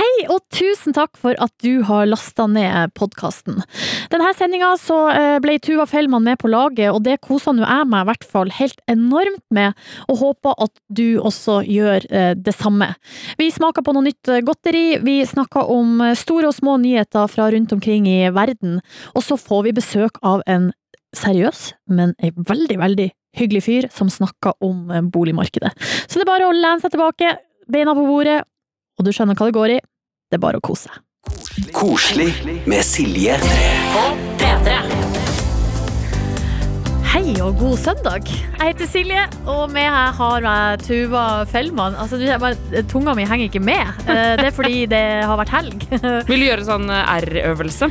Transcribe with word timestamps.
Hei, 0.00 0.22
og 0.32 0.38
tusen 0.54 0.94
takk 0.96 1.18
for 1.20 1.36
at 1.44 1.52
du 1.60 1.82
har 1.84 2.06
lasta 2.08 2.46
ned 2.48 2.94
podkasten. 2.96 3.58
Denne 4.08 4.30
sendinga 4.32 4.70
eh, 4.72 5.34
ble 5.44 5.58
Tuva 5.60 5.84
Fellmann 5.90 6.24
med 6.24 6.38
på 6.40 6.48
laget, 6.48 6.88
og 6.88 7.02
det 7.04 7.18
kosa 7.20 7.52
nå 7.52 7.66
jeg 7.66 7.88
meg 7.90 8.06
i 8.06 8.08
hvert 8.08 8.24
fall 8.24 8.52
helt 8.56 8.80
enormt 8.88 9.44
med, 9.52 9.76
og 10.08 10.22
håper 10.22 10.56
at 10.64 10.72
du 10.88 11.20
også 11.20 11.58
gjør 11.68 12.06
eh, 12.08 12.32
det 12.32 12.54
samme. 12.56 12.88
Vi 13.36 13.50
smaka 13.52 13.84
på 13.84 13.92
noe 13.92 14.06
nytt 14.06 14.30
eh, 14.32 14.40
godteri, 14.46 15.02
vi 15.04 15.18
snakka 15.28 15.66
om 15.68 16.00
store 16.16 16.48
og 16.48 16.56
små 16.56 16.78
nyheter 16.80 17.28
fra 17.28 17.50
rundt 17.52 17.74
omkring 17.76 18.08
i 18.08 18.22
verden, 18.32 18.78
og 19.12 19.26
så 19.26 19.36
får 19.36 19.66
vi 19.68 19.76
besøk 19.82 20.16
av 20.24 20.40
en 20.48 20.70
seriøs, 21.12 21.74
men 21.92 22.16
ei 22.24 22.32
veldig, 22.32 22.78
veldig 22.80 23.10
hyggelig 23.36 23.66
fyr 23.68 23.90
som 23.92 24.08
snakker 24.08 24.56
om 24.64 25.10
boligmarkedet. 25.12 25.74
Så 26.06 26.16
det 26.16 26.24
er 26.24 26.32
bare 26.32 26.48
å 26.48 26.56
lene 26.56 26.80
seg 26.80 26.96
tilbake, 26.96 27.36
beina 27.68 27.92
på 27.98 28.08
bordet, 28.08 28.40
og 29.00 29.06
du 29.06 29.14
skjønner 29.16 29.36
hva 29.36 29.48
det 29.48 29.56
går 29.56 29.76
i. 29.76 29.80
Det 30.30 30.38
er 30.38 30.42
bare 30.46 30.60
å 30.60 30.62
kose 30.62 30.86
seg. 30.86 31.06
Koselig 31.74 32.30
med 32.70 32.86
Silje. 32.86 33.34
Hei 37.10 37.32
og 37.42 37.56
god 37.58 37.72
søndag. 37.74 38.28
Jeg 38.30 38.68
heter 38.68 38.86
Silje, 38.86 39.22
og 39.50 39.64
med 39.74 39.82
her 39.82 40.12
har 40.14 40.44
jeg 40.44 40.82
Tuva 40.84 41.22
Fellmann. 41.50 41.96
Altså, 41.98 42.20
tunga 42.86 43.16
mi 43.18 43.24
henger 43.26 43.48
ikke 43.48 43.62
med. 43.66 43.82
Eh, 44.06 44.36
Det 44.38 44.44
er 44.46 44.54
fordi 44.54 44.84
det 44.86 45.00
har 45.26 45.40
vært 45.40 45.50
helg. 45.50 45.82
Vil 46.28 46.44
du 46.44 46.46
gjøre 46.46 46.66
sånn 46.68 46.86
eh, 46.86 47.10
R-øvelse? 47.24 47.88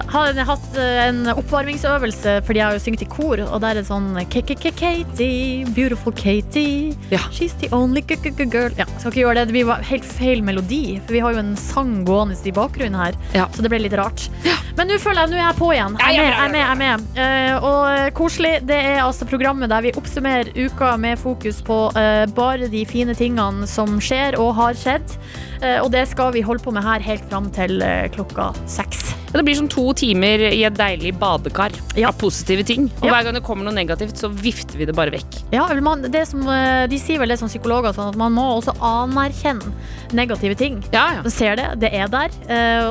Har 0.14 0.40
hatt 0.48 0.78
eh, 0.80 1.02
en 1.10 1.20
oppvarmingsøvelse 1.34 2.38
fordi 2.46 2.62
jeg 2.62 2.66
har 2.70 2.78
jo 2.78 2.82
syngt 2.86 3.04
i 3.04 3.10
kor, 3.10 3.44
og 3.44 3.60
der 3.60 3.74
er 3.74 3.82
det 3.82 3.86
sånn 3.90 4.08
Katie, 4.32 5.66
beautiful 5.76 6.16
Katie. 6.16 6.94
She's 7.36 7.52
the 7.60 7.68
only 7.76 8.00
girl. 8.00 8.72
Ja, 8.80 8.88
skal 8.96 9.12
ikke 9.12 9.26
gjøre 9.26 9.42
det. 9.42 9.52
Det 9.52 9.58
blir 9.58 9.84
helt 9.92 10.08
feil 10.08 10.40
melodi, 10.46 10.82
for 11.04 11.18
vi 11.18 11.24
har 11.26 11.36
jo 11.36 11.44
en 11.44 11.52
sang 11.60 11.98
gående 12.08 12.40
i 12.48 12.56
bakgrunnen 12.56 12.96
her, 12.96 13.12
så 13.52 13.60
det 13.60 13.68
ble 13.74 13.84
litt 13.84 13.98
rart. 14.00 14.30
Men 14.74 14.88
nå 14.90 14.96
føler 14.98 15.24
jeg 15.24 15.30
nå 15.34 15.36
er 15.38 15.44
jeg 15.44 15.58
på 15.60 15.68
igjen. 15.74 15.94
Jeg 16.02 16.13
er 16.20 16.26
med, 16.26 16.30
jeg 16.30 16.44
er 16.44 16.52
med. 16.52 16.60
Jeg 16.60 16.70
er 16.70 16.78
med. 16.80 17.06
Eh, 17.24 17.64
og 17.64 18.14
koselig, 18.18 18.52
det 18.68 18.76
er 18.76 19.02
altså 19.04 19.26
programmet 19.28 19.70
der 19.72 19.84
vi 19.84 19.94
oppsummerer 19.96 20.52
uka 20.54 20.94
med 21.00 21.18
fokus 21.18 21.62
på 21.64 21.78
uh, 21.96 22.24
bare 22.36 22.68
de 22.70 22.84
fine 22.88 23.14
tingene 23.18 23.68
som 23.70 23.98
skjer 24.02 24.38
og 24.40 24.54
har 24.58 24.78
skjedd. 24.78 25.16
Eh, 25.62 25.78
og 25.82 25.90
det 25.94 26.06
skal 26.10 26.32
vi 26.34 26.42
holde 26.44 26.62
på 26.64 26.72
med 26.74 26.84
her 26.84 27.00
helt 27.04 27.24
fram 27.30 27.50
til 27.54 27.82
eh, 27.84 28.08
klokka 28.14 28.50
seks. 28.70 29.12
Ja, 29.34 29.40
det 29.40 29.46
blir 29.48 29.56
sånn 29.58 29.70
to 29.72 29.88
timer 29.98 30.44
i 30.46 30.60
et 30.62 30.76
deilig 30.78 31.10
badekar 31.18 31.74
Ja. 31.98 32.08
av 32.12 32.18
positive 32.18 32.62
ting. 32.64 32.84
Og 33.00 33.08
Ja. 33.08 33.14
hver 33.14 33.24
gang 33.24 33.34
det 33.34 33.42
kommer 33.42 33.64
noe 33.64 33.74
negativt, 33.74 34.14
så 34.16 34.30
vifter 34.30 34.78
vi 34.78 34.84
det 34.86 34.94
bare 34.94 35.10
vekk. 35.10 35.40
Ja, 35.52 35.66
man, 35.82 36.02
det 36.02 36.28
som, 36.28 36.46
eh, 36.48 36.86
de 36.86 36.98
sier 36.98 37.18
vel 37.18 37.28
det 37.28 37.38
som 37.40 37.48
psykologer, 37.48 37.92
sånn 37.92 38.08
at 38.10 38.16
man 38.16 38.32
må 38.32 38.60
også 38.62 38.76
anerkjenne 38.80 39.72
negative 40.12 40.54
ting. 40.56 40.84
Ja, 40.92 41.14
ja. 41.16 41.22
Ser 41.28 41.56
det, 41.56 41.80
det 41.80 41.92
er 41.92 42.06
der. 42.08 42.30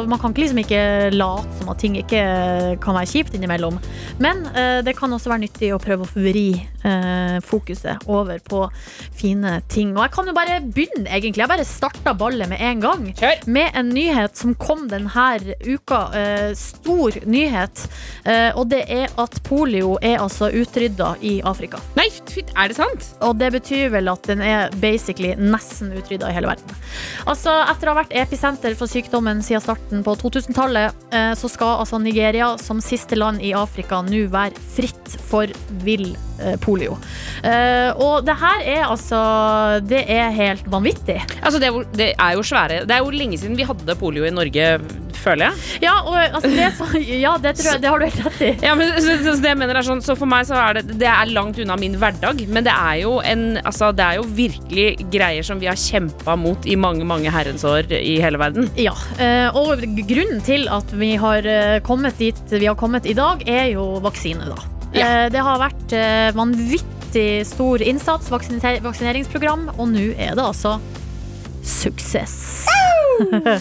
man 0.05 0.19
kan 0.19 0.33
liksom 0.33 0.57
ikke 0.59 1.13
late 1.13 1.47
som 1.59 1.69
at 1.69 1.77
ting 1.79 1.95
ikke 1.95 2.79
kan 2.81 2.93
være 2.95 3.07
kjipt 3.07 3.33
innimellom. 3.35 3.79
Men 4.19 4.43
det 4.83 4.97
kan 4.97 5.09
også 5.11 5.29
være 5.31 5.47
nyttig 5.47 5.71
å 5.73 5.79
prøve 5.79 6.03
å 6.03 6.11
vri 6.13 6.67
fokuset 7.41 7.97
over 8.07 8.39
på 8.39 8.69
fine 9.15 9.61
ting. 9.69 9.95
Og 9.95 10.03
jeg 10.03 10.11
kan 10.11 10.25
jo 10.27 10.33
bare 10.33 10.59
begynne, 10.61 11.07
egentlig. 11.07 11.37
Jeg 11.43 11.47
bare 11.47 11.65
starta 11.65 12.13
ballet 12.17 12.49
med 12.49 12.52
en 12.59 12.83
gang. 12.83 13.05
Kjør! 13.17 13.43
Med 13.45 13.77
en 13.77 13.89
nyhet 13.93 14.37
som 14.37 14.55
kom 14.59 14.87
denne 14.91 15.55
uka. 15.63 16.01
Eh, 16.17 16.51
stor 16.57 17.17
nyhet. 17.25 17.85
Eh, 18.25 18.51
og 18.55 18.69
det 18.71 18.83
er 18.91 19.11
at 19.21 19.39
polio 19.45 19.97
er 20.01 20.19
altså 20.21 20.49
utrydda 20.53 21.13
i 21.21 21.35
Afrika. 21.45 21.79
Nei, 21.97 22.07
er 22.55 22.71
det 22.71 22.77
sant? 22.77 23.09
Og 23.25 23.37
det 23.39 23.51
betyr 23.55 23.91
vel 23.93 24.11
at 24.11 24.27
den 24.29 24.43
er 24.43 24.73
basically 24.81 25.33
nesten 25.39 25.93
utrydda 25.97 26.31
i 26.31 26.37
hele 26.37 26.51
verden. 26.53 26.75
Altså, 27.29 27.53
Etter 27.73 27.89
å 27.89 27.95
ha 27.95 28.01
vært 28.03 28.15
episenter 28.23 28.75
for 28.79 28.91
sykdommen 28.91 29.41
siden 29.45 29.63
starten 29.63 30.03
på 30.05 30.15
2000-tallet, 30.19 31.05
eh, 31.13 31.31
så 31.39 31.49
skal 31.51 31.79
altså 31.83 31.99
Nigeria 32.01 32.53
som 32.61 32.81
siste 32.83 33.17
land 33.19 33.43
i 33.43 33.53
Afrika 33.57 34.01
nå 34.05 34.25
være 34.33 34.59
fritt 34.75 35.17
for 35.29 35.49
vill 35.83 36.13
eh, 36.39 36.55
polio. 36.61 36.97
Eh, 37.43 37.89
og 37.97 38.23
det 38.27 38.35
her 38.39 38.63
er 38.77 38.85
altså 38.87 39.19
Det 39.83 40.03
er 40.11 40.31
helt 40.35 40.67
vanvittig. 40.71 41.19
Altså, 41.41 41.59
det, 41.59 41.71
det 41.97 42.11
er 42.13 42.37
jo 42.37 42.42
svære 42.47 42.83
Det 42.87 42.95
er 42.95 43.03
jo 43.03 43.13
lenge 43.13 43.39
siden 43.41 43.57
vi 43.59 43.65
hadde 43.67 43.95
polio 43.99 44.25
i 44.27 44.33
Norge, 44.33 44.67
føler 45.23 45.49
jeg. 45.49 45.83
Ja, 45.85 45.93
og 46.03 46.17
altså, 46.19 46.49
det, 46.51 46.69
så, 46.77 46.87
ja, 46.99 47.33
det, 47.41 47.55
tror 47.59 47.71
jeg, 47.71 47.81
det 47.83 47.91
har 47.91 48.01
du 48.01 48.05
helt 48.07 48.25
rett 48.27 48.41
i. 48.43 48.51
Ja, 48.65 48.73
men 48.79 48.91
så, 48.97 49.17
så, 49.23 49.35
det 49.43 49.51
jeg 49.53 49.59
mener 49.59 49.79
er 49.79 49.87
sånn, 49.87 50.03
så 50.03 50.15
for 50.19 50.29
meg 50.29 50.47
så 50.49 50.57
er 50.59 50.79
det 50.79 50.97
Det 50.99 51.07
er 51.09 51.31
langt 51.31 51.59
unna 51.63 51.77
min 51.79 51.95
hverdag, 52.01 52.43
men 52.51 52.65
det 52.65 52.73
er 52.73 53.01
jo 53.03 53.17
en 53.23 53.45
Altså, 53.63 53.91
det 53.95 54.05
er 54.05 54.19
jo 54.19 54.25
virkelig 54.35 54.87
greier 55.13 55.45
som 55.45 55.61
vi 55.61 55.69
har 55.69 55.79
kjempa 55.79 56.35
mot 56.39 56.65
i 56.69 56.75
mange, 56.79 57.05
mange 57.07 57.31
herrens 57.33 57.63
år 57.67 57.91
i 57.95 58.17
hele 58.23 58.39
verden. 58.41 58.67
Ja, 58.79 58.93
eh, 59.21 59.47
og 59.55 59.83
grunnen 60.09 60.41
til 60.45 60.67
at 60.71 60.91
vi 60.97 61.13
har 61.21 61.45
eh, 61.47 61.77
kommet 61.85 62.17
dit 62.21 62.39
vi 62.51 62.65
har 62.67 62.77
kommet 62.79 63.07
i 63.09 63.15
dag, 63.17 63.43
er 63.49 63.71
jo 63.73 63.85
vaksine, 64.03 64.49
da. 64.49 64.59
Ja. 64.93 65.05
Eh, 65.05 65.29
Det 65.33 65.41
har 65.43 65.61
vært 65.61 65.95
vanvittig 66.37 67.43
stor 67.47 67.81
innsats, 67.85 68.29
vaksineringsprogram, 68.33 69.69
og 69.77 69.87
nå 69.93 70.11
er 70.17 70.35
det 70.37 70.43
altså 70.43 70.77
suksess. 71.63 72.65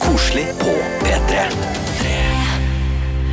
Koselig 0.03 0.47
på 0.59 0.75
P3. 1.05 1.47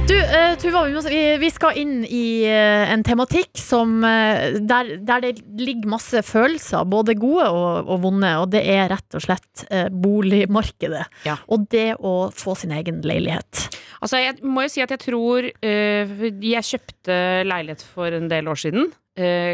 Du, 0.09 0.15
uh, 0.17 0.55
Tuva, 0.57 0.87
vi, 0.87 0.93
må, 0.95 1.01
vi, 1.05 1.19
vi 1.37 1.49
skal 1.53 1.77
inn 1.77 1.99
i 2.01 2.41
uh, 2.49 2.89
en 2.89 3.03
tematikk 3.05 3.59
som, 3.61 3.99
uh, 4.01 4.55
der, 4.57 4.95
der 5.05 5.21
det 5.21 5.43
ligger 5.59 5.91
masse 5.91 6.23
følelser, 6.25 6.87
både 6.89 7.13
gode 7.19 7.45
og, 7.53 7.91
og 7.93 8.01
vonde, 8.07 8.31
og 8.41 8.47
det 8.55 8.63
er 8.73 8.89
rett 8.89 9.19
og 9.19 9.21
slett 9.21 9.67
boligmarkedet. 9.93 11.03
Ja. 11.29 11.37
Og 11.53 11.67
det 11.69 11.91
å 12.01 12.31
få 12.33 12.57
sin 12.57 12.73
egen 12.73 13.03
leilighet. 13.05 13.67
Altså, 13.99 14.23
jeg 14.23 14.39
må 14.41 14.65
jo 14.65 14.71
si 14.71 14.81
at 14.81 14.93
jeg 14.93 15.01
tror 15.03 15.43
Jeg 15.43 16.65
kjøpte 16.65 17.15
leilighet 17.45 17.83
for 17.83 18.15
en 18.15 18.29
del 18.31 18.47
år 18.47 18.61
siden. 18.61 18.89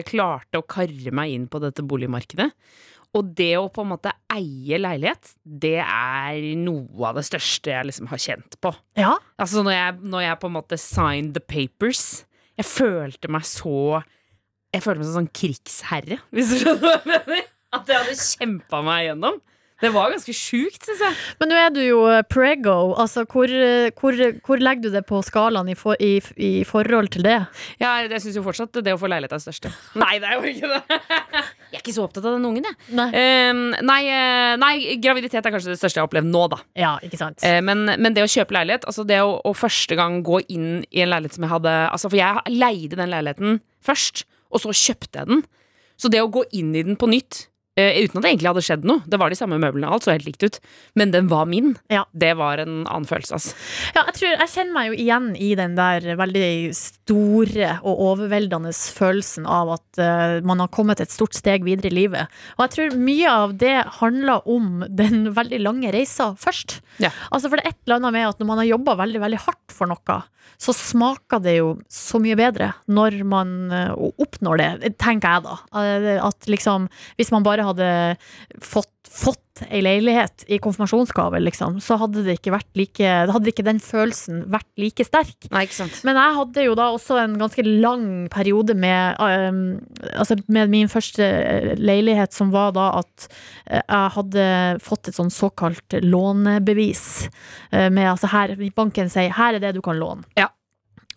klarte 0.05 0.61
å 0.61 0.67
karre 0.69 1.11
meg 1.15 1.33
inn 1.33 1.47
på 1.49 1.59
dette 1.63 1.83
boligmarkedet. 1.83 2.51
Og 3.15 3.29
det 3.37 3.53
å 3.55 3.69
på 3.71 3.85
en 3.85 3.93
måte 3.93 4.11
eie 4.33 4.77
leilighet, 4.81 5.31
det 5.45 5.77
er 5.79 6.39
noe 6.59 7.07
av 7.09 7.15
det 7.19 7.23
største 7.27 7.71
jeg 7.71 7.87
liksom 7.87 8.09
har 8.11 8.19
kjent 8.21 8.57
på. 8.63 8.73
Ja, 8.99 9.13
Altså 9.39 9.63
når 9.63 9.75
jeg, 9.77 9.97
når 10.11 10.25
jeg 10.25 10.39
på 10.41 10.49
en 10.51 10.55
måte 10.57 10.79
signed 10.81 11.33
the 11.37 11.43
papers 11.43 12.25
Jeg 12.59 12.67
følte 12.67 13.31
meg 13.31 13.43
så 13.47 14.01
Jeg 14.75 14.83
følte 14.83 15.01
meg 15.01 15.07
som 15.09 15.17
sånn 15.21 15.31
krigsherre, 15.35 16.19
hvis 16.35 16.51
du 16.51 16.57
skjønner 16.59 16.83
hva 16.83 16.95
jeg 16.95 17.07
mener. 17.11 17.51
At 17.75 17.91
jeg 17.91 18.01
hadde 18.03 18.15
kjempa 18.19 18.81
meg 18.85 19.05
gjennom. 19.09 19.39
Det 19.83 19.89
var 19.91 20.13
ganske 20.13 20.31
sjukt, 20.31 20.85
syns 20.87 21.01
jeg. 21.03 21.15
Men 21.41 21.49
nå 21.51 21.55
er 21.59 21.71
du 21.75 21.81
jo 21.83 21.97
eh, 22.07 22.21
prego. 22.31 22.93
Altså, 23.01 23.25
hvor, 23.27 23.51
eh, 23.51 23.89
hvor, 23.99 24.15
hvor 24.47 24.61
legger 24.63 24.87
du 24.87 24.93
det 24.93 25.01
på 25.09 25.19
skalaen 25.25 25.67
i, 25.67 25.75
for, 25.75 25.99
i, 25.99 26.13
i 26.39 26.51
forhold 26.67 27.09
til 27.11 27.25
det? 27.27 27.35
Ja, 27.81 27.97
jeg 28.05 28.21
syns 28.23 28.37
jo 28.39 28.43
fortsatt 28.45 28.79
det 28.85 28.93
å 28.95 28.99
få 29.01 29.09
leilighet 29.11 29.35
er 29.35 29.41
det 29.41 29.47
største. 29.49 29.71
Nei, 30.03 30.13
det 30.23 30.29
er 30.31 30.39
jo 30.39 30.53
ikke 30.53 30.69
det. 30.71 30.99
Jeg 31.75 31.81
er 31.81 31.83
ikke 31.83 31.95
så 31.97 32.05
opptatt 32.05 32.23
av 32.23 32.37
den 32.37 32.45
ungen, 32.47 32.63
jeg. 32.63 32.75
Nei. 32.95 33.05
Um, 33.51 33.57
nei, 33.83 33.97
eh, 34.07 34.53
nei, 34.61 34.69
graviditet 35.03 35.43
er 35.43 35.51
kanskje 35.51 35.73
det 35.73 35.79
største 35.81 35.99
jeg 35.99 36.05
har 36.05 36.07
opplevd 36.07 36.29
nå, 36.29 36.43
da. 36.53 36.59
Ja, 36.79 36.91
ikke 37.03 37.19
sant? 37.19 37.43
Men, 37.67 37.81
men 37.99 38.15
det 38.15 38.23
å 38.23 38.29
kjøpe 38.31 38.55
leilighet, 38.55 38.85
altså 38.87 39.03
det 39.03 39.17
å, 39.25 39.33
å 39.43 39.51
første 39.57 39.97
gang 39.99 40.21
gå 40.23 40.39
inn 40.55 40.85
i 40.87 41.03
en 41.03 41.11
leilighet 41.11 41.35
som 41.35 41.43
jeg 41.43 41.51
hadde 41.51 41.73
altså 41.89 42.13
For 42.13 42.21
jeg 42.21 42.55
leide 42.55 43.01
den 43.01 43.11
leiligheten 43.11 43.59
først, 43.83 44.23
og 44.55 44.63
så 44.63 44.71
kjøpte 44.71 45.19
jeg 45.19 45.31
den. 45.33 45.43
Så 45.99 46.13
det 46.13 46.23
å 46.23 46.31
gå 46.31 46.45
inn 46.55 46.71
i 46.77 46.85
den 46.87 46.95
på 47.01 47.11
nytt 47.11 47.43
uten 47.75 48.19
at 48.19 48.23
det 48.23 48.29
egentlig 48.31 48.49
hadde 48.51 48.63
skjedd 48.63 48.85
noe, 48.87 49.03
det 49.11 49.19
var 49.19 49.33
de 49.33 49.37
samme 49.39 49.57
møblene, 49.59 49.89
alt 49.91 50.05
så 50.05 50.13
helt 50.13 50.27
likt 50.27 50.45
ut, 50.47 50.59
men 50.95 51.11
den 51.11 51.27
var 51.31 51.45
min, 51.49 51.73
Ja. 51.91 52.05
det 52.15 52.33
var 52.39 52.61
en 52.63 52.85
annen 52.87 53.07
følelse, 53.09 53.35
altså. 53.35 53.55
Ja, 53.97 54.05
jeg, 54.07 54.15
tror, 54.19 54.35
jeg 54.39 54.51
kjenner 54.53 54.73
meg 54.77 54.87
jo 54.89 54.97
igjen 55.03 55.27
i 55.35 55.49
den 55.59 55.75
der 55.75 56.07
veldig 56.19 56.47
store 56.77 57.73
og 57.83 58.03
overveldende 58.09 58.71
følelsen 58.71 59.47
av 59.49 59.73
at 59.75 59.99
uh, 59.99 60.39
man 60.47 60.63
har 60.63 60.71
kommet 60.71 61.03
et 61.03 61.11
stort 61.11 61.35
steg 61.35 61.65
videre 61.67 61.91
i 61.91 61.95
livet. 61.95 62.31
Og 62.55 62.65
jeg 62.65 62.75
tror 62.75 62.97
mye 62.99 63.33
av 63.43 63.57
det 63.59 63.75
handler 63.99 64.47
om 64.47 64.85
den 64.89 65.33
veldig 65.35 65.59
lange 65.63 65.91
reisa 65.95 66.31
først. 66.39 66.79
Ja. 67.03 67.11
Altså 67.31 67.51
For 67.51 67.59
det 67.59 67.65
er 67.67 67.75
et 67.75 67.81
eller 67.85 67.99
annet 67.99 68.15
med 68.15 68.29
at 68.29 68.39
når 68.39 68.49
man 68.53 68.61
har 68.63 68.71
jobba 68.71 68.95
veldig 69.03 69.21
veldig 69.25 69.43
hardt 69.49 69.75
for 69.75 69.91
noe, 69.91 70.21
så 70.61 70.73
smaker 70.75 71.41
det 71.43 71.57
jo 71.57 71.71
så 71.91 72.19
mye 72.23 72.37
bedre 72.39 72.71
når 72.87 73.19
man 73.27 73.55
eh, 73.73 73.93
oppnår 74.21 74.61
det, 74.61 74.69
tenker 75.01 75.37
jeg 75.37 75.45
da. 75.47 75.57
Eh, 75.81 76.11
At 76.23 76.47
liksom, 76.51 76.89
hvis 77.19 77.31
man 77.35 77.45
bare 77.47 77.65
hadde 77.67 77.89
fått, 78.63 78.93
fått 79.09 79.41
ei 79.69 79.81
leilighet 79.83 80.43
i 80.51 80.57
konfirmasjonsgave, 80.61 81.39
liksom, 81.43 81.77
så 81.83 81.97
hadde 82.01 82.23
det 82.25 82.37
ikke 82.39 82.53
vært 82.55 82.67
like 82.75 83.11
hadde 83.31 83.51
ikke 83.51 83.65
den 83.67 83.79
følelsen 83.83 84.43
vært 84.51 84.67
like 84.81 85.05
sterk. 85.07 85.47
Nei, 85.53 85.63
ikke 85.67 85.77
sant. 85.77 86.01
Men 86.07 86.19
jeg 86.19 86.35
hadde 86.39 86.65
jo 86.67 86.75
da 86.77 86.89
også 86.95 87.19
en 87.21 87.37
ganske 87.39 87.63
lang 87.65 88.05
periode 88.33 88.75
med 88.75 89.19
um, 89.21 89.61
Altså 90.15 90.37
med 90.51 90.69
min 90.69 90.89
første 90.91 91.25
leilighet, 91.79 92.33
som 92.35 92.51
var 92.53 92.73
da 92.75 92.89
at 92.99 93.27
eh, 93.65 93.81
jeg 93.81 94.13
hadde 94.17 94.45
fått 94.83 95.09
et 95.09 95.17
sånn 95.17 95.31
såkalt 95.33 95.97
lånebevis. 96.03 97.29
eh, 97.71 97.89
Med 97.89 98.11
altså 98.11 98.29
her 98.31 98.55
Banken 98.75 99.09
sier 99.09 99.31
'her 99.31 99.55
er 99.55 99.59
det 99.59 99.73
du 99.75 99.81
kan 99.81 99.95
låne'. 99.99 100.23
Ja. 100.37 100.49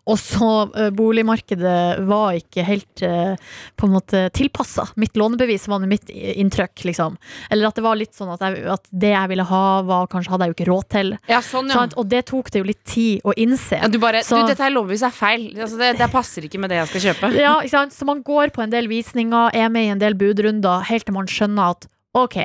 Og 0.09 0.17
så 0.21 0.49
eh, 0.79 0.89
boligmarkedet 0.97 2.05
var 2.09 2.37
ikke 2.39 2.65
helt 2.65 3.03
eh, 3.05 3.35
på 3.77 3.89
en 3.89 3.93
måte 3.93 4.23
tilpassa. 4.37 4.87
Mitt 4.97 5.19
lånebevis 5.21 5.67
var 5.69 5.85
mitt 5.89 6.09
inntrykk, 6.11 6.87
liksom. 6.89 7.19
Eller 7.51 7.69
at 7.69 7.77
det 7.79 7.85
var 7.85 7.99
litt 8.01 8.17
sånn 8.17 8.33
at, 8.33 8.45
jeg, 8.47 8.65
at 8.73 8.89
det 8.91 9.13
jeg 9.13 9.33
ville 9.35 9.47
ha, 9.51 9.63
var 9.89 10.09
kanskje 10.13 10.33
hadde 10.35 10.49
jeg 10.49 10.55
jo 10.55 10.59
ikke 10.59 10.69
råd 10.71 10.89
til. 10.97 11.13
Ja, 11.29 11.43
sånn, 11.45 11.69
ja. 11.69 11.83
Sånn, 11.83 11.95
Og 12.01 12.09
det 12.09 12.25
tok 12.33 12.49
det 12.55 12.63
jo 12.65 12.69
litt 12.71 12.83
tid 12.89 13.21
å 13.29 13.37
innse. 13.37 13.83
Ja, 13.83 13.91
du 13.93 14.01
bare, 14.03 14.25
Så- 14.25 14.41
du, 14.41 14.49
dette 14.55 14.71
lånebeviset 14.73 15.11
er 15.11 15.17
feil. 15.19 15.47
Altså, 15.59 15.79
det, 15.83 15.93
det 16.01 16.11
passer 16.15 16.49
ikke 16.49 16.63
med 16.63 16.73
det 16.73 16.81
jeg 16.83 16.93
skal 16.95 17.07
kjøpe. 17.11 17.33
Ja, 17.49 17.55
ikke 17.61 17.75
sant? 17.77 17.95
Så 17.95 18.09
man 18.09 18.25
går 18.27 18.51
på 18.57 18.65
en 18.65 18.73
del 18.73 18.89
visninger, 18.91 19.53
er 19.55 19.69
med 19.73 19.87
i 19.87 19.93
en 19.95 20.01
del 20.03 20.17
budrunder, 20.19 20.83
helt 20.89 21.07
til 21.07 21.15
man 21.17 21.29
skjønner 21.31 21.77
at 21.77 21.89
ok, 22.19 22.39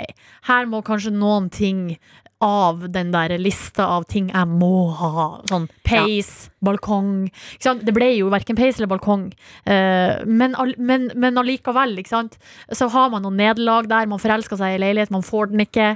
her 0.49 0.67
må 0.69 0.83
kanskje 0.85 1.13
noen 1.15 1.47
ting 1.49 1.95
av 2.43 2.83
den 2.91 3.11
der 3.13 3.33
lista 3.39 3.85
av 3.95 4.05
ting 4.11 4.27
jeg 4.33 4.49
må 4.51 4.89
ha. 4.99 5.27
Sånn 5.49 5.69
peis, 5.87 6.49
balkong. 6.63 7.29
Ikke 7.55 7.67
sant? 7.69 7.83
Det 7.87 7.93
ble 7.95 8.09
jo 8.17 8.29
verken 8.33 8.57
peis 8.59 8.77
eller 8.77 8.91
balkong. 8.91 9.29
Eh, 9.65 10.23
men, 10.27 10.55
men, 10.77 11.09
men 11.15 11.39
allikevel, 11.39 11.95
ikke 12.01 12.13
sant. 12.13 12.37
Så 12.71 12.89
har 12.93 13.11
man 13.13 13.23
noen 13.25 13.39
nederlag 13.39 13.87
der. 13.91 14.09
Man 14.11 14.21
forelsker 14.21 14.59
seg 14.59 14.75
i 14.75 14.81
leilighet, 14.83 15.13
man 15.13 15.25
får 15.25 15.53
den 15.53 15.63
ikke. 15.65 15.93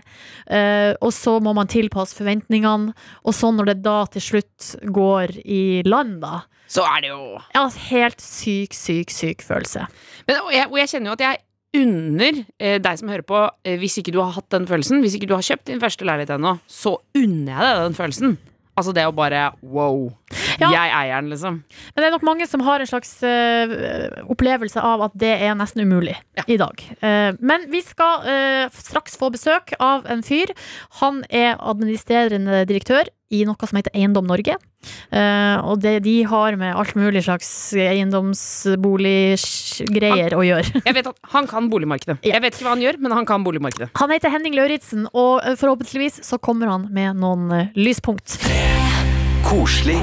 Eh, 0.47 0.93
og 1.01 1.11
så 1.15 1.37
må 1.43 1.55
man 1.57 1.71
tilpasse 1.71 2.17
forventningene. 2.17 2.95
Og 3.27 3.35
så 3.35 3.51
når 3.51 3.73
det 3.73 3.79
da 3.87 3.99
til 4.13 4.23
slutt 4.31 4.75
går 4.95 5.39
i 5.43 5.63
land, 5.87 6.21
da. 6.23 6.45
Så 6.67 6.83
er 6.83 7.03
det 7.03 7.11
jo 7.13 7.37
Ja, 7.55 7.67
helt 7.89 8.21
syk, 8.23 8.75
syk, 8.75 9.11
syk 9.13 9.43
følelse. 9.45 9.87
Men, 10.27 10.41
og, 10.43 10.51
jeg, 10.51 10.67
og 10.67 10.81
jeg 10.81 10.91
kjenner 10.91 11.11
jo 11.13 11.19
at 11.19 11.23
jeg 11.23 11.43
unner 11.77 12.43
eh, 12.59 12.77
deg 12.83 12.99
som 12.99 13.11
hører 13.11 13.25
på, 13.27 13.41
eh, 13.67 13.77
hvis 13.81 13.99
ikke 14.01 14.13
du 14.15 14.21
har 14.23 14.35
hatt 14.35 14.49
den 14.53 14.67
følelsen, 14.69 15.01
hvis 15.03 15.17
ikke 15.17 15.29
du 15.29 15.35
har 15.37 15.45
kjøpt 15.45 15.69
din 15.69 15.81
første 15.83 16.07
leilighet 16.07 16.35
ennå, 16.37 16.57
så 16.67 16.97
unner 17.17 17.53
jeg 17.53 17.67
deg 17.67 17.83
den 17.85 17.97
følelsen. 17.97 18.37
Altså 18.77 18.93
det 18.93 19.07
å 19.09 19.15
bare 19.15 19.49
wow. 19.65 20.09
Ja. 20.61 20.69
Jeg 20.73 20.91
eier 20.93 21.21
den, 21.21 21.29
liksom. 21.33 21.53
Men 21.93 22.01
det 22.01 22.07
er 22.07 22.11
nok 22.15 22.27
mange 22.27 22.47
som 22.49 22.61
har 22.65 22.77
en 22.81 22.89
slags 22.89 23.11
uh, 23.23 23.65
opplevelse 24.31 24.79
av 24.81 25.01
at 25.07 25.13
det 25.19 25.41
er 25.47 25.53
nesten 25.57 25.81
umulig 25.85 26.15
i 26.47 26.57
dag. 26.59 26.75
Uh, 27.03 27.31
men 27.39 27.71
vi 27.71 27.81
skal 27.85 28.13
uh, 28.25 28.69
straks 28.73 29.17
få 29.19 29.29
besøk 29.33 29.73
av 29.79 30.05
en 30.09 30.23
fyr. 30.25 30.47
Han 31.01 31.23
er 31.29 31.55
administrerende 31.57 32.65
direktør 32.69 33.03
i 33.27 33.43
noe 33.43 33.67
som 33.67 33.75
heter 33.75 33.91
Eiendom 33.91 34.23
Norge. 34.29 34.55
Uh, 35.11 35.59
og 35.67 35.81
det, 35.83 35.99
de 36.05 36.23
har 36.29 36.55
med 36.59 36.75
alt 36.79 36.95
mulig 36.95 37.23
slags 37.25 37.73
eiendomsboliggreier 37.75 40.33
å 40.37 40.43
gjøre. 40.47 40.67
Jeg 40.87 40.95
vet 40.95 41.07
at 41.11 41.17
han 41.33 41.45
kan 41.49 41.69
boligmarkedet. 41.71 42.17
Ja. 42.23 42.31
Jeg 42.37 42.41
vet 42.45 42.53
ikke 42.55 42.65
hva 42.69 42.75
han 42.77 42.85
gjør, 42.85 42.95
men 43.03 43.11
han 43.19 43.27
kan 43.27 43.43
boligmarkedet. 43.43 43.89
Han 43.99 44.11
heter 44.15 44.29
Henning 44.31 44.55
Lauritzen, 44.55 45.01
og 45.11 45.43
forhåpentligvis 45.59 46.15
så 46.23 46.39
kommer 46.39 46.67
han 46.71 46.87
med 46.93 47.19
noen 47.19 47.51
lyspunkt. 47.75 48.07
lyspunkt. 48.07 48.76
Koselig 49.47 49.95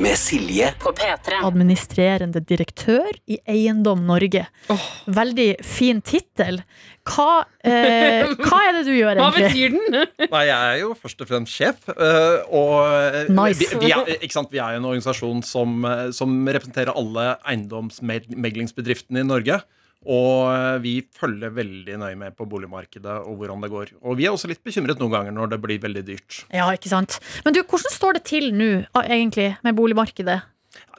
med 0.00 0.16
Silje. 0.16 0.70
På 0.80 0.88
P3. 0.96 1.42
Administrerende 1.44 2.40
direktør 2.40 3.10
i 3.28 3.36
Eiendom 3.44 4.06
Norge. 4.08 4.46
Oh. 4.72 4.86
Veldig 5.12 5.48
fin 5.60 6.00
tittel. 6.00 6.62
Hva, 7.04 7.42
eh, 7.60 8.24
hva 8.46 8.62
er 8.64 8.78
det 8.78 8.86
du 8.88 8.94
gjør, 8.94 9.20
egentlig? 9.20 9.20
Hva 9.20 9.50
betyr 9.50 9.76
den? 9.76 10.08
Nei, 10.32 10.42
jeg 10.48 10.56
er 10.56 10.80
jo 10.80 10.94
først 10.96 11.20
og 11.20 11.28
fremst 11.28 11.52
sjef. 11.52 11.84
øh, 11.92 12.38
og 12.48 12.72
øh, 12.88 13.20
Nice. 13.36 13.60
vi, 13.60 13.84
vi, 13.84 13.92
er, 13.92 14.16
ikke 14.16 14.38
sant? 14.38 14.48
vi 14.54 14.64
er 14.64 14.80
en 14.80 14.88
organisasjon 14.88 15.44
som, 15.44 15.76
øh, 15.84 16.08
som 16.16 16.32
representerer 16.48 16.96
alle 16.96 17.34
eiendomsmeglingsbedriftene 17.44 19.26
i 19.26 19.28
Norge. 19.28 19.60
Og 20.06 20.48
øh, 20.52 20.76
vi 20.84 20.92
følger 21.18 21.50
veldig 21.56 21.96
nøye 21.98 22.18
med 22.20 22.36
på 22.38 22.46
boligmarkedet 22.48 23.16
og 23.26 23.40
hvordan 23.40 23.64
det 23.64 23.70
går. 23.72 23.94
Og 24.06 24.18
vi 24.20 24.28
er 24.28 24.34
også 24.36 24.50
litt 24.50 24.62
bekymret 24.66 25.00
noen 25.02 25.14
ganger 25.16 25.34
når 25.34 25.54
det 25.54 25.60
blir 25.64 25.80
veldig 25.82 26.04
dyrt. 26.06 26.42
Ja, 26.54 26.68
ikke 26.76 26.92
sant. 26.92 27.18
Men 27.44 27.56
du, 27.56 27.62
hvordan 27.66 27.90
står 27.94 28.18
det 28.20 28.24
til 28.30 28.52
nå, 28.54 28.70
egentlig, 29.02 29.52
med 29.66 29.74
boligmarkedet? 29.78 30.40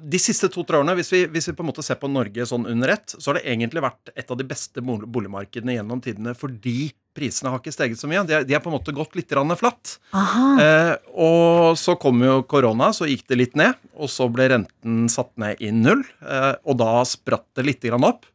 De 0.02 0.20
siste 0.22 0.50
to-tre 0.54 0.80
årene, 0.80 0.94
hvis 0.98 1.10
vi, 1.14 1.20
hvis 1.30 1.48
vi 1.50 1.54
på 1.58 1.64
en 1.64 1.70
måte 1.70 1.84
ser 1.86 1.98
på 2.02 2.10
Norge 2.10 2.46
sånn 2.50 2.66
under 2.70 2.92
ett, 2.96 3.14
så 3.18 3.30
har 3.32 3.38
det 3.40 3.48
egentlig 3.50 3.82
vært 3.86 4.12
et 4.18 4.30
av 4.34 4.38
de 4.40 4.46
beste 4.50 4.82
boligmarkedene 4.84 5.76
gjennom 5.78 6.02
tidene 6.04 6.34
fordi 6.38 6.90
prisene 7.18 7.50
har 7.54 7.62
ikke 7.62 7.74
steget 7.74 7.98
så 8.02 8.10
mye. 8.10 8.24
De, 8.30 8.36
er- 8.38 8.46
de 8.46 8.54
er 8.58 8.62
på 8.62 8.70
en 8.72 8.76
måte 8.78 8.94
gått 8.94 9.16
litt 9.18 9.34
flatt. 9.58 9.96
Eh, 10.14 10.94
og 11.18 11.78
så 11.78 11.96
kom 11.98 12.22
jo 12.26 12.40
korona, 12.50 12.92
så 12.94 13.08
gikk 13.10 13.26
det 13.30 13.38
litt 13.40 13.56
ned. 13.58 13.74
Og 13.98 14.10
så 14.14 14.28
ble 14.30 14.50
renten 14.54 15.08
satt 15.10 15.32
ned 15.42 15.62
i 15.62 15.72
null, 15.74 16.04
eh, 16.22 16.54
og 16.66 16.78
da 16.82 17.02
spratt 17.06 17.46
det 17.58 17.66
litt 17.66 17.86
opp. 17.94 18.26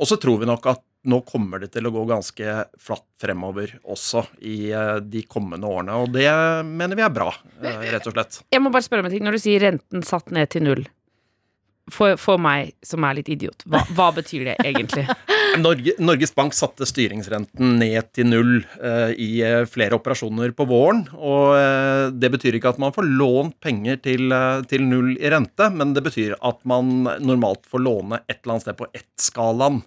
Og 0.00 0.08
så 0.08 0.16
tror 0.20 0.40
vi 0.40 0.48
nok 0.48 0.70
at 0.72 0.82
nå 1.10 1.20
kommer 1.24 1.62
det 1.62 1.70
til 1.74 1.88
å 1.88 1.92
gå 1.94 2.02
ganske 2.08 2.54
flatt 2.80 3.06
fremover 3.20 3.72
også 3.88 4.24
i 4.44 4.68
eh, 4.76 4.96
de 5.00 5.22
kommende 5.28 5.68
årene. 5.68 5.96
Og 6.02 6.12
det 6.12 6.28
mener 6.68 6.98
vi 6.98 7.04
er 7.06 7.12
bra, 7.14 7.30
eh, 7.62 7.86
rett 7.94 8.08
og 8.08 8.16
slett. 8.16 8.40
Jeg 8.52 8.64
må 8.64 8.72
bare 8.72 8.84
spørre 8.84 9.04
om 9.04 9.08
en 9.08 9.14
ting. 9.14 9.24
Når 9.24 9.38
du 9.38 9.42
sier 9.44 9.64
renten 9.64 10.04
satt 10.04 10.32
ned 10.34 10.52
til 10.52 10.66
null, 10.66 10.84
for, 11.90 12.16
for 12.20 12.40
meg 12.40 12.74
som 12.86 13.04
er 13.06 13.18
litt 13.18 13.30
idiot, 13.32 13.64
hva, 13.70 13.82
hva 13.96 14.10
betyr 14.14 14.52
det 14.52 14.56
egentlig? 14.62 15.06
Norge, 15.58 15.96
Norges 15.98 16.32
Bank 16.36 16.54
satte 16.54 16.86
styringsrenten 16.86 17.74
ned 17.80 18.12
til 18.14 18.28
null 18.30 18.52
eh, 18.78 19.12
i 19.18 19.30
eh, 19.42 19.64
flere 19.70 19.98
operasjoner 19.98 20.54
på 20.56 20.66
våren. 20.70 21.04
Og 21.16 21.56
eh, 21.58 22.06
det 22.14 22.30
betyr 22.36 22.58
ikke 22.58 22.74
at 22.74 22.80
man 22.82 22.94
får 22.94 23.08
lånt 23.08 23.56
penger 23.62 23.98
til, 24.04 24.30
eh, 24.34 24.62
til 24.70 24.86
null 24.86 25.16
i 25.18 25.32
rente, 25.32 25.70
men 25.74 25.94
det 25.96 26.04
betyr 26.06 26.36
at 26.38 26.60
man 26.70 27.08
normalt 27.18 27.66
får 27.70 27.82
låne 27.82 28.22
et 28.26 28.38
eller 28.38 28.56
annet 28.56 28.68
sted 28.68 28.78
på 28.78 28.90
ett 28.94 29.10
skalaen. 29.20 29.82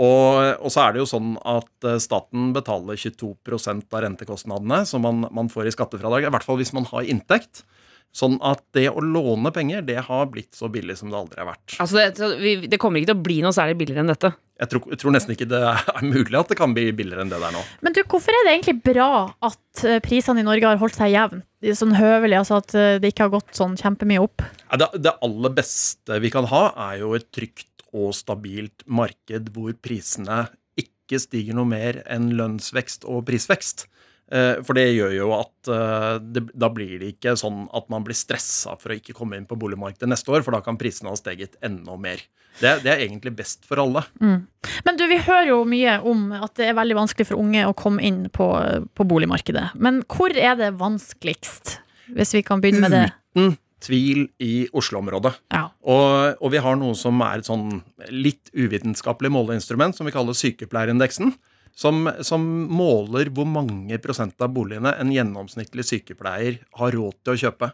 Og, 0.00 0.62
og 0.62 0.72
så 0.72 0.86
er 0.86 0.94
det 0.94 1.02
jo 1.02 1.10
sånn 1.10 1.34
at 1.44 1.88
eh, 1.88 2.00
staten 2.00 2.52
betaler 2.56 2.96
22% 2.96 3.92
av 3.92 4.04
rentekostnadene 4.06 4.82
som 4.88 5.04
man, 5.04 5.26
man 5.34 5.52
får 5.52 5.68
i 5.68 5.74
skattefradrag, 5.74 6.28
i 6.28 6.32
hvert 6.32 6.46
fall 6.46 6.60
hvis 6.62 6.72
man 6.76 6.88
har 6.92 7.08
inntekt. 7.12 7.66
Sånn 8.12 8.34
at 8.44 8.60
det 8.76 8.90
å 8.92 9.00
låne 9.00 9.48
penger, 9.56 9.80
det 9.88 10.02
har 10.04 10.26
blitt 10.28 10.52
så 10.52 10.68
billig 10.72 10.98
som 10.98 11.08
det 11.08 11.16
aldri 11.16 11.40
har 11.40 11.48
vært. 11.48 11.78
Altså 11.80 11.96
det, 11.96 12.68
det 12.68 12.78
kommer 12.80 13.00
ikke 13.00 13.08
til 13.14 13.16
å 13.16 13.24
bli 13.24 13.38
noe 13.40 13.56
særlig 13.56 13.78
billigere 13.80 14.04
enn 14.04 14.12
dette. 14.12 14.34
Jeg 14.60 14.68
tror, 14.68 14.82
jeg 14.92 15.00
tror 15.00 15.14
nesten 15.16 15.32
ikke 15.32 15.48
det 15.48 15.62
er 15.64 16.04
mulig 16.04 16.36
at 16.38 16.52
det 16.52 16.58
kan 16.60 16.76
bli 16.76 16.90
billigere 16.94 17.24
enn 17.24 17.32
det 17.32 17.40
der 17.40 17.54
nå. 17.56 17.62
Men 17.82 17.96
du, 17.96 18.02
hvorfor 18.04 18.36
er 18.36 18.44
det 18.44 18.52
egentlig 18.52 18.76
bra 18.84 19.08
at 19.48 19.84
eh, 19.88 20.02
prisene 20.04 20.44
i 20.44 20.46
Norge 20.46 20.68
har 20.68 20.80
holdt 20.82 21.00
seg 21.00 21.14
jevnt? 21.14 21.48
Sånn 21.78 21.94
høvelig, 21.96 22.36
altså 22.42 22.58
at 22.60 22.76
eh, 22.76 22.98
det 23.00 23.12
ikke 23.14 23.28
har 23.28 23.34
gått 23.38 23.56
sånn 23.56 23.78
kjempemye 23.80 24.20
opp? 24.22 24.44
Det, 24.76 24.88
det 25.00 25.16
aller 25.24 25.56
beste 25.56 26.20
vi 26.20 26.30
kan 26.34 26.46
ha, 26.52 26.62
er 26.90 27.00
jo 27.00 27.14
et 27.16 27.30
trygt 27.32 27.71
og 27.92 28.12
stabilt 28.16 28.84
marked 28.86 29.50
hvor 29.54 29.72
prisene 29.84 30.46
ikke 30.80 31.20
stiger 31.20 31.56
noe 31.58 31.68
mer 31.68 32.02
enn 32.10 32.30
lønnsvekst 32.38 33.04
og 33.04 33.26
prisvekst. 33.28 33.86
Eh, 34.32 34.62
For 34.64 34.72
det 34.78 34.86
gjør 34.94 35.12
jo 35.12 35.26
at 35.36 35.68
eh, 35.68 36.14
det, 36.24 36.46
da 36.56 36.70
blir 36.72 36.94
det 37.02 37.10
ikke 37.14 37.34
sånn 37.36 37.66
at 37.76 37.90
man 37.92 38.04
blir 38.06 38.16
stressa 38.16 38.78
for 38.80 38.94
å 38.94 38.96
ikke 38.96 39.12
komme 39.18 39.36
inn 39.36 39.44
på 39.48 39.58
boligmarkedet 39.60 40.08
neste 40.08 40.32
år, 40.32 40.44
for 40.46 40.56
da 40.56 40.62
kan 40.64 40.78
prisene 40.80 41.12
ha 41.12 41.18
steget 41.20 41.58
enda 41.60 41.98
mer. 42.00 42.22
Det, 42.60 42.78
det 42.84 42.90
er 42.92 43.02
egentlig 43.04 43.34
best 43.36 43.64
for 43.68 43.80
alle. 43.80 44.04
Men 44.20 44.96
du, 45.00 45.04
vi 45.08 45.20
hører 45.24 45.50
jo 45.50 45.62
mye 45.68 45.98
om 46.08 46.26
at 46.36 46.54
det 46.60 46.70
er 46.70 46.76
veldig 46.76 46.96
vanskelig 47.02 47.28
for 47.30 47.40
unge 47.40 47.64
å 47.68 47.76
komme 47.76 48.04
inn 48.04 48.26
på, 48.32 48.48
på 48.96 49.06
boligmarkedet. 49.08 49.70
Men 49.80 50.00
hvor 50.08 50.32
er 50.36 50.56
det 50.60 50.74
vanskeligst? 50.80 51.78
Hvis 52.12 52.34
vi 52.36 52.42
kan 52.44 52.60
begynne 52.60 52.84
med 52.88 52.92
det. 52.92 53.04
Uten 53.36 53.54
tvil 53.82 54.26
i 54.42 54.66
Oslo-området. 54.76 55.32
Ja. 55.54 55.66
Og, 55.82 56.38
og 56.38 56.52
vi 56.54 56.60
har 56.62 56.78
noe 56.78 56.96
som 56.98 57.20
er 57.26 57.40
et 57.40 57.48
sånn 57.48 57.80
litt 58.10 58.52
uvitenskapelig 58.54 59.32
måleinstrument, 59.34 59.96
som 59.98 60.08
vi 60.08 60.14
kaller 60.14 60.36
sykepleierindeksen. 60.38 61.34
Som, 61.72 62.04
som 62.20 62.42
måler 62.68 63.30
hvor 63.32 63.46
mange 63.48 63.96
prosent 64.04 64.36
av 64.44 64.50
boligene 64.52 64.90
en 65.00 65.08
gjennomsnittlig 65.08 65.86
sykepleier 65.88 66.58
har 66.76 66.92
råd 66.92 67.16
til 67.24 67.32
å 67.32 67.40
kjøpe. 67.46 67.70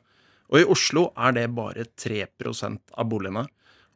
Og 0.48 0.60
i 0.60 0.68
Oslo 0.70 1.08
er 1.18 1.34
det 1.34 1.48
bare 1.56 1.88
3% 1.98 2.94
av 2.94 3.08
boligene. 3.10 3.48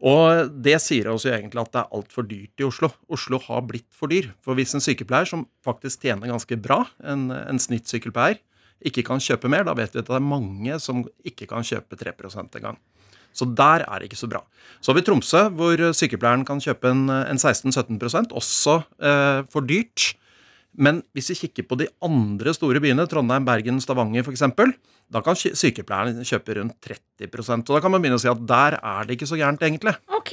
Og 0.02 0.50
det 0.64 0.81
sier 0.83 1.12
oss 1.12 1.28
jo 1.28 1.31
egentlig 1.31 1.62
at 1.62 1.71
det 1.71 1.81
er 1.85 1.95
altfor 1.95 2.26
dyrt 2.26 2.62
i 2.62 2.66
Oslo. 2.66 2.90
Oslo 3.14 3.38
har 3.45 3.62
blitt 3.69 3.87
for 3.95 4.11
dyr. 4.11 4.33
For 4.42 4.59
hvis 4.59 4.75
en 4.75 4.83
sykepleier 4.83 5.28
som 5.31 5.47
faktisk 5.62 6.02
tjener 6.02 6.33
ganske 6.33 6.59
bra, 6.59 6.81
en, 7.07 7.28
en 7.31 7.62
snittsykepleier, 7.62 8.42
ikke 8.89 9.05
kan 9.07 9.23
kjøpe 9.23 9.51
mer, 9.53 9.67
da 9.67 9.75
vet 9.79 9.95
vi 9.95 10.03
at 10.03 10.09
det 10.09 10.17
er 10.19 10.25
mange 10.25 10.79
som 10.83 11.05
ikke 11.27 11.49
kan 11.51 11.67
kjøpe 11.67 11.99
3% 12.01 12.59
engang. 12.61 12.81
Så 13.33 13.47
der 13.49 13.85
er 13.87 13.99
det 13.99 14.11
ikke 14.11 14.21
så 14.21 14.29
bra. 14.29 14.43
Så 14.81 14.93
har 14.93 14.99
vi 14.99 15.05
Tromsø, 15.07 15.47
hvor 15.57 15.81
sykepleieren 15.97 16.45
kan 16.45 16.61
kjøpe 16.61 16.91
en, 16.93 17.07
en 17.09 17.41
16-17% 17.41 18.35
også 18.37 18.83
eh, 19.01 19.41
for 19.53 19.65
dyrt. 19.65 20.12
Men 20.79 21.02
hvis 21.12 21.29
vi 21.35 21.41
kikker 21.47 21.67
på 21.69 21.76
de 21.83 21.88
andre 22.02 22.55
store 22.57 22.81
byene, 22.81 23.05
Trondheim, 23.11 23.45
Bergen, 23.45 23.81
Stavanger 23.85 24.25
f.eks., 24.25 24.43
da 25.12 25.21
kan 25.21 25.37
sy- 25.37 25.52
sykepleieren 25.52 26.23
kjøpe 26.25 26.55
rundt 26.57 26.73
30% 26.81 27.69
Og 27.69 27.75
da 27.76 27.81
kan 27.85 27.91
man 27.93 28.00
begynne 28.00 28.17
å 28.17 28.21
si 28.23 28.31
at 28.31 28.38
der 28.49 28.79
er 28.81 29.05
det 29.05 29.19
ikke 29.19 29.26
så 29.29 29.37
gærent, 29.37 29.61
egentlig. 29.61 29.93
Ok. 30.09 30.31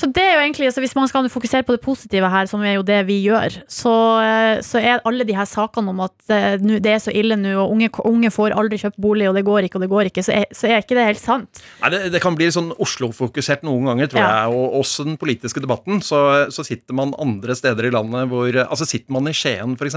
Så 0.00 0.08
det 0.16 0.22
er 0.24 0.30
jo 0.38 0.44
egentlig, 0.46 0.70
så 0.72 0.80
Hvis 0.80 0.94
man 0.96 1.06
skal 1.10 1.28
fokusere 1.28 1.66
på 1.68 1.74
det 1.76 1.82
positive 1.84 2.30
her, 2.32 2.46
som 2.48 2.62
er 2.64 2.78
jo 2.78 2.82
det 2.86 3.02
vi 3.10 3.18
gjør, 3.26 3.58
så, 3.68 3.92
eh, 4.24 4.62
så 4.64 4.80
er 4.80 5.02
alle 5.04 5.26
de 5.28 5.34
her 5.36 5.44
sakene 5.44 5.92
om 5.92 6.00
at 6.06 6.14
eh, 6.32 6.56
det 6.56 6.86
er 6.94 7.02
så 7.04 7.12
ille 7.12 7.36
nå, 7.36 7.52
og 7.60 7.74
unge, 7.74 7.90
unge 8.08 8.30
får 8.32 8.56
aldri 8.56 8.78
kjøpt 8.80 8.96
bolig, 9.04 9.28
og 9.28 9.34
det 9.36 9.44
går 9.44 9.68
ikke, 9.68 9.76
og 9.76 9.84
det 9.84 9.90
går 9.92 10.08
ikke, 10.08 10.24
så 10.24 10.32
er, 10.38 10.46
så 10.56 10.70
er 10.70 10.80
ikke 10.80 10.96
det 10.96 11.04
helt 11.10 11.20
sant. 11.20 11.60
Nei, 11.82 11.90
det, 11.92 12.00
det 12.16 12.22
kan 12.24 12.38
bli 12.38 12.48
sånn 12.54 12.72
Oslo-fokusert 12.80 13.66
noen 13.68 13.84
ganger, 13.90 14.08
tror 14.14 14.22
Ja. 14.24 14.30
jeg. 14.46 14.56
Og 14.56 14.78
også 14.80 15.04
den 15.10 15.18
politiske 15.20 15.60
debatten. 15.60 16.00
Så, 16.00 16.22
så 16.54 16.64
sitter 16.64 16.96
man 16.96 17.12
andre 17.20 17.52
steder 17.58 17.90
i 17.90 17.92
landet 17.92 18.30
hvor 18.32 18.48
Altså 18.64 18.86
sitter 18.88 19.12
man 19.12 19.26
i 19.28 19.34
Skien, 19.36 19.65
f.eks., 19.74 19.96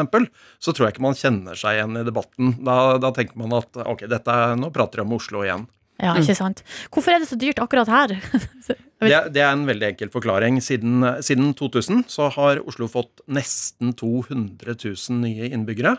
så 0.57 0.73
tror 0.73 0.87
jeg 0.87 0.95
ikke 0.95 1.05
man 1.05 1.13
kjenner 1.19 1.53
seg 1.59 1.77
igjen 1.77 1.99
i 2.01 2.05
debatten. 2.07 2.55
Da, 2.65 2.97
da 2.97 3.11
tenker 3.13 3.37
man 3.37 3.53
at 3.59 3.77
ok, 3.85 4.07
dette, 4.09 4.33
er- 4.33 4.57
nå 4.57 4.71
prater 4.73 5.03
jeg 5.03 5.05
om 5.05 5.13
Oslo 5.19 5.43
igjen. 5.45 5.67
Ja, 5.99 6.13
ikke 6.15 6.33
sant. 6.37 6.63
Hvorfor 6.95 7.11
er 7.11 7.19
det 7.21 7.27
så 7.29 7.35
dyrt 7.39 7.59
akkurat 7.59 7.89
her? 7.91 8.15
Det, 8.99 9.15
det 9.31 9.39
er 9.39 9.53
en 9.55 9.61
veldig 9.63 9.85
enkel 9.93 10.09
forklaring. 10.11 10.57
Siden, 10.59 11.05
siden 11.23 11.53
2000 11.55 12.01
så 12.11 12.25
har 12.35 12.59
Oslo 12.67 12.83
fått 12.91 13.21
nesten 13.31 13.93
200 13.95 14.73
000 14.75 15.21
nye 15.21 15.47
innbyggere. 15.55 15.93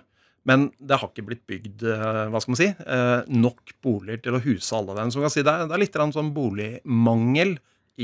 Men 0.45 0.67
det 0.77 0.99
har 1.01 1.09
ikke 1.09 1.25
blitt 1.31 1.47
bygd 1.49 1.85
eh, 1.89 2.27
hva 2.29 2.41
skal 2.45 2.53
man 2.53 2.59
si, 2.61 2.69
eh, 2.69 3.23
nok 3.33 3.73
boliger 3.85 4.21
til 4.27 4.37
å 4.37 4.43
huse 4.45 4.77
alle 4.77 4.97
dem. 4.99 5.09
Så 5.13 5.17
man 5.21 5.29
kan 5.31 5.33
si 5.33 5.45
det 5.45 5.53
er, 5.53 5.65
det 5.69 5.77
er 5.79 5.83
litt 5.87 5.97
sånn 6.17 6.29
boligmangel 6.37 7.55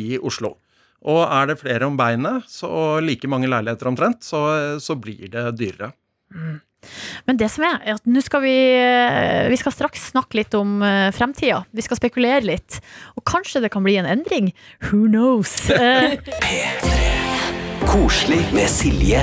i 0.01 0.07
Oslo. 0.17 0.55
Og 1.05 1.23
er 1.25 1.51
det 1.51 1.61
flere 1.61 1.87
om 1.89 1.99
beinet, 1.99 2.47
så 2.51 2.71
og 2.71 3.05
like 3.05 3.29
mange 3.31 3.51
leiligheter 3.51 3.91
omtrent, 3.91 4.25
så, 4.25 4.79
så 4.83 4.97
blir 4.99 5.29
det 5.33 5.45
dyrere. 5.59 5.93
Men 7.27 7.39
det 7.41 7.49
som 7.51 7.65
er, 7.67 7.79
er 7.83 7.99
at 7.99 8.09
nå 8.09 8.21
skal 8.23 8.43
vi 8.45 8.55
eh, 8.79 9.49
Vi 9.51 9.59
skal 9.59 9.75
straks 9.75 10.11
snakke 10.13 10.41
litt 10.41 10.55
om 10.59 10.81
eh, 10.87 11.09
fremtida. 11.15 11.65
Vi 11.75 11.85
skal 11.85 11.99
spekulere 11.99 12.45
litt. 12.47 12.81
Og 13.19 13.25
kanskje 13.27 13.65
det 13.65 13.73
kan 13.75 13.87
bli 13.87 13.97
en 14.01 14.09
endring. 14.09 14.53
Who 14.91 15.07
knows? 15.11 15.59
Eh, 15.77 17.07
Koselig 17.87 18.41
med 18.55 18.69
Silje. 18.71 19.23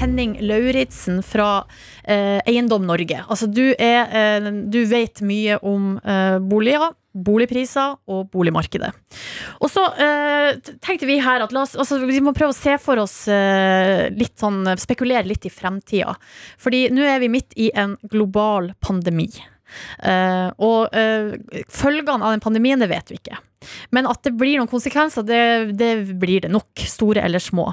Henning 0.00 0.38
Lauritzen 0.40 1.20
fra 1.22 1.64
eh, 2.04 2.40
Eiendom 2.48 2.86
Norge. 2.88 3.20
Altså, 3.28 3.46
du, 3.46 3.74
er, 3.78 4.08
eh, 4.16 4.48
du 4.72 4.80
vet 4.88 5.20
mye 5.26 5.58
om 5.66 5.92
eh, 6.00 6.38
boliger, 6.40 6.94
boligpriser 7.12 7.96
og 8.10 8.28
boligmarkedet. 8.32 8.90
Og 9.60 9.70
så 9.72 9.84
eh, 9.98 10.58
tenkte 10.82 11.08
vi 11.08 11.18
her 11.22 11.44
at 11.44 11.54
oss, 11.56 11.76
altså, 11.78 12.00
vi 12.06 12.20
må 12.22 12.34
prøve 12.36 12.54
å 12.54 12.56
se 12.56 12.76
for 12.82 13.02
oss 13.02 13.22
eh, 13.32 14.08
litt 14.14 14.36
sånn 14.40 14.62
Spekulere 14.80 15.26
litt 15.28 15.46
i 15.48 15.52
fremtida. 15.52 16.14
Fordi 16.60 16.86
nå 16.94 17.04
er 17.06 17.20
vi 17.22 17.32
midt 17.32 17.56
i 17.60 17.70
en 17.78 17.96
global 18.10 18.72
pandemi. 18.82 19.28
Eh, 20.02 20.48
og 20.62 20.94
eh, 20.96 21.36
følgene 21.70 22.24
av 22.24 22.34
den 22.34 22.42
pandemien, 22.44 22.80
det 22.80 22.90
vet 22.90 23.12
vi 23.12 23.20
ikke. 23.20 23.40
Men 23.94 24.08
at 24.08 24.22
det 24.24 24.34
blir 24.40 24.56
noen 24.58 24.70
konsekvenser, 24.70 25.26
det, 25.26 25.42
det 25.78 25.92
blir 26.20 26.46
det 26.46 26.52
nok. 26.52 26.70
Store 26.90 27.24
eller 27.26 27.42
små. 27.42 27.70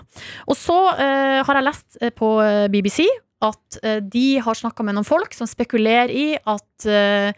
Og 0.47 0.57
så 0.59 0.77
eh, 0.97 1.39
har 1.45 1.59
jeg 1.59 1.67
lest 1.67 2.01
eh, 2.01 2.13
på 2.13 2.33
BBC 2.73 3.05
at 3.45 3.77
eh, 3.83 3.99
de 4.01 4.39
har 4.41 4.57
snakka 4.57 4.85
med 4.85 4.97
noen 4.97 5.05
folk 5.07 5.35
som 5.37 5.49
spekulerer 5.49 6.09
i 6.09 6.27
at 6.41 6.87
eh, 6.89 7.37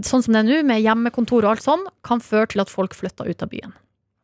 sånn 0.00 0.24
som 0.24 0.32
det 0.32 0.40
er 0.40 0.48
nå, 0.48 0.62
med 0.70 0.80
hjemmekontor 0.80 1.44
og 1.44 1.56
alt 1.56 1.66
sånn, 1.66 1.84
kan 2.06 2.22
føre 2.24 2.52
til 2.54 2.64
at 2.64 2.72
folk 2.72 2.96
flytter 2.96 3.28
ut 3.28 3.44
av 3.44 3.52
byen. 3.52 3.76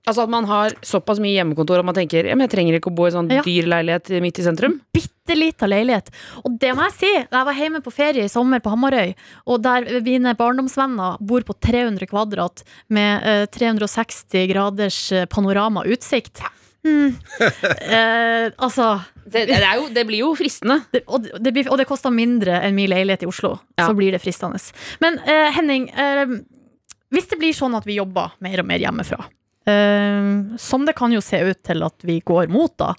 Altså 0.07 0.23
at 0.23 0.31
man 0.31 0.47
har 0.47 0.71
såpass 0.87 1.19
mye 1.19 1.35
hjemmekontor 1.35 1.81
at 1.81 1.87
man 1.88 1.97
tenker 1.97 2.29
jeg 2.31 2.50
trenger 2.53 2.76
ikke 2.79 2.93
å 2.93 2.95
bo 2.95 3.09
i 3.09 3.15
sånn 3.15 3.26
Ja. 3.29 3.43
dyr 3.43 3.67
leilighet 3.67 4.12
midt 4.23 4.38
i 4.38 4.45
sentrum. 4.47 4.81
Bitte 4.95 5.35
lita 5.35 5.67
leilighet. 5.67 6.12
Og 6.47 6.61
det 6.62 6.71
må 6.79 6.85
jeg 6.87 6.95
si, 6.95 7.11
da 7.26 7.41
jeg 7.43 7.49
var 7.49 7.59
hjemme 7.59 7.81
på 7.83 7.91
ferie 7.91 8.23
i 8.23 8.31
sommer 8.31 8.62
på 8.62 8.71
Hamarøy, 8.71 9.17
og 9.50 9.62
der 9.67 10.00
mine 10.07 10.37
barndomsvenner 10.38 11.19
bor 11.19 11.43
på 11.43 11.59
300 11.59 12.07
kvadrat 12.07 12.62
med 12.88 13.26
eh, 13.26 13.47
360 13.50 14.47
graders 14.53 15.00
eh, 15.11 15.26
panoramautsikt. 15.26 16.38
Hmm. 16.87 17.16
Eh, 17.97 18.52
altså 18.62 19.00
Det, 19.25 19.47
det, 19.49 19.57
er 19.59 19.78
jo, 19.81 19.87
det 19.90 20.05
blir 20.07 20.23
jo 20.23 20.33
fristende. 20.38 20.81
det, 20.95 21.02
og, 21.11 21.26
det 21.43 21.52
blir, 21.55 21.66
og 21.71 21.81
det 21.81 21.87
koster 21.88 22.12
mindre 22.14 22.61
enn 22.62 22.76
min 22.76 22.90
leilighet 22.93 23.25
i 23.26 23.31
Oslo. 23.31 23.57
Ja. 23.75 23.88
Så 23.88 23.97
blir 23.99 24.14
det 24.14 24.23
fristende. 24.23 24.61
Men 25.02 25.19
eh, 25.26 25.49
Henning, 25.57 25.88
eh, 25.90 26.37
hvis 27.14 27.26
det 27.33 27.40
blir 27.40 27.57
sånn 27.57 27.75
at 27.78 27.87
vi 27.88 27.99
jobber 27.99 28.37
mer 28.45 28.62
og 28.62 28.69
mer 28.69 28.83
hjemmefra, 28.83 29.19
eh, 29.66 30.31
som 30.62 30.87
det 30.87 30.95
kan 30.99 31.14
jo 31.14 31.23
se 31.25 31.43
ut 31.43 31.62
til 31.66 31.87
at 31.87 32.07
vi 32.07 32.21
går 32.26 32.52
mot 32.55 32.75
da, 32.78 32.93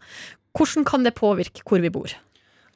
hvordan 0.58 0.88
kan 0.88 1.08
det 1.08 1.16
påvirke 1.18 1.64
hvor 1.68 1.84
vi 1.84 1.94
bor? 1.94 2.16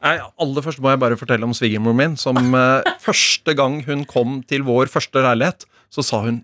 Nei, 0.02 0.16
Aller 0.42 0.66
først 0.66 0.82
må 0.82 0.94
jeg 0.94 1.02
bare 1.04 1.20
fortelle 1.20 1.46
om 1.46 1.54
svigermoren 1.56 2.00
min, 2.00 2.18
som 2.20 2.40
eh, 2.40 2.94
første 3.08 3.56
gang 3.58 3.82
hun 3.88 4.08
kom 4.10 4.40
til 4.48 4.66
vår 4.68 4.92
første 4.94 5.28
leilighet, 5.28 5.68
så 5.92 6.06
sa 6.06 6.24
hun 6.26 6.42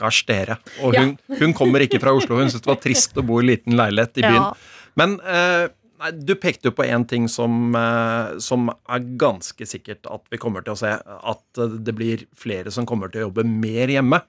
'stakkars 0.00 0.24
dere'. 0.26 0.58
Og 0.82 0.96
hun, 0.96 1.18
hun 1.38 1.52
kommer 1.54 1.84
ikke 1.84 2.00
fra 2.00 2.14
Oslo, 2.16 2.38
hun 2.40 2.48
syntes 2.48 2.64
det 2.64 2.72
var 2.72 2.80
trist 2.80 3.16
å 3.16 3.26
bo 3.26 3.40
i 3.40 3.50
liten 3.52 3.76
leilighet 3.76 4.18
i 4.18 4.24
byen. 4.24 4.42
Ja. 4.42 4.54
Men 4.96 5.20
eh, 5.20 5.68
du 6.16 6.34
pekte 6.40 6.70
jo 6.70 6.76
på 6.76 6.86
én 6.88 7.06
ting 7.08 7.28
som, 7.28 7.74
eh, 7.76 8.38
som 8.40 8.70
er 8.70 9.06
ganske 9.20 9.66
sikkert 9.66 10.06
at 10.10 10.24
vi 10.30 10.40
kommer 10.40 10.64
til 10.64 10.74
å 10.74 10.80
se. 10.80 10.96
At 10.96 11.62
det 11.84 11.94
blir 11.94 12.26
flere 12.36 12.70
som 12.70 12.86
kommer 12.88 13.12
til 13.12 13.22
å 13.22 13.28
jobbe 13.28 13.44
mer 13.44 13.92
hjemme. 13.92 14.22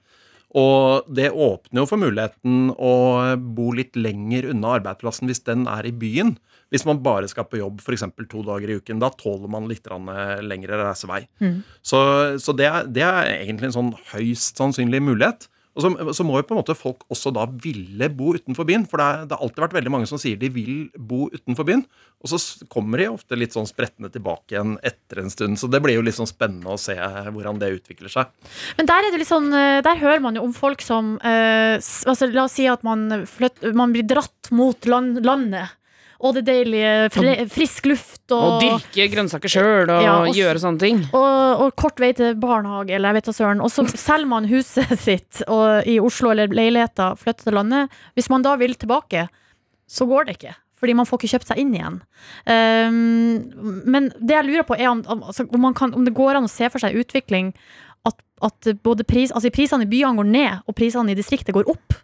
Og 0.52 1.08
det 1.08 1.30
åpner 1.32 1.80
jo 1.80 1.88
for 1.88 2.00
muligheten 2.00 2.74
å 2.76 2.94
bo 3.40 3.70
litt 3.72 3.96
lenger 3.96 4.50
unna 4.50 4.74
arbeidsplassen 4.76 5.30
hvis 5.30 5.46
den 5.46 5.64
er 5.70 5.88
i 5.88 5.94
byen. 5.96 6.34
Hvis 6.72 6.84
man 6.88 7.00
bare 7.04 7.28
skal 7.28 7.44
på 7.48 7.60
jobb 7.60 7.80
f.eks. 7.80 8.04
to 8.28 8.42
dager 8.44 8.70
i 8.72 8.76
uken. 8.80 9.00
Da 9.00 9.10
tåler 9.16 9.48
man 9.52 9.68
litt 9.68 9.88
eh, 9.88 10.36
lengre 10.44 10.78
reisevei. 10.80 11.24
Mm. 11.40 11.58
Så, 11.84 12.02
så 12.40 12.52
det, 12.56 12.68
er, 12.68 12.88
det 12.88 13.04
er 13.04 13.32
egentlig 13.40 13.70
en 13.70 13.78
sånn 13.78 13.90
høyst 14.12 14.60
sannsynlig 14.60 15.02
mulighet. 15.04 15.48
Og 15.72 15.84
så, 15.84 15.90
så 16.12 16.24
må 16.26 16.36
jo 16.36 16.44
på 16.44 16.52
en 16.54 16.60
måte 16.60 16.76
folk 16.76 17.06
også 17.12 17.32
da 17.32 17.46
ville 17.64 18.08
bo 18.12 18.34
utenfor 18.36 18.66
byen. 18.68 18.84
For 18.88 19.00
det, 19.00 19.28
det 19.30 19.36
har 19.36 19.44
alltid 19.44 19.64
vært 19.64 19.76
veldig 19.78 19.92
mange 19.94 20.08
som 20.10 20.20
sier 20.20 20.36
de 20.40 20.50
vil 20.52 20.74
bo 20.96 21.26
utenfor 21.32 21.68
byen. 21.68 21.84
Og 22.22 22.32
så 22.32 22.66
kommer 22.72 23.00
de 23.00 23.08
ofte 23.12 23.38
litt 23.38 23.56
sånn 23.56 23.68
sprettende 23.68 24.12
tilbake 24.12 24.54
igjen 24.54 24.76
etter 24.84 25.22
en 25.22 25.32
stund. 25.32 25.60
Så 25.60 25.70
det 25.72 25.80
blir 25.84 25.96
jo 25.96 26.04
litt 26.04 26.18
sånn 26.18 26.30
spennende 26.30 26.74
å 26.74 26.80
se 26.80 26.96
hvordan 26.96 27.60
det 27.62 27.72
utvikler 27.78 28.12
seg. 28.12 28.30
Men 28.78 28.90
der, 28.90 29.08
er 29.08 29.14
det 29.14 29.22
litt 29.22 29.32
sånn, 29.32 29.48
eh, 29.56 29.80
der 29.84 30.00
hører 30.02 30.22
man 30.24 30.36
jo 30.38 30.44
om 30.46 30.56
folk 30.56 30.84
som 30.84 31.16
eh, 31.24 31.78
altså, 31.80 32.28
La 32.32 32.46
oss 32.46 32.56
si 32.58 32.68
at 32.70 32.84
man, 32.86 33.24
flytt, 33.28 33.64
man 33.76 33.94
blir 33.94 34.06
dratt 34.08 34.52
mot 34.54 34.88
land, 34.88 35.22
landet. 35.24 35.78
Og 36.22 36.36
det 36.36 36.44
deilige 36.46 37.10
fre, 37.10 37.34
frisk 37.50 37.88
luft 37.90 38.30
Og 38.34 38.44
og, 38.46 38.62
dyrke 38.62 39.08
grønnsaker 39.10 39.50
sjøl 39.50 39.90
og 39.90 40.04
Ja, 40.04 40.14
og 40.22 40.38
gjøre 40.38 40.62
sånne 40.62 40.78
ting. 40.78 41.00
og, 41.10 41.62
og 41.64 41.74
kort 41.78 41.98
vei 42.02 42.12
til 42.16 42.36
barnehage, 42.38 42.94
eller 42.94 43.10
jeg 43.10 43.18
vet 43.18 43.30
da 43.30 43.34
søren. 43.36 43.62
Og 43.64 43.72
så 43.74 43.84
selger 43.90 44.30
man 44.30 44.46
huset 44.50 44.92
sitt 45.06 45.42
i 45.42 45.98
Oslo 46.00 46.30
eller 46.30 46.52
leiligheter, 46.54 47.18
flytter 47.18 47.50
til 47.50 47.58
landet. 47.58 48.02
Hvis 48.14 48.30
man 48.30 48.46
da 48.46 48.54
vil 48.60 48.78
tilbake, 48.78 49.26
så 49.90 50.06
går 50.08 50.28
det 50.28 50.38
ikke. 50.38 50.54
Fordi 50.82 50.96
man 50.98 51.06
får 51.06 51.20
ikke 51.20 51.32
kjøpt 51.36 51.50
seg 51.52 51.60
inn 51.62 51.74
igjen. 51.76 51.98
Um, 52.50 53.82
men 53.86 54.08
det 54.18 54.34
jeg 54.34 54.48
lurer 54.48 54.66
på, 54.66 54.74
er 54.74 54.90
om, 54.90 55.02
altså, 55.06 55.46
om, 55.46 55.60
man 55.62 55.76
kan, 55.78 55.94
om 55.94 56.06
det 56.06 56.14
går 56.16 56.38
an 56.38 56.48
å 56.48 56.50
se 56.50 56.66
for 56.72 56.82
seg 56.82 56.96
utvikling 56.98 57.52
at, 58.08 58.16
at 58.42 58.72
både 58.82 59.06
pris, 59.06 59.30
altså 59.30 59.52
prisene 59.54 59.86
i 59.86 59.90
byene 59.90 60.18
går 60.18 60.30
ned, 60.32 60.64
og 60.66 60.74
prisene 60.78 61.14
i 61.14 61.18
distriktet 61.18 61.54
går 61.54 61.70
opp. 61.70 61.94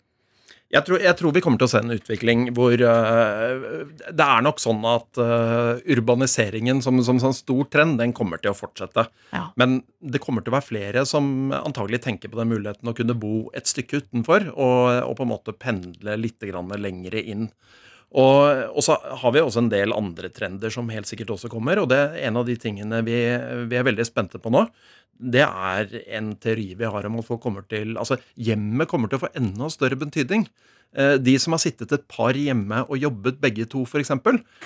Jeg 0.68 0.84
tror, 0.84 1.00
jeg 1.00 1.16
tror 1.16 1.32
vi 1.32 1.40
kommer 1.40 1.60
til 1.60 1.64
å 1.64 1.70
se 1.72 1.80
en 1.80 1.94
utvikling 1.94 2.42
hvor 2.56 2.74
uh, 2.76 3.86
Det 3.88 4.24
er 4.24 4.42
nok 4.44 4.58
sånn 4.60 4.82
at 4.84 5.20
uh, 5.20 5.80
urbaniseringen 5.88 6.82
som, 6.84 7.00
som 7.06 7.20
som, 7.22 7.32
stor 7.32 7.70
trend, 7.72 7.96
den 8.02 8.12
kommer 8.16 8.42
til 8.42 8.52
å 8.52 8.58
fortsette. 8.58 9.06
Ja. 9.32 9.46
Men 9.60 9.80
det 10.04 10.20
kommer 10.20 10.44
til 10.44 10.52
å 10.52 10.58
være 10.58 10.68
flere 10.68 11.06
som 11.08 11.54
antagelig 11.56 12.02
tenker 12.04 12.28
på 12.28 12.40
den 12.42 12.52
muligheten 12.52 12.92
å 12.92 12.96
kunne 12.96 13.16
bo 13.16 13.48
et 13.56 13.70
stykke 13.70 14.02
utenfor, 14.02 14.50
og, 14.52 14.82
og 15.08 15.16
på 15.16 15.24
en 15.24 15.32
måte 15.32 15.56
pendle 15.56 16.18
litt 16.20 16.44
grann 16.44 16.68
lengre 16.76 17.24
inn. 17.24 17.48
Og, 18.16 18.70
og 18.72 18.80
så 18.84 18.94
har 19.20 19.32
vi 19.34 19.40
også 19.42 19.60
en 19.60 19.72
del 19.72 19.92
andre 19.92 20.30
trender 20.32 20.72
som 20.72 20.88
helt 20.88 21.08
sikkert 21.10 21.34
også 21.34 21.50
kommer. 21.52 21.80
Og 21.82 21.90
det 21.90 21.98
er 21.98 22.16
en 22.28 22.40
av 22.40 22.46
de 22.48 22.56
tingene 22.60 23.02
vi, 23.04 23.18
vi 23.68 23.76
er 23.76 23.84
veldig 23.84 24.06
spente 24.08 24.40
på 24.40 24.52
nå. 24.54 24.64
Det 25.18 25.44
er 25.44 25.92
en 26.16 26.32
teori 26.40 26.70
vi 26.78 26.88
har 26.88 27.08
om 27.08 27.18
at 27.20 27.26
folk 27.26 27.42
kommer 27.42 27.64
til 27.68 27.96
Altså, 27.98 28.20
hjemmet 28.38 28.88
kommer 28.88 29.10
til 29.10 29.18
å 29.18 29.24
få 29.26 29.32
enda 29.36 29.68
større 29.72 29.98
betydning. 30.00 30.46
Eh, 30.96 31.16
De 31.20 31.34
som 31.42 31.52
har 31.52 31.60
sittet 31.60 31.92
et 31.92 32.06
par 32.08 32.38
hjemme 32.38 32.84
og 32.86 32.96
jobbet 33.02 33.42
begge 33.42 33.66
to, 33.68 33.84
f.eks., 33.84 34.14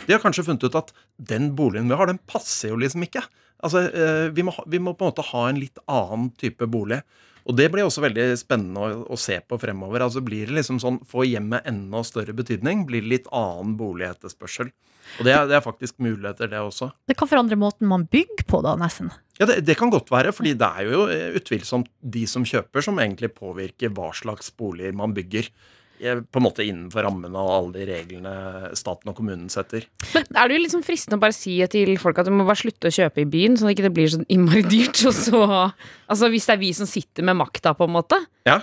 de 0.06 0.12
har 0.14 0.22
kanskje 0.22 0.44
funnet 0.46 0.68
ut 0.68 0.78
at 0.78 0.92
den 1.18 1.50
boligen 1.58 1.90
vi 1.90 1.98
har, 1.98 2.06
den 2.06 2.22
passer 2.30 2.70
jo 2.70 2.78
liksom 2.78 3.02
ikke. 3.08 3.24
Altså, 3.62 3.88
eh, 3.90 4.28
vi 4.34 4.44
må, 4.46 4.54
vi 4.70 4.78
må 4.82 4.94
på 4.94 5.06
en 5.06 5.12
måte 5.12 5.26
ha 5.32 5.48
en 5.48 5.58
litt 5.62 5.82
annen 5.90 6.30
type 6.38 6.66
bolig. 6.70 7.00
Og 7.48 7.56
det 7.58 7.68
blir 7.72 7.86
også 7.86 8.04
veldig 8.04 8.26
spennende 8.40 8.82
å, 8.82 9.02
å 9.12 9.18
se 9.18 9.38
på 9.42 9.58
fremover. 9.60 10.04
Altså 10.06 10.22
Blir 10.24 10.50
det 10.50 10.60
liksom 10.60 10.78
sånn, 10.82 11.00
Får 11.08 11.26
hjemmet 11.28 11.68
enda 11.68 12.02
større 12.06 12.34
betydning? 12.36 12.86
Blir 12.88 13.04
det 13.04 13.12
litt 13.16 13.28
annen 13.34 13.76
boligetterspørsel? 13.80 14.70
Og 15.18 15.26
det 15.26 15.34
er, 15.34 15.48
det 15.50 15.58
er 15.58 15.64
faktisk 15.64 15.98
muligheter, 16.02 16.48
det 16.48 16.60
også. 16.62 16.92
Det 17.10 17.16
kan 17.18 17.28
forandre 17.28 17.58
måten 17.58 17.90
man 17.90 18.06
bygger 18.10 18.46
på, 18.48 18.62
da, 18.64 18.76
nesten. 18.80 19.10
Ja, 19.40 19.48
det, 19.50 19.62
det 19.66 19.76
kan 19.80 19.90
godt 19.92 20.12
være, 20.12 20.32
fordi 20.34 20.54
det 20.58 20.68
er 20.68 20.88
jo 20.92 21.04
utvilsomt 21.40 21.90
de 22.14 22.22
som 22.30 22.46
kjøper, 22.46 22.84
som 22.84 23.00
egentlig 23.02 23.32
påvirker 23.34 23.92
hva 23.96 24.12
slags 24.16 24.52
boliger 24.56 24.94
man 24.96 25.14
bygger. 25.16 25.50
På 26.02 26.40
en 26.40 26.46
måte 26.48 26.64
innenfor 26.66 27.04
rammene 27.06 27.38
av 27.38 27.50
alle 27.54 27.72
de 27.76 27.84
reglene 27.92 28.32
staten 28.78 29.12
og 29.12 29.16
kommunen 29.18 29.46
setter. 29.52 29.84
Men 30.16 30.26
er 30.42 30.48
det 30.50 30.56
jo 30.58 30.62
liksom 30.64 30.82
fristende 30.86 31.18
å 31.20 31.22
bare 31.22 31.36
si 31.36 31.54
til 31.70 31.94
folk 32.02 32.18
at 32.18 32.26
du 32.26 32.34
må 32.34 32.44
bare 32.48 32.58
slutte 32.58 32.90
å 32.90 32.94
kjøpe 32.96 33.22
i 33.22 33.28
byen, 33.30 33.54
sånn 33.56 33.70
at 33.70 33.76
det 33.76 33.84
ikke 33.84 33.94
blir 34.00 34.10
så 34.10 34.22
innmari 34.26 34.64
dyrt. 34.66 34.98
Og 35.06 35.14
så, 35.14 35.42
altså 36.10 36.30
Hvis 36.32 36.46
det 36.50 36.56
er 36.56 36.62
vi 36.64 36.72
som 36.76 36.90
sitter 36.90 37.22
med 37.28 37.38
makta, 37.38 37.74
på 37.78 37.86
en 37.86 37.94
måte. 37.94 38.18
Ja. 38.48 38.60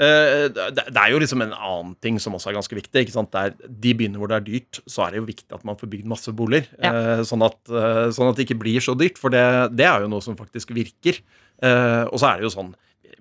Eh, 0.00 0.48
Det 0.50 0.96
er 0.96 1.10
jo 1.12 1.18
liksom 1.20 1.42
en 1.44 1.52
annen 1.54 1.94
ting 2.00 2.18
som 2.22 2.34
også 2.34 2.50
er 2.50 2.58
ganske 2.58 2.74
viktig. 2.78 3.04
ikke 3.06 3.12
sant? 3.14 3.34
Er, 3.36 3.54
de 3.68 3.94
byene 3.94 4.16
hvor 4.18 4.30
det 4.32 4.38
er 4.40 4.46
dyrt, 4.48 4.80
så 4.88 5.04
er 5.06 5.12
det 5.14 5.20
jo 5.22 5.28
viktig 5.30 5.52
at 5.58 5.64
man 5.68 5.76
får 5.76 5.90
bygd 5.92 6.08
masse 6.10 6.32
boliger. 6.34 6.66
Ja. 6.82 6.92
eh, 7.18 7.22
Sånn, 7.28 7.44
at, 7.44 7.58
eh, 7.68 8.08
sånn 8.16 8.30
at 8.32 8.36
det 8.40 8.48
ikke 8.48 8.58
blir 8.62 8.80
så 8.82 8.96
dyrt. 8.98 9.20
For 9.20 9.30
det, 9.30 9.44
det 9.76 9.86
er 9.86 10.00
jo 10.06 10.10
noe 10.10 10.24
som 10.24 10.38
faktisk 10.40 10.72
virker. 10.74 11.20
Og 11.60 12.16
så 12.16 12.24
er 12.30 12.38
det 12.40 12.46
jo 12.48 12.54
sånn 12.56 12.70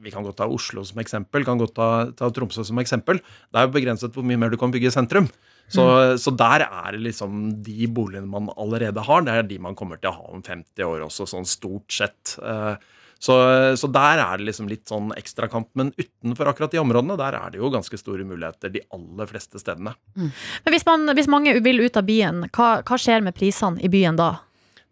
Vi 0.01 0.11
kan 0.13 0.23
godt 0.23 0.37
ta 0.39 0.47
Oslo 0.47 0.83
som 0.87 0.99
eksempel, 1.03 1.43
kan 1.47 1.59
godt 1.59 1.73
ta, 1.75 1.89
ta 2.15 2.29
Tromsø 2.31 2.63
som 2.67 2.79
eksempel. 2.79 3.19
Det 3.51 3.59
er 3.59 3.67
jo 3.67 3.73
begrenset 3.75 4.15
hvor 4.15 4.23
mye 4.25 4.39
mer 4.39 4.53
du 4.53 4.57
kan 4.61 4.71
bygge 4.71 4.87
i 4.91 4.95
sentrum. 4.95 5.27
Så, 5.69 5.83
så 6.17 6.31
der 6.33 6.63
er 6.65 6.95
det 6.95 7.01
liksom 7.05 7.61
de 7.61 7.85
boligene 7.93 8.25
man 8.25 8.47
allerede 8.57 9.03
har, 9.05 9.21
det 9.27 9.35
er 9.37 9.43
de 9.45 9.59
man 9.61 9.75
kommer 9.77 9.99
til 10.01 10.09
å 10.09 10.15
ha 10.15 10.31
om 10.33 10.41
50 10.41 10.81
år 10.87 11.03
også, 11.05 11.27
sånn 11.29 11.45
stort 11.45 11.93
sett. 11.93 12.37
Eh, 12.41 12.79
Så, 13.19 13.35
så 13.75 13.87
der 13.91 14.21
er 14.23 14.37
det 14.39 14.45
liksom 14.47 14.69
litt 14.71 14.87
sånn 14.87 15.09
ekstrakamp. 15.19 15.67
Men 15.75 15.89
utenfor 15.99 16.47
akkurat 16.47 16.71
de 16.71 16.79
områdene, 16.79 17.17
der 17.19 17.35
er 17.35 17.49
det 17.51 17.59
jo 17.59 17.67
ganske 17.73 17.97
store 17.99 18.23
muligheter 18.23 18.71
de 18.71 18.79
aller 18.95 19.27
fleste 19.27 19.59
stedene. 19.59 19.91
Men 20.15 20.71
hvis, 20.71 20.85
man, 20.87 21.03
hvis 21.17 21.27
mange 21.27 21.51
vil 21.59 21.83
ut 21.83 21.99
av 21.99 22.07
byen, 22.07 22.45
hva, 22.55 22.69
hva 22.79 22.97
skjer 22.97 23.19
med 23.25 23.35
prisene 23.35 23.83
i 23.83 23.91
byen 23.91 24.15
da? 24.15 24.37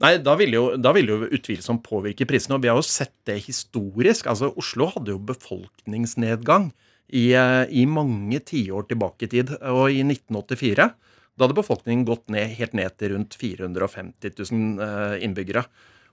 Nei, 0.04 0.18
da 0.22 0.36
ville 0.38 0.60
jo, 0.60 0.66
da 0.77 0.92
vil 0.94 1.10
jo 1.10 1.24
utvilsomt 1.25 1.82
påvirke 1.86 2.27
prisene. 2.30 2.58
Og 2.58 2.66
vi 2.66 2.70
har 2.70 2.77
jo 2.77 2.86
sett 2.86 3.16
det 3.25 3.39
historisk. 3.48 4.30
Altså, 4.30 4.51
Oslo 4.60 4.92
hadde 4.94 5.16
jo 5.16 5.24
befolkningsnedgang 5.32 6.70
i, 7.08 7.32
eh, 7.34 7.66
i 7.70 7.88
mange 7.89 8.39
tiår 8.46 8.89
tilbake 8.92 9.25
i 9.25 9.32
tid. 9.32 9.56
Og 9.62 9.89
i 9.89 10.04
1984 10.06 10.92
da 11.38 11.46
hadde 11.46 11.60
befolkningen 11.60 12.06
gått 12.08 12.32
ned, 12.34 12.56
helt 12.58 12.74
ned 12.74 12.96
til 12.98 13.13
rundt 13.13 13.38
450 13.38 14.34
000 14.42 14.82
eh, 14.82 15.18
innbyggere. 15.25 15.68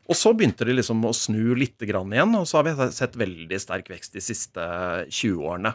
Og 0.05 0.19
så 0.21 0.35
begynte 0.37 0.67
det 0.69 0.77
liksom 0.77 1.01
å 1.09 1.15
snu 1.17 1.55
litt 1.57 1.81
igjen, 1.81 2.35
og 2.37 2.45
så 2.45 2.61
har 2.61 2.67
vi 2.69 2.89
sett 2.93 3.17
veldig 3.17 3.61
sterk 3.61 3.89
vekst 3.89 4.13
de 4.13 4.21
siste 4.21 4.67
20 5.09 5.41
årene. 5.41 5.73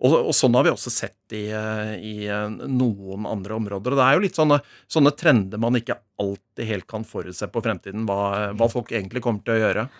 Og, 0.00 0.14
og 0.30 0.34
sånn 0.36 0.54
har 0.56 0.64
vi 0.64 0.72
også 0.72 0.92
sett 0.92 1.34
i, 1.36 1.46
eh, 1.52 1.94
i 2.00 2.14
eh, 2.24 2.46
noen 2.48 3.26
andre 3.28 3.58
områder. 3.58 3.92
Og 3.92 4.00
det 4.00 4.06
er 4.06 4.16
jo 4.16 4.22
litt 4.24 4.38
sånne, 4.38 4.60
sånne 4.88 5.12
trender 5.18 5.60
man 5.60 5.76
ikke 5.76 5.98
alltid 6.20 6.68
helt 6.68 6.86
kan 6.88 7.04
forutse 7.04 7.48
på 7.52 7.62
fremtiden, 7.64 8.06
hva, 8.08 8.52
hva 8.56 8.70
folk 8.72 8.94
egentlig 8.96 9.24
kommer 9.24 9.44
til 9.44 9.58
å 9.58 9.60
gjøre. 9.64 9.90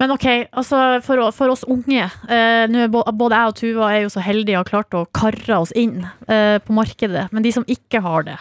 Men 0.00 0.12
ok, 0.12 0.26
altså 0.50 0.78
for, 1.06 1.22
for 1.32 1.52
oss 1.52 1.62
unge 1.70 2.02
eh, 2.02 2.64
nå 2.68 2.88
Både 2.90 3.38
jeg 3.38 3.52
og 3.52 3.56
Tuva 3.56 3.90
er 3.94 4.02
jo 4.04 4.12
så 4.12 4.24
heldige 4.24 4.58
og 4.58 4.64
har 4.64 4.70
klart 4.72 4.96
å 4.98 5.04
karre 5.14 5.60
oss 5.62 5.72
inn 5.78 6.02
eh, 6.26 6.58
på 6.62 6.74
markedet. 6.76 7.28
Men 7.32 7.46
de 7.46 7.54
som 7.54 7.66
ikke 7.70 8.02
har 8.04 8.26
det, 8.28 8.38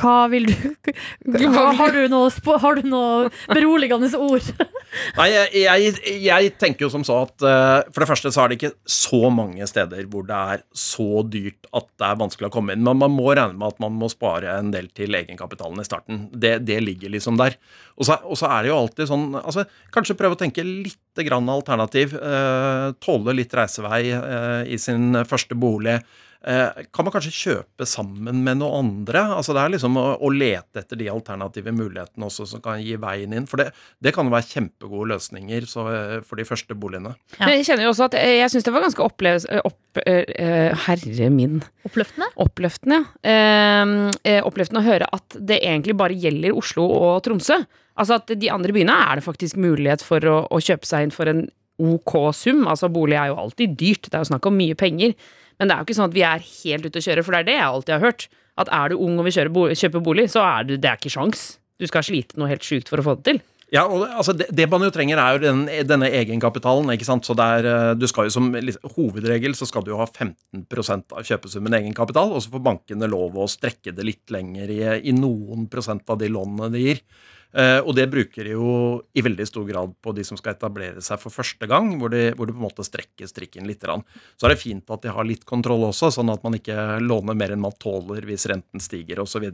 hva 0.00 0.16
vil 0.32 0.48
du 0.48 0.54
har, 1.54 1.94
du 1.94 2.58
har 2.64 2.78
du 2.78 2.88
noe 2.88 3.30
beroligende 3.50 4.10
ord? 4.18 4.46
Nei, 5.18 5.28
jeg, 5.30 5.62
jeg, 5.62 6.20
jeg 6.24 6.52
tenker 6.58 6.86
jo 6.86 6.90
som 6.92 7.04
så 7.06 7.20
at 7.26 7.44
uh, 7.44 7.90
for 7.92 8.02
det 8.02 8.08
første 8.10 8.32
så 8.34 8.42
er 8.42 8.50
det 8.50 8.58
ikke 8.58 8.72
så 8.90 9.30
mange 9.32 9.66
steder 9.70 10.08
hvor 10.10 10.26
det 10.26 10.38
er 10.54 10.64
så 10.76 11.22
dyrt 11.26 11.68
at 11.76 11.86
det 12.00 12.08
er 12.08 12.20
vanskelig 12.22 12.48
å 12.50 12.54
komme 12.54 12.74
inn. 12.74 12.84
Men 12.86 12.98
man 13.02 13.14
må 13.14 13.28
regne 13.30 13.58
med 13.58 13.68
at 13.68 13.82
man 13.82 13.94
må 14.00 14.10
spare 14.12 14.56
en 14.56 14.72
del 14.74 14.90
til 14.96 15.14
egenkapitalen 15.18 15.82
i 15.82 15.86
starten. 15.86 16.24
Det, 16.32 16.56
det 16.66 16.80
ligger 16.82 17.14
liksom 17.14 17.38
der. 17.40 17.58
Og 18.00 18.08
så, 18.08 18.18
og 18.24 18.38
så 18.40 18.50
er 18.50 18.64
det 18.64 18.72
jo 18.72 18.80
alltid 18.80 19.10
sånn 19.10 19.28
altså, 19.38 19.66
Kanskje 19.94 20.16
prøve 20.18 20.36
å 20.36 20.40
tenke 20.40 20.64
litt 20.64 21.22
grann 21.26 21.50
alternativ. 21.52 22.16
Uh, 22.16 22.90
tåle 23.02 23.36
litt 23.36 23.54
reisevei 23.54 24.02
uh, 24.14 24.62
i 24.66 24.80
sin 24.80 25.14
første 25.28 25.58
bolig. 25.58 26.00
Eh, 26.40 26.84
kan 26.88 27.04
man 27.04 27.12
kanskje 27.12 27.32
kjøpe 27.36 27.84
sammen 27.88 28.38
med 28.44 28.60
noen 28.62 28.86
andre? 28.86 29.22
Altså 29.36 29.52
Det 29.52 29.60
er 29.60 29.74
liksom 29.74 29.98
å, 30.00 30.04
å 30.16 30.30
lete 30.32 30.80
etter 30.80 30.96
de 30.96 31.10
alternative 31.12 31.74
mulighetene 31.76 32.28
også 32.30 32.46
som 32.48 32.62
kan 32.64 32.80
gi 32.80 32.96
veien 33.00 33.34
inn. 33.36 33.48
For 33.50 33.60
det, 33.60 33.70
det 34.00 34.14
kan 34.16 34.28
jo 34.28 34.32
være 34.32 34.48
kjempegode 34.48 35.10
løsninger 35.12 35.68
så, 35.68 35.84
eh, 35.92 36.14
for 36.24 36.40
de 36.40 36.48
første 36.48 36.76
boligene. 36.76 37.12
Ja. 37.36 37.44
Men 37.44 37.58
jeg 37.58 37.68
kjenner 37.68 37.86
jo 37.88 37.92
også 37.92 38.08
at 38.08 38.16
jeg, 38.22 38.48
syns 38.54 38.68
det 38.68 38.74
var 38.76 38.86
ganske 38.86 39.04
oppleves... 39.04 39.48
Opp, 39.60 40.00
eh, 40.06 40.24
eh, 40.40 40.86
herre 40.86 41.28
min. 41.34 41.60
Oppløftende? 41.84 42.30
Oppløftende, 42.40 43.02
ja. 43.20 43.36
Eh, 43.36 43.94
eh, 44.32 44.40
oppløftende 44.46 44.80
å 44.80 44.88
høre 44.88 45.12
at 45.12 45.36
det 45.36 45.60
egentlig 45.60 45.98
bare 46.00 46.16
gjelder 46.16 46.56
Oslo 46.56 46.88
og 46.88 47.20
Tromsø. 47.26 47.60
Altså 48.00 48.16
at 48.16 48.32
de 48.40 48.48
andre 48.48 48.72
byene 48.72 48.94
er 49.10 49.18
det 49.20 49.26
faktisk 49.26 49.60
mulighet 49.60 50.00
for 50.04 50.24
å, 50.24 50.42
å 50.48 50.60
kjøpe 50.64 50.88
seg 50.88 51.04
inn 51.04 51.12
for 51.12 51.28
en 51.28 51.48
ok 51.80 52.16
sum. 52.36 52.66
Altså 52.70 52.90
bolig 52.92 53.18
er 53.18 53.30
jo 53.32 53.38
alltid 53.42 53.76
dyrt, 53.80 54.08
det 54.08 54.18
er 54.18 54.24
jo 54.24 54.32
snakk 54.32 54.48
om 54.50 54.58
mye 54.60 54.76
penger. 54.78 55.14
Men 55.60 55.68
det 55.68 55.74
er 55.74 55.82
jo 55.82 55.88
ikke 55.88 55.98
sånn 55.98 56.10
at 56.10 56.16
vi 56.16 56.26
er 56.26 56.44
helt 56.46 56.86
ute 56.88 57.00
å 57.00 57.06
kjøre, 57.06 57.24
for 57.24 57.36
det 57.36 57.42
er 57.42 57.48
det 57.50 57.56
jeg 57.58 57.68
alltid 57.68 57.96
har 57.96 58.04
hørt. 58.06 58.28
At 58.60 58.72
er 58.74 58.92
du 58.92 59.00
ung 59.00 59.20
og 59.20 59.28
vil 59.28 59.36
kjøpe 59.36 60.04
bolig, 60.04 60.28
så 60.32 60.44
er 60.44 60.68
du, 60.68 60.76
det 60.80 60.88
er 60.88 61.00
ikke 61.00 61.12
sjans. 61.12 61.46
Du 61.80 61.88
skal 61.88 62.04
slite 62.04 62.40
noe 62.40 62.50
helt 62.50 62.66
sjukt 62.66 62.90
for 62.92 63.00
å 63.00 63.06
få 63.06 63.16
det 63.20 63.26
til. 63.28 63.40
Ja, 63.70 63.84
og 63.86 64.02
altså 64.02 64.34
det, 64.34 64.48
det 64.56 64.66
man 64.70 64.82
jo 64.82 64.90
trenger, 64.90 65.20
er 65.22 65.36
jo 65.36 65.42
den, 65.44 65.60
denne 65.86 66.08
egenkapitalen. 66.18 66.90
ikke 66.90 67.06
sant? 67.06 67.26
Så 67.26 67.36
det 67.38 67.46
er, 67.58 67.68
eh, 67.70 67.90
du 67.94 68.06
skal 68.10 68.26
jo 68.26 68.34
som 68.34 68.48
Hovedregel 68.96 69.54
så 69.54 69.68
skal 69.68 69.84
du 69.86 69.92
jo 69.92 70.00
ha 70.00 70.08
15% 70.10 71.14
av 71.14 71.28
kjøpesummen 71.28 71.76
egenkapital, 71.78 72.34
og 72.34 72.42
så 72.42 72.50
får 72.50 72.64
bankene 72.66 73.10
lov 73.10 73.38
å 73.38 73.46
strekke 73.50 73.94
det 73.94 74.06
litt 74.08 74.34
lenger 74.34 74.74
i, 74.74 74.80
i 75.06 75.14
noen 75.14 75.68
prosent 75.70 76.02
av 76.10 76.18
de 76.18 76.32
lånene 76.32 76.72
de 76.74 76.82
gir. 76.82 77.04
Eh, 77.50 77.80
og 77.82 77.96
det 77.98 78.06
bruker 78.10 78.46
de 78.46 78.54
jo 78.54 78.72
i 79.16 79.22
veldig 79.26 79.46
stor 79.48 79.64
grad 79.66 79.94
på 80.02 80.14
de 80.14 80.22
som 80.26 80.38
skal 80.38 80.54
etablere 80.54 81.02
seg 81.02 81.18
for 81.22 81.34
første 81.34 81.66
gang, 81.70 81.92
hvor 81.98 82.12
de, 82.12 82.30
hvor 82.38 82.46
de 82.46 82.54
på 82.54 82.62
en 82.62 82.66
måte 82.68 82.86
strekker 82.86 83.30
strikken 83.30 83.66
litt. 83.66 83.80
Så 83.80 84.46
er 84.46 84.52
det 84.52 84.60
fint 84.60 84.92
at 84.92 85.02
de 85.02 85.14
har 85.14 85.26
litt 85.26 85.46
kontroll 85.48 85.86
også, 85.88 86.12
sånn 86.14 86.30
at 86.30 86.44
man 86.44 86.54
ikke 86.58 87.00
låner 87.02 87.38
mer 87.38 87.54
enn 87.54 87.62
man 87.62 87.74
tåler 87.80 88.26
hvis 88.28 88.46
renten 88.50 88.82
stiger 88.82 89.22
osv. 89.24 89.46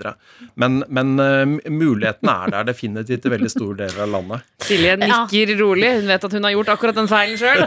Men, 0.60 0.82
men 0.88 1.14
eh, 1.22 1.70
muligheten 1.72 2.30
er 2.32 2.52
der 2.52 2.68
definitivt 2.68 3.28
i 3.28 3.32
veldig 3.32 3.52
store 3.52 3.78
deler 3.84 4.04
av 4.04 4.12
landet. 4.16 4.50
Silje 4.66 4.96
nikker 5.00 5.54
rolig. 5.60 5.94
Hun 6.00 6.10
vet 6.10 6.28
at 6.28 6.36
hun 6.36 6.48
har 6.48 6.56
gjort 6.56 6.74
akkurat 6.74 6.98
den 6.98 7.10
feilen 7.10 7.40
sjøl. 7.40 7.64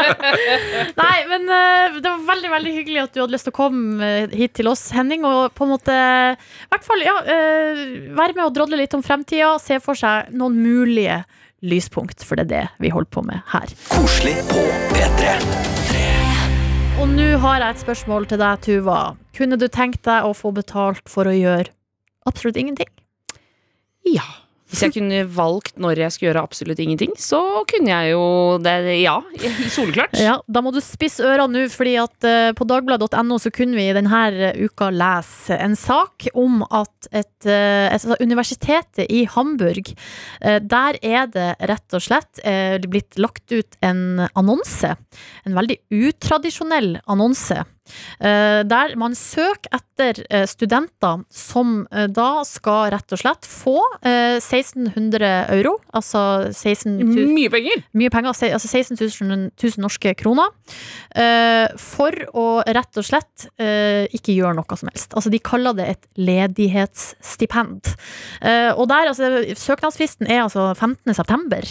Nei, 1.00 1.16
men 1.32 1.48
eh, 1.56 1.98
det 1.98 2.06
var 2.06 2.22
veldig 2.30 2.54
veldig 2.54 2.76
hyggelig 2.76 3.02
at 3.06 3.16
du 3.16 3.22
hadde 3.24 3.34
lyst 3.34 3.48
til 3.48 3.56
å 3.56 3.58
komme 3.58 4.12
hit 4.36 4.54
til 4.60 4.70
oss, 4.70 4.86
Henning. 4.94 5.26
Og 5.26 5.50
på 5.56 5.66
en 5.66 5.74
måte 5.74 5.96
i 5.96 6.70
hvert 6.70 6.86
fall, 6.86 7.02
ja, 7.02 7.16
være 7.24 8.36
med 8.36 8.44
og 8.46 8.54
drodle 8.54 8.78
litt 8.78 8.94
om 8.94 9.02
fremtida. 9.40 9.58
Se 9.60 9.80
for 9.80 9.94
seg 9.94 10.32
noen 10.32 10.60
mulige 10.62 11.24
lyspunkt, 11.62 12.24
for 12.24 12.36
det 12.36 12.46
er 12.46 12.50
det 12.50 12.68
vi 12.80 12.90
holder 12.90 13.10
på 13.10 13.22
med 13.22 13.40
her. 13.52 13.68
Koselig 13.90 14.36
på 14.48 14.60
P3. 14.92 15.34
Og 17.00 17.08
nå 17.08 17.38
har 17.40 17.60
jeg 17.60 17.70
et 17.70 17.80
spørsmål 17.80 18.26
til 18.28 18.38
deg, 18.38 18.60
Tuva. 18.60 19.16
Kunne 19.36 19.56
du 19.56 19.68
tenkt 19.68 20.04
deg 20.04 20.24
å 20.24 20.34
få 20.36 20.52
betalt 20.52 21.08
for 21.08 21.24
å 21.26 21.32
gjøre 21.32 21.70
absolutt 22.26 22.56
ingenting? 22.56 22.90
Ja. 24.04 24.26
Hvis 24.70 24.84
jeg 24.86 24.94
kunne 24.94 25.22
valgt 25.34 25.80
når 25.82 26.04
jeg 26.04 26.14
skulle 26.14 26.30
gjøre 26.30 26.44
absolutt 26.46 26.80
ingenting, 26.82 27.14
så 27.18 27.40
kunne 27.70 27.90
jeg 27.90 28.12
jo 28.14 28.24
det. 28.62 28.76
Ja, 29.00 29.16
soleklart. 29.74 30.14
Ja, 30.20 30.38
Da 30.46 30.62
må 30.64 30.72
du 30.74 30.80
spisse 30.84 31.24
ørene 31.26 31.64
nå, 31.64 31.64
fordi 31.72 31.96
at 32.00 32.26
eh, 32.26 32.52
på 32.56 32.66
dagbladet.no 32.68 33.38
så 33.42 33.52
kunne 33.54 33.78
vi 33.78 33.88
denne 33.96 34.52
uka 34.60 34.90
lese 34.94 35.58
en 35.58 35.74
sak 35.78 36.28
om 36.38 36.62
at 36.66 37.10
et, 37.10 37.46
eh, 37.46 37.88
et 37.90 37.96
altså 37.96 38.18
universitetet 38.22 39.10
i 39.10 39.24
Hamburg, 39.30 39.92
eh, 40.40 40.60
der 40.62 40.98
er 41.02 41.26
det 41.32 41.48
rett 41.70 41.96
og 41.96 42.04
slett 42.04 42.42
eh, 42.46 42.78
blitt 42.86 43.18
lagt 43.20 43.50
ut 43.52 43.78
en 43.84 44.26
annonse. 44.38 44.94
En 45.46 45.58
veldig 45.58 45.80
utradisjonell 45.90 46.98
annonse. 47.10 47.64
Eh, 48.20 48.60
Der 48.68 48.96
man 49.00 49.14
søker 49.18 49.70
etter 50.00 50.24
eh, 50.30 50.46
studenter 50.48 51.24
som 51.30 51.86
eh, 51.92 52.06
da 52.08 52.42
skal 52.48 52.90
rett 52.94 53.12
og 53.12 53.20
slett 53.20 53.48
få 53.48 53.76
eh, 54.02 54.38
1600 54.40 55.30
euro, 55.56 55.76
altså 55.92 56.50
16 56.52 56.96
000 57.00 57.30
Mye 57.34 57.50
penger! 57.52 57.84
mye 57.92 58.10
penger, 58.12 58.32
altså 58.32 58.68
16 58.68 58.96
000, 58.96 59.50
000 59.60 59.82
norske 59.82 60.12
kroner, 60.18 60.50
for 61.80 62.14
å 62.36 62.44
rett 62.66 62.98
og 63.00 63.04
slett 63.06 63.46
ikke 64.14 64.34
gjøre 64.34 64.54
noe 64.56 64.76
som 64.78 64.90
helst. 64.90 65.14
Altså, 65.16 65.30
de 65.32 65.40
kaller 65.42 65.74
det 65.76 65.86
et 65.92 66.08
ledighetsstipend. 66.20 67.90
Og 68.78 68.84
der, 68.90 69.10
altså, 69.10 69.30
søknadsfristen 69.58 70.30
er 70.30 70.44
altså 70.44 70.70
15. 70.74 71.14
september, 71.16 71.66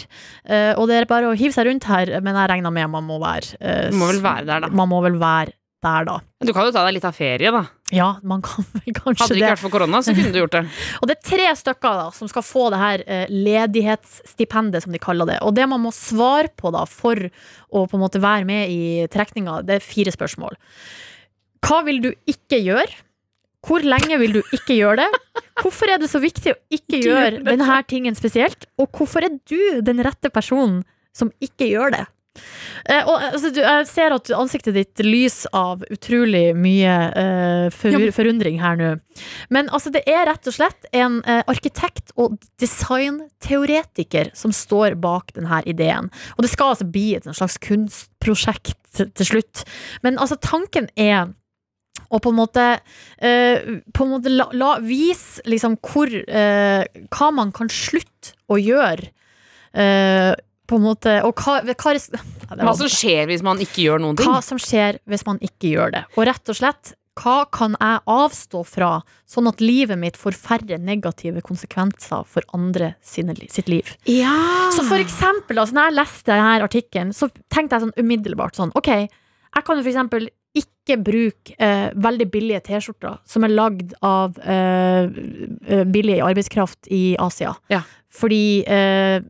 og 0.76 0.90
det 0.90 0.98
er 0.98 1.08
bare 1.10 1.30
å 1.30 1.38
hive 1.38 1.54
seg 1.56 1.70
rundt 1.70 1.88
her, 1.90 2.12
men 2.24 2.38
jeg 2.42 2.52
regner 2.52 2.74
med 2.74 2.92
man 2.92 3.08
må 3.08 3.20
være 3.22 3.90
Man 3.90 4.02
må 4.02 4.12
vel 4.12 4.22
være 4.24 4.46
der, 4.50 4.66
da. 4.66 4.72
Man 4.82 4.92
må 4.92 5.02
vel 5.06 5.18
være 5.20 5.56
der, 5.84 6.06
da. 6.08 6.16
Du 6.44 6.52
kan 6.56 6.66
jo 6.68 6.72
ta 6.74 6.82
deg 6.86 6.96
litt 6.96 7.06
av 7.08 7.16
ferie, 7.16 7.50
da. 7.54 7.62
Ja, 7.94 8.08
man 8.26 8.42
kan 8.44 8.64
vel 8.74 8.94
kanskje 8.94 9.24
Hadde 9.24 9.34
det 9.34 9.40
ikke 9.40 9.52
vært 9.54 9.62
for 9.62 9.74
korona, 9.74 10.00
så 10.04 10.14
kunne 10.16 10.32
du 10.34 10.38
gjort 10.40 10.56
det. 10.58 10.62
Og 11.00 11.10
det 11.10 11.16
er 11.16 11.28
tre 11.30 11.48
stykker 11.58 12.00
da, 12.02 12.06
som 12.16 12.30
skal 12.30 12.44
få 12.46 12.66
det 12.74 12.80
her 12.82 13.04
eh, 13.06 13.32
ledighetsstipendet, 13.32 14.84
som 14.84 14.94
de 14.94 15.02
kaller 15.02 15.30
det. 15.32 15.38
Og 15.46 15.54
det 15.56 15.66
man 15.70 15.82
må 15.82 15.92
svare 15.96 16.52
på 16.60 16.72
da, 16.74 16.84
for 16.88 17.18
å 17.24 17.84
på 17.88 17.98
en 17.98 18.04
måte 18.04 18.22
være 18.22 18.48
med 18.48 18.72
i 18.72 19.06
trekninga, 19.12 19.60
det 19.66 19.78
er 19.78 19.86
fire 19.86 20.14
spørsmål. 20.14 20.58
Hva 21.66 21.82
vil 21.88 22.02
du 22.04 22.12
ikke 22.30 22.60
gjøre? 22.60 22.92
Hvor 23.66 23.84
lenge 23.84 24.16
vil 24.22 24.38
du 24.38 24.40
ikke 24.56 24.78
gjøre 24.78 25.02
det? 25.02 25.42
Hvorfor 25.60 25.90
er 25.92 26.00
det 26.00 26.08
så 26.08 26.20
viktig 26.22 26.54
å 26.54 26.60
ikke 26.72 27.02
gjøre 27.02 27.42
denne 27.44 27.82
tingen 27.88 28.16
spesielt? 28.16 28.64
Og 28.80 28.88
hvorfor 28.96 29.26
er 29.26 29.36
du 29.50 29.82
den 29.84 30.00
rette 30.04 30.32
personen 30.32 30.80
som 31.16 31.32
ikke 31.44 31.68
gjør 31.68 31.92
det? 31.98 32.06
Eh, 32.86 33.02
og, 33.04 33.16
altså, 33.20 33.50
du, 33.54 33.60
jeg 33.60 33.86
ser 33.90 34.14
at 34.16 34.30
ansiktet 34.36 34.76
ditt 34.76 35.02
lyser 35.04 35.52
av 35.56 35.84
utrolig 35.92 36.50
mye 36.56 36.94
uh, 37.12 37.66
for, 37.74 37.92
Ja. 37.92 38.12
forundring 38.14 38.60
her 38.62 38.78
nå. 38.80 38.92
Men 39.52 39.68
altså, 39.68 39.92
det 39.94 40.02
er 40.08 40.24
rett 40.30 40.48
og 40.48 40.56
slett 40.56 40.88
en 40.96 41.20
uh, 41.26 41.42
arkitekt 41.50 42.14
og 42.16 42.38
designteoretiker 42.62 44.32
som 44.36 44.54
står 44.54 44.96
bak 45.00 45.34
denne 45.36 45.60
ideen. 45.68 46.10
Og 46.36 46.46
det 46.46 46.52
skal 46.52 46.74
altså 46.74 46.88
bli 46.88 47.14
et 47.18 47.28
sånn 47.28 47.36
slags 47.36 47.60
kunstprosjekt 47.62 48.78
til, 48.96 49.26
slutt. 49.26 49.64
Men 50.02 50.18
altså, 50.18 50.38
tanken 50.40 50.88
er 50.98 51.30
å 52.10 52.18
på 52.18 52.32
en 52.32 52.38
måte, 52.40 52.64
eh, 53.22 53.60
på 53.94 54.04
en 54.04 54.10
måte 54.10 54.32
la, 54.32 54.48
la 54.56 54.70
vise 54.82 55.44
liksom 55.46 55.76
hvor 55.84 56.10
eh, 56.10 56.82
Hva 57.12 57.28
man 57.34 57.52
kan 57.54 57.70
slutte 57.70 58.34
å 58.50 58.58
gjøre. 58.58 59.12
Eh, 59.78 60.32
på 60.70 60.78
en 60.78 60.86
måte, 60.86 61.18
og 61.26 61.34
hva, 61.42 61.58
hva 61.66 62.62
Hva 62.62 62.72
som 62.78 62.88
skjer 62.90 63.28
hvis 63.30 63.44
man 63.46 63.60
ikke 63.62 63.84
gjør 63.88 64.02
noen 64.02 64.18
ting. 64.18 64.30
hva 64.30 64.40
som 64.44 64.58
skjer 64.62 65.00
hvis 65.10 65.26
man 65.26 65.38
ikke 65.42 65.74
gjør 65.74 65.94
det. 65.98 66.04
Og 66.16 66.26
rett 66.30 66.50
og 66.52 66.58
slett, 66.58 66.94
hva 67.20 67.42
kan 67.52 67.74
jeg 67.76 68.00
avstå 68.08 68.62
fra, 68.64 68.90
sånn 69.28 69.50
at 69.50 69.60
livet 69.60 69.98
mitt 70.00 70.16
får 70.16 70.36
færre 70.38 70.78
negative 70.80 71.42
konsekvenser 71.44 72.24
for 72.24 72.46
andre 72.56 72.94
sine, 73.04 73.34
sitt 73.52 73.68
liv? 73.68 73.90
Ja. 74.08 74.70
Så 74.72 74.86
for 74.88 75.02
eksempel, 75.02 75.58
altså, 75.60 75.76
når 75.76 75.90
jeg 75.90 75.98
leste 75.98 76.32
denne 76.32 76.68
artikkelen, 76.70 77.12
så 77.16 77.28
tenkte 77.52 77.76
jeg 77.76 77.88
sånn 77.88 77.98
umiddelbart 77.98 78.56
sånn 78.56 78.72
Ok, 78.78 78.88
jeg 78.94 79.66
kan 79.66 79.76
jo 79.76 79.82
for 79.82 79.90
eksempel 79.92 80.30
ikke 80.56 80.96
bruke 81.06 81.54
eh, 81.62 81.92
veldig 81.94 82.26
billige 82.32 82.64
T-skjorter 82.66 83.20
som 83.28 83.46
er 83.46 83.52
lagd 83.54 83.94
av 84.02 84.34
eh, 84.42 85.06
eh, 85.70 85.84
billig 85.86 86.18
arbeidskraft 86.26 86.90
i 86.90 87.14
Asia. 87.22 87.54
Ja. 87.70 87.84
Fordi 88.10 88.64
eh, 88.66 89.20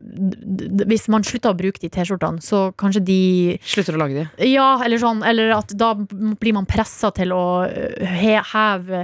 hvis 0.89 1.03
man 1.13 1.21
slutter 1.21 1.53
å 1.53 1.57
bruke 1.57 1.77
de 1.83 1.91
T-skjortene, 1.93 2.41
så 2.41 2.71
kanskje 2.81 3.03
de 3.05 3.17
Slutter 3.61 3.93
å 3.93 3.99
lage 4.01 4.17
de. 4.17 4.47
ja, 4.49 4.71
eller 4.81 4.97
sånn, 4.97 5.21
eller 5.21 5.53
at 5.53 5.75
da 5.77 5.91
blir 5.93 6.55
man 6.57 6.65
pressa 6.65 7.11
til 7.13 7.29
å 7.35 7.43
øh, 7.67 8.01
he 8.17 8.39
heve 8.53 9.03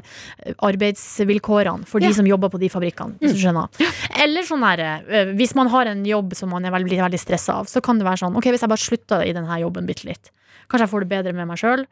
arbeidsvilkårene 0.66 1.86
for 1.86 2.02
de 2.02 2.10
som 2.18 2.26
jobber 2.26 2.50
på 2.54 2.62
de 2.62 2.72
fabrikkene. 2.74 3.20
Hvis 3.22 3.38
du 3.38 3.44
skjønner. 3.44 3.70
Eller 4.24 4.50
sånn 4.50 4.66
her, 4.66 4.82
øh, 5.06 5.36
hvis 5.38 5.54
man 5.58 5.70
har 5.74 5.94
en 5.94 6.02
jobb 6.10 6.34
som 6.40 6.50
man 6.58 6.66
er 6.66 6.74
veldig, 6.74 6.98
veldig 7.06 7.22
stressa 7.22 7.60
av, 7.62 7.70
så 7.70 7.84
kan 7.86 8.02
det 8.02 8.10
være 8.10 8.24
sånn 8.26 8.42
Ok, 8.42 8.50
hvis 8.50 8.66
jeg 8.66 8.74
bare 8.74 8.82
slutter 8.88 9.30
i 9.30 9.38
denne 9.38 9.62
jobben 9.62 9.86
bitte 9.86 10.10
litt. 10.10 10.34
Kanskje 10.68 10.84
jeg 10.86 10.92
får 10.92 11.00
det 11.06 11.10
bedre 11.10 11.34
med 11.34 11.48
meg 11.48 11.58
sjøl. 11.62 11.86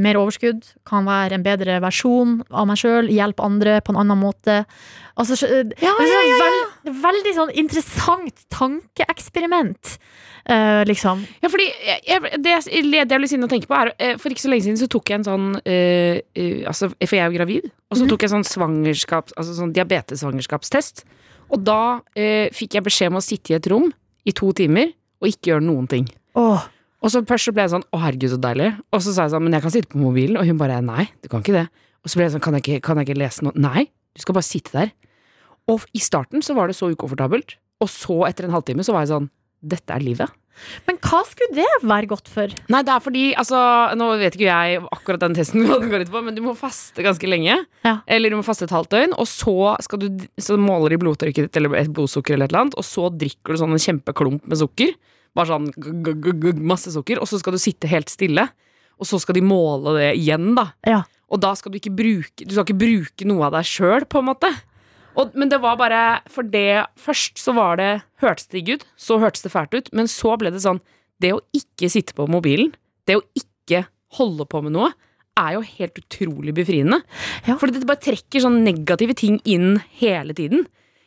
mer 0.00 0.16
overskudd. 0.16 0.62
Kan 0.88 1.04
være 1.04 1.34
en 1.36 1.42
bedre 1.44 1.80
versjon 1.84 2.38
av 2.50 2.66
meg 2.66 2.78
sjøl. 2.80 3.10
Hjelpe 3.12 3.44
andre 3.44 3.80
på 3.84 3.92
en 3.92 3.98
annen 4.00 4.16
måte. 4.18 4.64
Altså, 5.20 5.36
ja, 5.44 5.64
ja, 5.84 5.92
ja, 6.00 6.38
sånn 6.40 6.40
veld, 6.40 7.02
veldig 7.02 7.34
sånn 7.36 7.50
interessant 7.60 8.40
tankeeksperiment, 8.48 9.98
uh, 10.50 10.80
liksom. 10.88 11.26
Ja, 11.42 11.50
fordi 11.52 11.66
jeg, 11.68 12.00
jeg, 12.08 12.40
det, 12.42 12.54
jeg- 12.72 12.84
det 12.90 13.02
jeg 13.02 13.20
ble 13.20 13.28
sinne 13.28 13.46
å 13.48 13.52
tenke 13.52 13.68
på 13.68 13.76
er 13.76 13.92
eh, 13.98 14.16
For 14.16 14.30
ikke 14.32 14.44
så 14.46 14.50
lenge 14.52 14.64
siden 14.64 14.80
så 14.80 14.88
tok 14.88 15.10
jeg 15.12 15.20
en 15.20 15.28
sånn 15.28 15.46
eh, 15.64 16.20
eh, 16.34 16.64
altså, 16.66 16.88
For 17.04 17.16
jeg 17.18 17.24
er 17.26 17.30
jo 17.30 17.36
gravid. 17.38 17.70
Og 17.90 17.98
så 17.98 18.04
Mhm. 18.04 18.10
tok 18.14 18.22
jeg 18.24 18.30
sånn 18.32 18.44
svangerskaps 18.48 19.32
Altså 19.36 19.54
sånn 19.58 19.72
diabetessvangerskapstest. 19.76 21.04
Og 21.50 21.64
da 21.64 22.00
eh, 22.16 22.48
fikk 22.54 22.74
jeg 22.78 22.84
beskjed 22.86 23.10
om 23.12 23.18
å 23.20 23.24
sitte 23.24 23.52
i 23.52 23.56
et 23.58 23.66
rom 23.70 23.92
i 24.24 24.32
to 24.32 24.52
timer 24.52 24.92
og 25.20 25.28
ikke 25.28 25.50
gjøre 25.52 25.64
noen 25.66 25.88
ting. 25.88 26.08
Åh, 26.38 26.64
Og 27.00 27.12
så 27.12 27.22
først 27.26 27.48
så 27.48 27.54
ble 27.56 27.64
jeg 27.64 27.72
sånn 27.72 27.86
Å, 27.88 28.00
herregud, 28.02 28.32
så 28.34 28.40
deilig. 28.40 28.70
Og 28.92 29.04
så 29.04 29.14
sa 29.14 29.24
jeg 29.26 29.34
sånn 29.34 29.46
Men 29.46 29.56
jeg 29.56 29.64
kan 29.64 29.74
sitte 29.76 29.92
på 29.94 30.00
mobilen. 30.02 30.36
Og 30.40 30.48
hun 30.48 30.60
bare 30.60 30.80
Nei, 30.84 31.06
du 31.24 31.30
kan 31.32 31.44
ikke 31.44 31.56
det. 31.56 31.66
Og 32.04 32.12
så 32.12 32.20
ble 32.20 32.26
jeg 32.28 32.34
sånn 32.36 32.44
Kan 32.44 32.58
jeg 32.58 32.66
ikke, 32.66 32.82
kan 32.88 33.00
jeg 33.00 33.08
ikke 33.08 33.20
lese 33.22 33.46
noe? 33.46 33.56
Nei, 33.56 33.86
du 34.16 34.24
skal 34.24 34.36
bare 34.36 34.48
sitte 34.48 34.76
der. 34.76 34.92
Og 35.70 35.86
i 35.96 36.02
starten 36.02 36.44
så 36.44 36.56
var 36.58 36.70
det 36.70 36.76
så 36.78 36.90
ukomfortabelt. 36.92 37.56
Og 37.80 37.88
så, 37.88 38.22
etter 38.28 38.48
en 38.48 38.54
halvtime, 38.54 38.84
så 38.84 38.96
var 38.96 39.06
jeg 39.06 39.14
sånn 39.14 39.30
Dette 39.60 39.96
er 39.96 40.04
livet. 40.04 40.36
Men 40.88 40.98
hva 41.00 41.20
skulle 41.24 41.54
det 41.56 41.68
være 41.86 42.08
godt 42.10 42.28
for? 42.28 42.52
Nei, 42.72 42.80
det 42.84 42.92
er 42.92 43.02
fordi, 43.04 43.22
altså 43.38 43.60
Nå 43.96 44.10
vet 44.20 44.36
ikke 44.36 44.48
jeg 44.48 44.80
akkurat 44.92 45.22
den 45.22 45.36
testen 45.38 45.64
hva 45.68 45.78
den 45.80 45.92
går 45.92 46.04
ut 46.04 46.12
på, 46.12 46.22
men 46.26 46.36
du 46.36 46.42
må 46.44 46.56
faste 46.58 47.04
ganske 47.06 47.30
lenge. 47.30 47.56
Ja. 47.86 47.94
Eller 48.10 48.32
du 48.32 48.38
må 48.40 48.46
faste 48.46 48.66
et 48.68 48.74
halvt 48.74 48.92
døgn, 48.96 49.14
og 49.16 49.28
så, 49.30 49.54
skal 49.84 50.02
du, 50.02 50.26
så 50.40 50.58
måler 50.60 50.94
de 50.94 51.00
blodtrykket 51.04 51.48
ditt 51.48 51.60
eller 51.60 51.78
et 51.80 51.92
blodsukker 51.94 52.36
eller 52.36 52.48
et 52.50 52.54
eller 52.54 52.66
annet, 52.66 52.76
og 52.80 52.86
så 52.86 53.08
drikker 53.14 53.54
du 53.56 53.62
sånn 53.62 53.76
en 53.76 53.84
kjempeklump 53.86 54.50
med 54.50 54.60
sukker. 54.60 54.92
Bare 55.36 55.46
sånn 55.52 55.70
masse 56.66 56.90
sukker, 56.94 57.20
og 57.22 57.28
så 57.30 57.38
skal 57.40 57.54
du 57.54 57.60
sitte 57.62 57.90
helt 57.90 58.10
stille. 58.10 58.48
Og 59.00 59.08
så 59.08 59.20
skal 59.22 59.38
de 59.38 59.44
måle 59.46 59.94
det 59.96 60.10
igjen, 60.18 60.52
da. 60.58 60.70
Ja. 60.88 61.04
Og 61.30 61.40
da 61.42 61.54
skal 61.56 61.72
du 61.72 61.78
ikke 61.78 61.94
bruke 61.94 62.42
Du 62.42 62.52
skal 62.52 62.66
ikke 62.66 62.80
bruke 62.80 63.26
noe 63.28 63.46
av 63.46 63.54
deg 63.54 63.68
sjøl, 63.68 64.04
på 64.10 64.20
en 64.20 64.28
måte. 64.32 64.50
Og, 65.18 65.34
men 65.38 65.50
det 65.50 65.60
var 65.62 65.78
bare 65.80 66.00
For 66.30 66.46
det 66.46 66.84
Først 67.00 67.40
så 67.42 67.54
var 67.56 67.78
det 67.80 67.90
Hørtes 68.22 68.50
det 68.50 68.60
digg 68.60 68.80
ut, 68.80 68.88
så 68.98 69.18
hørtes 69.22 69.46
det 69.46 69.52
fælt 69.54 69.76
ut, 69.76 69.92
men 69.96 70.10
så 70.10 70.36
ble 70.40 70.52
det 70.54 70.62
sånn 70.64 70.82
Det 71.22 71.32
å 71.34 71.42
ikke 71.56 71.90
sitte 71.92 72.16
på 72.16 72.28
mobilen, 72.30 72.74
det 73.08 73.18
å 73.18 73.24
ikke 73.38 73.84
holde 74.18 74.46
på 74.50 74.60
med 74.66 74.74
noe, 74.74 74.90
er 75.38 75.54
jo 75.54 75.60
helt 75.62 75.98
utrolig 76.00 76.52
befriende. 76.56 76.98
Ja. 77.46 77.54
For 77.60 77.70
det 77.70 77.84
bare 77.86 78.02
trekker 78.02 78.42
sånn 78.42 78.64
negative 78.66 79.14
ting 79.14 79.36
inn 79.48 79.78
hele 80.00 80.34
tiden. 80.36 80.64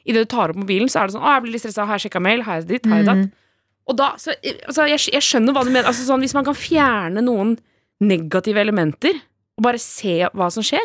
Idet 0.07 0.23
du 0.23 0.29
tar 0.31 0.53
opp 0.53 0.59
mobilen, 0.62 0.88
så 0.91 1.01
er 1.01 1.09
det 1.09 1.15
sånn 1.17 1.25
Å, 1.25 1.33
jeg 1.36 1.43
blir 1.43 1.55
litt 1.55 1.63
stressa. 1.65 1.88
Har 1.89 1.99
jeg 1.99 2.05
sjekka 2.07 2.21
mail? 2.23 2.45
Har 2.47 2.62
jeg 2.62 2.69
ditt? 2.69 2.88
Har 2.88 3.01
jeg 3.01 3.09
datt? 3.09 3.25
Mm. 3.25 3.42
Og 3.89 3.97
da, 3.99 4.13
så, 4.21 4.35
altså, 4.43 4.87
jeg, 4.87 5.01
jeg 5.11 5.25
skjønner 5.25 5.55
hva 5.55 5.65
du 5.65 5.71
mener. 5.71 5.89
Altså, 5.89 6.05
sånn, 6.07 6.23
hvis 6.23 6.35
man 6.37 6.47
kan 6.47 6.57
fjerne 6.57 7.23
noen 7.25 7.57
negative 8.03 8.61
elementer, 8.63 9.19
og 9.53 9.65
bare 9.67 9.77
se 9.77 10.15
hva 10.33 10.47
som 10.49 10.65
skjer. 10.65 10.81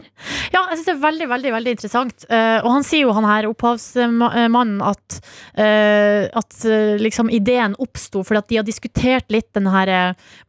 Ja, 0.53 0.61
jeg 0.69 0.77
synes 0.77 0.87
det 0.91 0.93
er 0.93 1.01
veldig, 1.01 1.29
veldig 1.31 1.53
veldig 1.55 1.73
interessant. 1.73 2.25
Uh, 2.29 2.61
og 2.61 2.69
han 2.75 2.85
sier 2.85 3.07
jo, 3.07 3.15
han 3.17 3.25
her 3.25 3.47
opphavsmannen, 3.49 4.83
at, 4.85 5.21
uh, 5.57 6.29
at 6.37 6.59
uh, 6.69 6.99
liksom 7.01 7.33
ideen 7.33 7.77
oppsto 7.81 8.21
fordi 8.29 8.43
at 8.43 8.51
de 8.51 8.59
har 8.61 8.67
diskutert 8.69 9.33
litt 9.33 9.49
den 9.57 9.71
her 9.73 9.93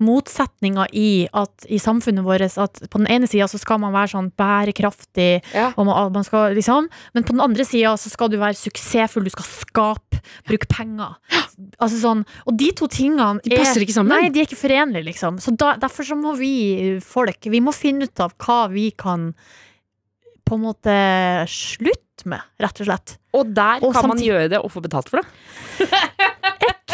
motsetninga 0.04 0.90
i 0.92 1.30
i 1.70 1.80
samfunnet 1.80 2.26
vårt 2.26 2.58
at 2.60 2.82
på 2.92 3.00
den 3.00 3.08
ene 3.12 3.28
sida 3.30 3.48
så 3.50 3.60
skal 3.62 3.80
man 3.82 3.94
være 3.96 4.12
sånn 4.14 4.30
bærekraftig, 4.40 5.40
Ja. 5.56 5.70
og 5.78 5.88
man, 5.88 6.12
man 6.14 6.26
skal 6.28 6.54
liksom 6.58 6.90
Men 7.14 7.24
på 7.24 7.34
den 7.34 7.42
andre 7.44 7.66
sida 7.66 7.96
så 7.98 8.12
skal 8.12 8.30
du 8.32 8.38
være 8.40 8.58
suksessfull, 8.58 9.24
du 9.24 9.32
skal 9.34 9.48
skape, 9.48 10.20
bruke 10.48 10.68
penger. 10.72 11.16
Altså 11.80 12.00
sånn, 12.02 12.26
og 12.48 12.56
de 12.60 12.70
to 12.76 12.88
tingene 12.92 13.42
De 13.44 13.56
passer 13.56 13.84
ikke 13.84 13.96
sammen. 13.96 14.12
Nei, 14.14 14.30
de 14.32 14.42
er 14.42 14.48
ikke 14.48 14.60
forenlige, 14.60 15.08
liksom. 15.10 15.40
Så 15.44 15.54
da, 15.60 15.74
derfor 15.80 16.08
så 16.08 16.16
må 16.20 16.36
vi 16.40 17.00
folk 17.04 17.50
Vi 17.52 17.60
må 17.64 17.74
finne 17.76 18.08
ut 18.08 18.09
av 18.24 18.34
hva 18.42 18.62
vi 18.74 18.90
kan 18.98 19.34
på 20.50 20.58
en 20.58 20.64
måte 20.66 20.94
slutte 21.52 22.26
med, 22.30 22.42
rett 22.60 22.82
og 22.82 22.90
slett. 22.90 23.18
Og 23.38 23.52
der 23.54 23.84
Og 23.86 23.94
kan 23.94 24.10
man 24.10 24.22
gjøre 24.24 24.50
det 24.50 24.60
og 24.64 24.72
få 24.74 24.82
betalt 24.82 25.12
for 25.12 25.22
det. 25.22 25.28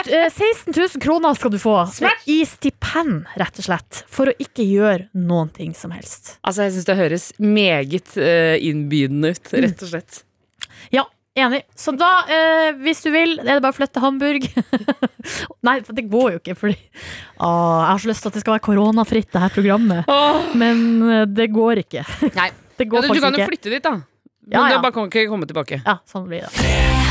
Eh, 0.06 0.30
16 0.30 0.70
000 0.76 1.02
kroner 1.02 1.34
skal 1.34 1.50
du 1.50 1.58
få 1.58 1.80
Smash! 1.90 2.28
i 2.30 2.44
stipend, 2.46 3.24
rett 3.42 3.58
og 3.58 3.66
slett. 3.66 4.04
For 4.12 4.30
å 4.30 4.36
ikke 4.38 4.62
gjøre 4.68 5.08
noen 5.18 5.50
ting 5.56 5.72
som 5.74 5.96
helst. 5.96 6.36
Altså, 6.46 6.68
jeg 6.68 6.76
syns 6.76 6.86
det 6.86 6.98
høres 7.00 7.26
meget 7.42 8.14
eh, 8.22 8.54
innbydende 8.70 9.32
ut, 9.34 9.50
rett 9.56 9.82
og 9.82 9.90
slett. 9.96 10.20
Ja, 10.94 11.08
enig. 11.36 11.62
Så 11.76 11.92
da, 12.00 12.10
eh, 12.32 12.72
hvis 12.84 13.02
du 13.06 13.10
vil, 13.14 13.36
er 13.44 13.50
det 13.58 13.62
bare 13.66 13.74
å 13.74 13.78
flytte 13.78 13.98
til 13.98 14.06
Hamburg. 14.06 14.48
Nei, 15.68 15.78
for 15.86 15.94
det 15.98 16.06
går 16.12 16.36
jo 16.36 16.42
ikke, 16.42 16.56
fordi 16.60 16.76
å, 16.76 17.50
Jeg 17.50 17.90
har 17.92 18.04
så 18.04 18.12
lyst 18.12 18.26
til 18.26 18.32
at 18.32 18.38
det 18.40 18.44
skal 18.46 18.56
være 18.58 18.66
koronafritt, 18.70 19.30
det 19.34 19.44
her 19.46 19.54
programmet. 19.56 20.12
Men 20.58 20.86
eh, 21.10 21.26
det 21.28 21.50
går 21.56 21.84
ikke. 21.86 22.06
Nei. 22.38 22.52
Det 22.76 22.84
Ja, 22.84 22.92
går 22.92 23.06
du, 23.06 23.08
du 23.16 23.22
kan 23.24 23.32
jo 23.32 23.40
ikke. 23.40 23.52
flytte 23.54 23.72
dit, 23.72 23.84
da. 23.86 23.94
Men 23.96 24.52
Ja, 24.52 24.66
ja. 24.68 24.76
du 24.76 24.84
bare 24.84 24.92
kan 24.98 25.08
ikke 25.08 25.30
komme 25.32 25.48
tilbake. 25.48 25.80
Ja, 25.86 25.96
sånn 26.12 26.28
blir 26.28 26.44
det. 26.44 27.05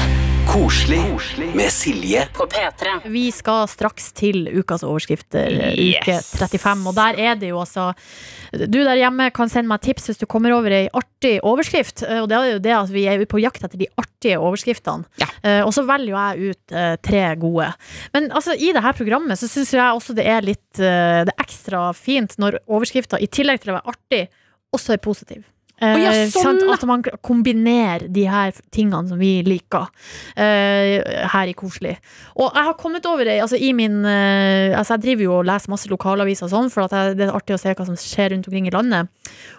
Koselig 0.55 1.01
med 1.55 1.71
Silje. 1.73 2.29
på 2.33 2.45
P3. 2.47 3.09
Vi 3.11 3.25
skal 3.35 3.67
straks 3.69 4.13
til 4.15 4.45
ukas 4.61 4.85
overskrifter, 4.87 5.51
Yes. 5.75 5.97
uke 5.99 6.15
35. 6.39 6.87
Og 6.87 6.95
der 6.95 7.19
er 7.19 7.35
det 7.35 7.49
jo 7.51 7.59
altså 7.59 7.89
Du 8.55 8.79
der 8.85 8.95
hjemme 8.95 9.33
kan 9.35 9.49
sende 9.51 9.67
meg 9.69 9.81
tips 9.83 10.07
hvis 10.07 10.19
du 10.21 10.27
kommer 10.31 10.53
over 10.55 10.71
ei 10.71 10.89
artig 10.95 11.41
overskrift. 11.43 12.05
eh, 12.07 12.21
Og 12.23 12.29
det 12.29 12.37
er 12.39 12.53
jo 12.53 12.59
det 12.61 12.71
at 12.73 12.89
vi 12.89 13.03
er 13.09 13.25
på 13.27 13.41
jakt 13.43 13.65
etter 13.65 13.77
de 13.79 13.89
artige 13.99 14.39
overskriftene. 14.39 15.05
Ja. 15.19 15.27
Eh, 15.43 15.65
Og 15.67 15.73
så 15.75 15.83
velger 15.85 16.11
jo 16.15 16.17
jeg 16.23 16.51
ut 16.55 16.73
eh, 16.73 16.97
tre 17.03 17.35
gode. 17.37 17.75
Men 18.15 18.31
altså, 18.31 18.55
i 18.55 18.71
det 18.73 18.83
her 18.83 18.93
programmet 18.93 19.37
så 19.37 19.49
syns 19.49 19.73
jeg 19.73 19.83
også 19.83 20.15
det 20.15 20.25
er 20.27 20.41
litt 20.41 20.79
eh, 20.79 21.25
Det 21.25 21.35
er 21.35 21.43
ekstra 21.45 21.93
fint 21.97 22.39
når 22.39 22.61
overskrifta, 22.69 23.19
i 23.21 23.27
tillegg 23.27 23.61
til 23.61 23.73
å 23.75 23.81
være 23.81 23.91
artig, 23.91 24.29
også 24.73 24.93
er 24.93 24.99
positiv. 24.99 25.43
Eh, 25.85 26.01
ja, 26.03 26.13
sånn. 26.33 26.61
At 26.73 26.85
man 26.89 27.03
kombinerer 27.25 28.07
de 28.13 28.25
her 28.31 28.55
tingene 28.75 29.11
som 29.11 29.21
vi 29.21 29.37
liker 29.47 29.89
uh, 29.89 30.95
her 31.35 31.51
i 31.51 31.57
Koselig. 31.59 31.97
Og 32.39 32.49
jeg 32.49 32.69
har 32.69 32.79
kommet 32.81 33.07
over 33.09 33.29
ei 33.31 33.41
altså 33.43 33.59
i 33.61 33.73
min 33.77 34.01
eh, 34.09 34.75
altså 34.77 34.97
Jeg 34.97 35.05
driver 35.05 35.27
jo 35.27 35.35
og 35.41 35.49
leser 35.49 35.73
masse 35.73 35.91
lokalaviser 35.91 36.49
og 36.49 36.55
sånn, 36.55 36.71
for 36.73 36.87
jeg, 36.87 37.19
det 37.19 37.29
er 37.29 37.37
artig 37.37 37.57
å 37.57 37.61
se 37.61 37.75
hva 37.75 37.89
som 37.89 37.99
skjer 37.99 38.33
rundt 38.35 38.49
omkring 38.51 38.71
i 38.71 38.75
landet. 38.75 39.11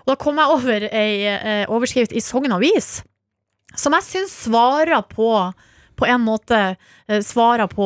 Og 0.05 0.13
da 0.13 0.17
kom 0.21 0.41
jeg 0.41 0.57
over 0.57 0.87
ei 0.89 1.13
uh, 1.29 1.75
overskrift 1.75 2.15
i 2.15 2.23
Sogn 2.23 2.55
Avis 2.55 2.97
som 3.75 3.95
jeg 3.97 4.07
syns 4.07 4.35
svarer 4.45 5.01
på 5.09 5.29
på 5.95 6.03
en 6.11 6.19
måte 6.19 6.57
svarer 7.23 7.69
på 7.71 7.85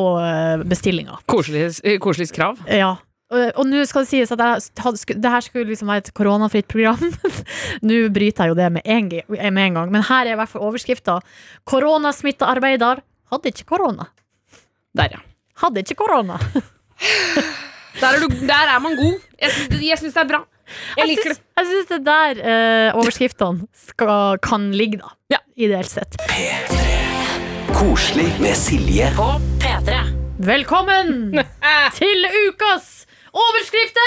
bestillinga. 0.66 1.20
Koselig, 1.30 1.68
eh, 1.86 1.94
koselig 2.02 2.32
krav. 2.34 2.58
Ja. 2.66 2.96
Og 3.30 3.62
nå 3.68 3.84
skal 3.86 4.02
det 4.02 4.10
sies 4.10 4.32
at 4.34 4.40
jeg 4.42 5.18
det 5.22 5.30
her 5.30 5.44
skulle 5.46 5.68
liksom 5.70 5.86
være 5.92 6.02
et 6.02 6.12
koronafritt 6.18 6.66
program. 6.70 6.98
nå 7.86 7.98
bryter 8.10 8.48
jeg 8.48 8.50
jo 8.50 8.58
det 8.58 8.70
med 8.74 8.82
en, 8.84 9.10
med 9.54 9.62
en 9.68 9.76
gang, 9.78 9.92
men 9.94 10.02
her 10.08 10.26
er 10.26 10.34
i 10.34 10.38
hvert 10.40 10.50
fall 10.50 10.64
overskrifta 10.66 11.20
'Koronasmittearbeider 11.64 13.02
hadde 13.30 13.52
ikke 13.52 13.68
korona'. 13.70 14.08
Der, 14.98 15.08
ja. 15.14 15.20
Hadde 15.62 15.84
ikke 15.84 15.94
korona. 16.02 16.38
Der 18.00 18.06
er, 18.16 18.20
du, 18.22 18.28
der 18.46 18.68
er 18.74 18.78
man 18.80 18.94
god. 18.96 19.18
Jeg 19.42 19.50
syns, 19.50 19.68
det- 19.68 19.82
jeg 19.88 19.98
syns 19.98 20.14
det 20.14 20.20
er 20.22 20.28
bra. 20.28 20.38
Jeg 20.96 21.08
liker 21.10 21.22
det. 21.28 21.36
syns, 21.36 21.40
jeg 21.58 21.66
syns 21.66 21.88
det 21.90 21.96
er 21.98 22.04
der 22.06 22.40
eh, 22.52 22.94
overskriftene 22.96 23.66
skal, 23.74 24.38
kan 24.38 24.70
ligge, 24.72 25.00
da. 25.02 25.10
Ja. 25.34 25.40
Ideelt 25.58 25.90
sett. 25.90 26.16
Koselig 27.74 28.28
med 28.40 28.54
Silje. 28.56 29.10
Velkommen 30.38 31.34
til 31.98 32.26
ukas 32.48 33.06
overskrifter! 33.32 34.06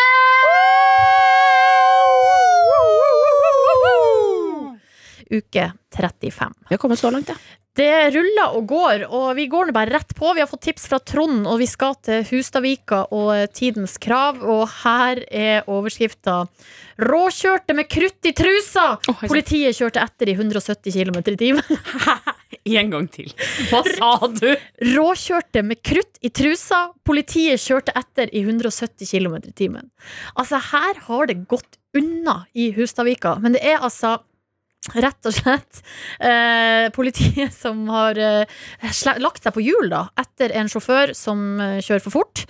Uke 5.34 5.72
35. 5.96 6.54
Vi 6.70 6.74
har 6.74 6.78
kommet 6.78 7.00
så 7.00 7.12
langt, 7.12 7.30
ja. 7.30 7.36
Det 7.74 7.90
ruller 8.14 8.54
og 8.54 8.68
går, 8.70 9.04
og 9.10 9.32
vi 9.34 9.48
går 9.50 9.72
nå 9.72 9.74
bare 9.74 9.96
rett 9.96 10.12
på. 10.14 10.30
Vi 10.38 10.44
har 10.44 10.50
fått 10.50 10.62
tips 10.68 10.86
fra 10.92 11.00
Trond, 11.02 11.48
og 11.50 11.58
vi 11.58 11.66
skal 11.66 11.96
til 12.06 12.22
Hustadvika 12.30 13.00
og 13.10 13.50
Tidens 13.58 13.96
Krav. 13.98 14.44
Og 14.46 14.68
her 14.84 15.24
er 15.26 15.66
overskrifta 15.66 16.44
'Råkjørte 17.02 17.74
med 17.74 17.90
krutt 17.90 18.30
i 18.30 18.36
trusa'! 18.38 19.00
Politiet 19.26 19.74
kjørte 19.74 20.06
etter 20.06 20.30
i 20.30 20.38
170 20.38 20.94
km 20.94 21.18
i 21.34 21.36
timen. 21.36 21.66
En 22.84 22.92
gang 22.94 23.08
til. 23.14 23.32
Hva 23.70 23.84
sa 23.88 24.12
du? 24.34 24.50
Råkjørte 24.94 25.64
med 25.66 25.82
krutt 25.86 26.20
i 26.22 26.32
trusa. 26.34 26.86
Politiet 27.08 27.62
kjørte 27.62 27.96
etter 28.00 28.32
i 28.34 28.44
170 28.46 29.08
km 29.10 29.40
i 29.44 29.56
timen. 29.56 29.90
Altså, 30.36 30.62
her 30.72 31.02
har 31.08 31.32
det 31.32 31.44
gått 31.52 31.80
unna 31.98 32.44
i 32.54 32.72
Hustadvika. 32.76 33.38
Men 33.44 33.58
det 33.58 33.64
er 33.74 33.82
altså 33.84 34.18
Rett 34.92 35.28
og 35.30 35.32
slett 35.32 35.78
eh, 36.20 36.90
politiet 36.92 37.54
som 37.56 37.86
har 37.88 38.18
eh, 38.20 38.58
lagt 39.24 39.46
seg 39.46 39.56
på 39.56 39.64
hjul 39.64 39.88
da, 39.94 40.02
etter 40.20 40.52
en 40.60 40.68
sjåfør 40.68 41.14
som 41.16 41.40
eh, 41.64 41.78
kjører 41.80 42.04
for 42.04 42.18
fort. 42.18 42.42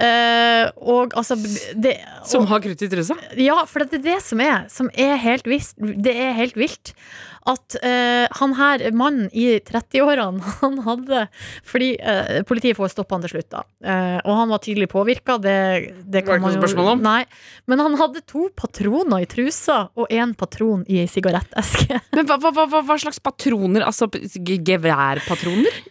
Eh, 0.00 0.64
og 0.80 1.12
altså 1.12 1.36
det, 1.36 1.98
Som 2.24 2.48
har 2.48 2.64
krutt 2.64 2.80
i 2.80 2.88
trusa? 2.88 3.18
ja, 3.36 3.58
for 3.68 3.84
det 3.84 4.00
er 4.00 4.06
det 4.06 4.16
som 4.24 4.40
er, 4.40 4.64
som 4.72 4.88
er 4.96 5.20
helt. 5.20 5.44
Det 5.76 6.16
er 6.16 6.32
helt 6.40 6.56
vilt. 6.56 6.94
At 7.44 7.76
eh, 7.84 8.24
han 8.38 8.54
her, 8.56 8.80
mannen 8.96 9.26
i 9.36 9.58
30-årene, 9.60 10.40
han 10.62 10.78
hadde 10.86 11.26
Fordi 11.68 11.90
eh, 12.00 12.38
politiet 12.48 12.78
får 12.78 12.94
stoppe 12.94 13.12
han 13.12 13.24
til 13.26 13.34
slutt, 13.34 13.50
da. 13.52 13.64
Eh, 13.84 14.18
og 14.22 14.38
han 14.38 14.52
var 14.54 14.62
tydelig 14.64 14.88
påvirka, 14.92 15.36
det, 15.44 15.56
det 16.08 16.24
kan 16.24 16.40
man 16.40 16.56
jo 16.56 16.86
om? 16.88 17.04
Nei. 17.04 17.22
Men 17.68 17.84
han 17.84 17.98
hadde 18.00 18.24
to 18.30 18.48
patroner 18.56 19.26
i 19.26 19.28
trusa 19.28 19.84
og 19.92 20.08
én 20.08 20.32
patron 20.38 20.86
i 20.88 21.02
ei 21.02 21.10
sigaretteske. 21.10 22.00
Men 22.16 22.30
hva, 22.30 22.40
hva, 22.40 22.54
hva, 22.64 22.80
hva 22.80 22.98
slags 23.00 23.20
patroner? 23.20 23.84
Altså 23.84 24.08
geværpatroner? 24.08 25.84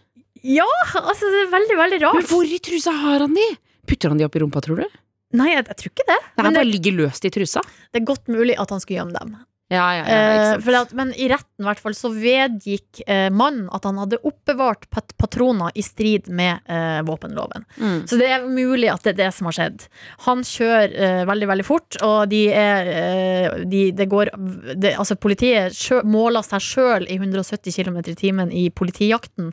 ja, 0.44 0.68
altså, 1.00 1.30
det 1.32 1.46
er 1.46 1.54
veldig, 1.54 1.78
veldig 1.80 2.02
rart. 2.04 2.20
Men 2.20 2.30
hvor 2.34 2.50
i 2.50 2.60
trusa 2.64 2.92
har 3.06 3.24
han 3.24 3.38
de? 3.38 3.48
Putter 3.88 4.12
han 4.12 4.20
de 4.20 4.26
opp 4.28 4.36
i 4.36 4.42
rumpa, 4.44 4.62
tror 4.64 4.82
du? 4.84 5.00
Nei, 5.38 5.50
jeg, 5.54 5.66
jeg 5.70 5.80
tror 5.80 5.94
ikke 5.94 6.10
det. 6.10 6.20
Nei, 6.34 6.46
han 6.46 6.58
bare 6.58 6.70
ligger 6.70 6.98
løst 6.98 7.26
i 7.26 7.32
trusa? 7.34 7.64
det 7.94 8.02
er 8.02 8.06
godt 8.10 8.30
mulig 8.32 8.58
at 8.60 8.74
han 8.74 8.82
skulle 8.82 9.00
gjemme 9.02 9.16
dem. 9.16 9.38
Ja, 9.74 9.88
ja, 9.98 10.04
ja, 10.06 10.22
Eh, 10.54 10.80
at, 10.80 10.94
men 10.98 11.14
i 11.18 11.28
retten 11.32 11.66
hvert 11.66 11.82
fall, 11.82 11.96
så 11.98 12.12
vedgikk 12.14 13.02
eh, 13.08 13.30
mannen 13.34 13.70
at 13.74 13.86
han 13.88 14.00
hadde 14.02 14.20
oppbevart 14.26 14.88
pat 14.94 15.14
patroner 15.20 15.74
i 15.76 15.84
strid 15.86 16.30
med 16.34 16.62
eh, 16.70 17.00
våpenloven. 17.08 17.66
Mm. 17.78 18.00
Så 18.10 18.20
det 18.20 18.30
er 18.34 18.46
mulig 18.48 18.90
at 18.92 19.06
det 19.06 19.16
er 19.16 19.20
det 19.24 19.30
som 19.36 19.50
har 19.50 19.58
skjedd. 19.58 19.86
Han 20.28 20.44
kjører 20.48 20.94
eh, 20.94 21.22
veldig, 21.30 21.50
veldig 21.54 21.68
fort, 21.68 22.00
og 22.06 22.30
de 22.32 22.44
er 22.54 22.92
eh, 22.94 23.64
de, 23.70 23.86
det 23.96 24.10
går, 24.12 24.34
det, 24.76 24.96
Altså, 25.04 25.18
politiet 25.20 25.76
sjø, 25.76 26.02
måler 26.08 26.46
seg 26.46 26.64
sjøl 26.64 27.08
i 27.12 27.18
170 27.18 27.74
km 27.76 28.00
i 28.04 28.18
timen 28.20 28.54
i 28.54 28.68
politijakten. 28.70 29.52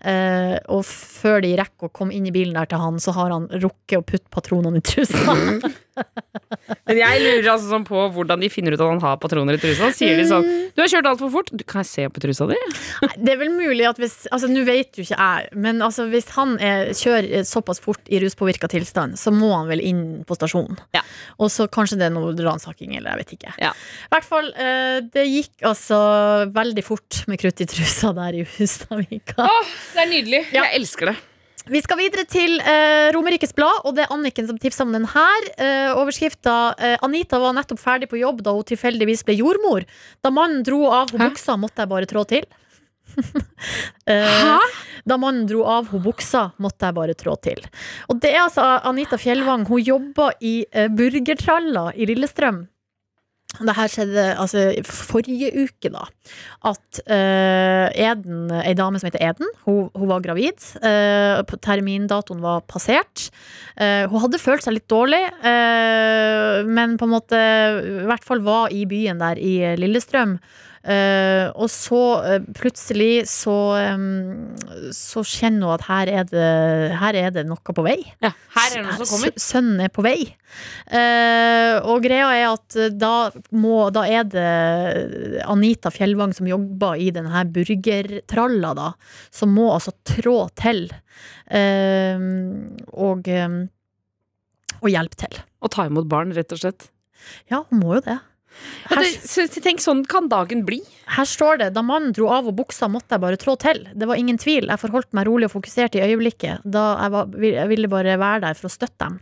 Eh, 0.00 0.56
og 0.72 0.84
før 0.88 1.40
de 1.44 1.54
rekker 1.60 1.90
å 1.90 1.94
komme 1.94 2.16
inn 2.16 2.28
i 2.28 2.34
bilen 2.34 2.56
der 2.58 2.70
til 2.70 2.82
han, 2.82 3.00
så 3.02 3.14
har 3.16 3.32
han 3.34 3.48
rukket 3.52 4.00
å 4.00 4.06
putte 4.06 4.32
patronene 4.32 4.80
i 4.80 4.84
trusa. 4.84 5.36
Men 6.88 6.98
jeg 6.98 7.22
lurer 7.22 7.48
altså 7.52 7.70
sånn 7.70 7.84
på 7.86 8.02
hvordan 8.14 8.42
de 8.42 8.50
finner 8.52 8.74
ut 8.74 8.80
at 8.80 8.90
han 8.90 9.02
har 9.02 9.18
patroner 9.22 9.56
i 9.56 9.60
trusa. 9.62 9.90
Sier 9.96 10.18
de 10.18 10.26
sånn 10.28 10.46
'Du 10.74 10.82
har 10.82 10.90
kjørt 10.92 11.08
altfor 11.10 11.30
fort. 11.32 11.50
Du, 11.52 11.64
kan 11.64 11.82
jeg 11.84 11.90
se 11.90 12.06
på 12.08 12.22
trusa 12.22 12.48
di?' 12.50 12.58
Det 13.18 13.34
er 13.34 13.40
vel 13.40 13.52
mulig 13.54 13.86
at 13.88 14.00
hvis 14.00 14.26
Altså, 14.30 14.50
nå 14.50 14.64
vet 14.66 14.96
jo 14.98 15.04
ikke 15.04 15.18
jeg, 15.18 15.48
men 15.58 15.80
altså, 15.82 16.06
hvis 16.10 16.28
han 16.36 16.56
er, 16.62 16.92
kjører 16.96 17.44
såpass 17.48 17.80
fort 17.82 18.02
i 18.08 18.20
ruspåvirka 18.22 18.68
tilstand, 18.70 19.18
så 19.18 19.32
må 19.34 19.50
han 19.56 19.70
vel 19.70 19.82
inn 19.82 20.02
på 20.28 20.36
stasjonen. 20.38 20.78
Ja. 20.94 21.02
Og 21.38 21.50
så 21.50 21.66
kanskje 21.70 21.98
det 22.00 22.10
er 22.10 22.14
noe 22.14 22.34
ransaking, 22.36 22.94
eller 22.96 23.14
jeg 23.14 23.24
vet 23.24 23.34
ikke. 23.38 23.54
Ja. 23.62 23.72
I 23.72 24.12
hvert 24.14 24.28
fall, 24.28 24.52
eh, 24.54 25.00
det 25.14 25.26
gikk 25.26 25.66
altså 25.66 25.98
veldig 26.54 26.84
fort 26.86 27.24
med 27.30 27.40
krutt 27.42 27.64
i 27.64 27.68
trusa 27.70 28.14
der 28.16 28.42
i 28.42 28.46
Hustadvika. 28.58 29.48
Det 29.94 30.04
er 30.04 30.10
nydelig. 30.10 30.44
Ja. 30.54 30.68
Jeg 30.68 30.82
elsker 30.82 31.12
det. 31.12 31.18
Vi 31.68 31.80
skal 31.84 31.98
videre 32.00 32.24
til 32.24 32.56
eh, 32.64 33.10
Romerikes 33.14 33.52
Blad, 33.56 33.82
og 33.84 33.96
det 33.96 34.06
er 34.06 34.14
Anniken 34.14 34.46
som 34.48 34.58
tipsa 34.60 34.86
om 34.86 34.94
den 34.94 35.04
her. 35.12 35.48
Eh, 35.60 35.90
overskrifta 35.98 36.54
eh, 36.78 36.96
Anita 37.04 37.40
var 37.42 37.52
nettopp 37.56 37.82
ferdig 37.82 38.08
på 38.10 38.20
jobb 38.20 38.40
da 38.46 38.54
hun 38.56 38.64
tilfeldigvis 38.66 39.26
ble 39.28 39.36
jordmor. 39.42 39.84
Da 40.24 40.32
mannen 40.32 40.64
dro 40.66 40.86
av 40.88 41.12
hun 41.12 41.20
buksa, 41.28 41.58
måtte 41.60 41.84
jeg 41.84 41.92
bare 41.92 42.10
trå 42.10 42.24
til. 42.30 42.48
Eh, 44.10 44.70
Da 45.04 45.16
mannen 45.20 45.46
dro 45.46 45.62
av 45.68 45.88
hun 45.92 46.02
buksa, 46.04 46.50
måtte 46.62 46.88
jeg 46.88 46.96
bare 46.96 47.14
trå 47.18 47.36
til. 47.42 47.62
Og 48.10 48.18
det 48.22 48.32
er 48.34 48.44
altså 48.44 48.64
Anita 48.88 49.18
Fjellvang. 49.20 49.64
Hun 49.68 49.80
jobber 49.82 50.34
i 50.44 50.64
uh, 50.76 50.88
Burgertralla 50.92 51.90
i 51.94 52.08
Lillestrøm. 52.10 52.64
Det 53.58 53.74
her 53.76 53.90
skjedde 53.92 54.24
altså 54.40 54.62
forrige 54.86 55.50
uke, 55.64 55.90
da. 55.92 56.06
At 56.70 57.00
uh, 57.02 57.88
Eden, 57.90 58.46
ei 58.62 58.76
dame 58.78 59.00
som 59.00 59.10
heter 59.10 59.24
Eden, 59.26 59.50
hun, 59.66 59.90
hun 59.96 60.08
var 60.08 60.22
gravid. 60.24 60.62
Uh, 60.80 61.42
termindatoen 61.58 62.40
var 62.44 62.62
passert. 62.70 63.28
Uh, 63.74 64.06
hun 64.12 64.24
hadde 64.24 64.40
følt 64.40 64.64
seg 64.64 64.78
litt 64.78 64.88
dårlig, 64.90 65.20
men 66.70 66.96
på 67.00 67.06
en 67.06 67.12
måte 67.12 67.38
i 67.38 68.08
hvert 68.08 68.24
fall 68.26 68.42
var 68.44 68.72
i 68.74 68.84
byen 68.88 69.20
der 69.20 69.40
i 69.40 69.54
Lillestrøm. 69.80 70.38
Eh, 70.80 71.50
og 71.60 71.68
så 71.68 71.98
eh, 72.24 72.44
plutselig 72.56 73.26
så 73.28 73.52
Så 74.96 75.20
kjenner 75.28 75.66
hun 75.68 75.74
at 75.74 75.82
her 75.84 76.08
er 76.08 76.28
det, 76.30 76.44
her 76.96 77.18
er 77.20 77.34
det 77.34 77.42
noe 77.44 77.60
på 77.60 77.84
vei. 77.84 77.98
Ja, 78.24 78.30
her 78.56 78.70
er 78.70 78.78
det 78.78 78.84
noe 78.86 78.96
som 78.96 79.10
kommer. 79.12 79.34
Sønnen 79.44 79.82
er 79.84 79.92
på 79.92 80.04
vei. 80.06 80.16
Eh, 80.88 81.76
og 81.84 82.00
greia 82.04 82.30
er 82.32 82.46
at 82.54 82.78
da, 82.96 83.12
må, 83.52 83.90
da 83.92 84.06
er 84.08 84.24
det 84.32 84.46
Anita 85.44 85.92
Fjellvang 85.92 86.32
som 86.36 86.48
jobber 86.48 86.96
i 86.96 87.10
denne 87.14 87.44
burgertralla, 87.52 88.72
da, 88.78 88.88
som 89.34 89.52
må 89.54 89.68
altså 89.74 89.92
trå 90.06 90.38
til. 90.58 90.86
og, 93.10 93.30
og 94.80 94.88
hjelpe 94.88 95.22
til. 95.26 95.40
Og 95.60 95.74
ta 95.74 95.86
imot 95.90 96.08
barn, 96.08 96.32
rett 96.36 96.56
og 96.56 96.62
slett. 96.62 96.88
Ja, 97.52 97.64
hun 97.68 97.82
må 97.82 97.98
jo 97.98 98.04
det. 98.06 98.20
Ja, 98.90 98.96
Her, 98.98 99.06
det 99.06 99.62
tenk, 99.62 99.80
sånn 99.84 100.02
kan 100.08 100.28
dagen 100.28 100.64
bli. 100.66 100.80
her 101.16 101.28
står 101.28 101.60
det 101.62 101.70
da 101.76 101.82
mannen 101.86 102.12
dro 102.16 102.28
av 102.34 102.48
og 102.50 102.56
buksa, 102.58 102.88
måtte 102.90 103.14
jeg 103.16 103.22
bare 103.22 103.38
trå 103.40 103.56
til. 103.60 103.84
Det 103.94 104.08
var 104.08 104.18
ingen 104.20 104.38
tvil. 104.40 104.66
Jeg 104.68 104.82
forholdt 104.82 105.12
meg 105.16 105.28
rolig 105.28 105.50
og 105.50 105.54
fokusert 105.56 105.94
i 105.98 106.04
øyeblikket. 106.04 106.64
Da 106.64 106.84
jeg, 107.02 107.14
var, 107.14 107.34
jeg 107.46 107.68
ville 107.70 107.90
bare 107.92 108.18
være 108.20 108.44
der 108.48 108.58
for 108.58 108.70
å 108.70 108.74
støtte 108.74 109.04
dem. 109.06 109.20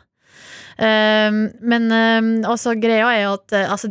Ehm, 0.79 1.41
men 1.59 1.91
ehm, 1.91 2.29
altså, 2.47 2.77
greia 2.79 3.09
er 3.11 3.25
at 3.33 3.55
eh, 3.57 3.67
altså, 3.67 3.91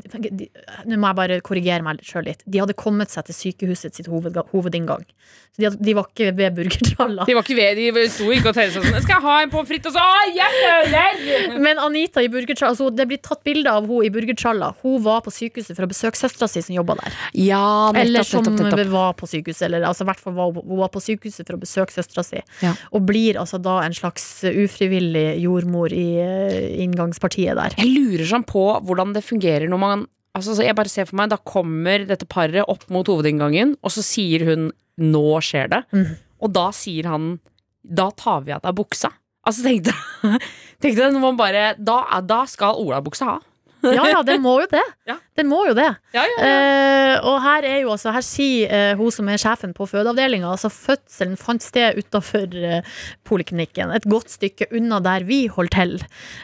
Nå 0.88 0.96
må 0.96 1.10
jeg 1.10 1.18
bare 1.20 1.40
korrigere 1.44 1.84
meg 1.84 2.00
sjøl 2.06 2.30
litt. 2.30 2.46
De 2.48 2.62
hadde 2.64 2.78
kommet 2.80 3.12
seg 3.12 3.28
til 3.28 3.36
sykehuset 3.36 3.98
sitt 3.98 4.08
hoved, 4.12 4.38
hovedinngang. 4.54 5.04
Så 5.52 5.60
de, 5.60 5.66
hadde, 5.68 5.84
de 5.84 5.96
var 5.98 6.08
ikke 6.08 6.30
ved 6.38 6.56
burgertralla. 6.56 7.26
De 7.28 7.36
var 7.36 7.44
ikke 7.44 7.58
ved, 7.58 7.82
de 7.82 8.06
sto 8.14 8.30
ikke 8.32 8.52
og 8.52 8.56
tenkte 8.56 8.78
sånn 8.78 9.02
'Skal 9.02 9.16
jeg 9.18 9.26
ha 9.26 9.36
en 9.44 9.52
pommes 9.52 9.68
frites?' 9.68 9.90
og 9.90 9.98
så 9.98 10.04
'Å, 10.06 10.20
jeg 10.38 10.52
føler!' 10.62 11.58
Men 11.66 11.82
Anita 11.82 12.24
i 12.24 12.30
burgertralla 12.32 12.72
altså, 12.76 12.90
Det 12.96 13.08
blir 13.10 13.20
tatt 13.26 13.44
bilde 13.44 13.68
av 13.68 13.88
hun 13.90 14.06
i 14.06 14.12
burgertralla. 14.14 14.74
Hun 14.84 15.02
var 15.04 15.24
på 15.26 15.34
sykehuset 15.34 15.76
for 15.76 15.88
å 15.88 15.92
besøke 15.92 16.16
søstera 16.16 16.48
si 16.48 16.62
som 16.62 16.76
jobba 16.78 16.96
der. 17.02 17.18
Ja, 17.34 17.92
Eller 17.96 18.24
som 18.24 18.46
nettopp, 18.46 18.70
nettopp. 18.70 18.94
var 18.94 19.14
på 19.20 19.28
sykehuset. 19.28 19.66
Eller 19.68 19.84
altså, 19.90 20.06
i 20.06 20.12
hvert 20.12 20.22
fall 20.24 20.38
var, 20.38 20.54
hun 20.54 20.78
var 20.80 20.94
på 20.94 21.04
sykehuset 21.04 21.44
for 21.44 21.58
å 21.58 21.62
besøke 21.66 21.92
søstera 21.92 22.24
si. 22.24 22.40
Ja. 22.62 22.76
Og 22.94 23.04
blir 23.10 23.40
altså 23.42 23.60
da 23.60 23.82
en 23.84 23.98
slags 23.98 24.24
ufrivillig 24.48 25.42
jordmor 25.42 25.92
i 25.92 26.08
eh, 26.22 26.77
inngangspartiet 26.84 27.58
der. 27.58 27.76
Jeg 27.80 27.90
lurer 27.92 28.30
sånn 28.30 28.46
på 28.48 28.64
hvordan 28.86 29.16
det 29.18 29.26
fungerer 29.28 29.70
når 29.72 29.84
man 29.84 30.08
Altså, 30.38 30.54
så 30.54 30.62
jeg 30.62 30.76
bare 30.78 30.92
ser 30.92 31.08
for 31.10 31.18
meg, 31.18 31.32
Da 31.32 31.40
kommer 31.42 32.04
dette 32.06 32.28
paret 32.30 32.62
opp 32.70 32.84
mot 32.94 33.08
hovedinngangen, 33.10 33.72
og 33.82 33.90
så 33.90 34.04
sier 34.06 34.46
hun 34.46 34.72
'nå 35.02 35.42
skjer 35.42 35.68
det'. 35.72 35.86
mm. 35.92 36.16
Og 36.46 36.54
da 36.54 36.70
sier 36.70 37.08
han 37.10 37.40
'da 37.82 38.12
tar 38.12 38.42
vi 38.46 38.52
av 38.54 38.62
deg 38.62 38.76
buksa'. 38.78 39.10
Altså 39.48 39.64
tenkte 39.64 39.94
tenkte 40.82 41.02
jeg, 41.02 41.14
når 41.14 41.20
man 41.24 41.38
bare, 41.38 41.74
da, 41.80 42.22
da 42.22 42.46
skal 42.46 42.76
Ola 42.78 43.02
buksa 43.02 43.26
ha. 43.26 43.40
Ja, 43.98 44.04
ja, 44.10 44.22
den 44.26 44.42
må 44.44 44.58
jo 44.62 44.68
det. 44.72 44.84
Ja. 45.08 45.18
Den 45.38 45.48
må 45.52 45.62
jo 45.68 45.76
det. 45.78 45.90
Ja, 46.16 46.26
Eh, 46.48 47.16
og 47.26 47.38
her 47.42 47.66
er 47.66 47.78
jo 47.82 47.92
altså 47.94 48.12
Her 48.14 48.24
sier 48.26 48.72
eh, 48.74 48.92
hun 48.98 49.12
som 49.14 49.28
er 49.32 49.40
sjefen 49.42 49.74
på 49.78 49.86
fødeavdelinga 49.90 50.50
altså 50.50 50.70
fødselen 50.74 51.38
fant 51.40 51.64
sted 51.64 51.98
utafor 52.00 52.54
eh, 52.58 52.98
poliklinikken. 53.28 53.94
Et 53.96 54.08
godt 54.10 54.32
stykke 54.34 54.68
unna 54.78 55.00
der 55.04 55.26
vi 55.28 55.46
holder 55.52 55.74
til. 55.78 55.96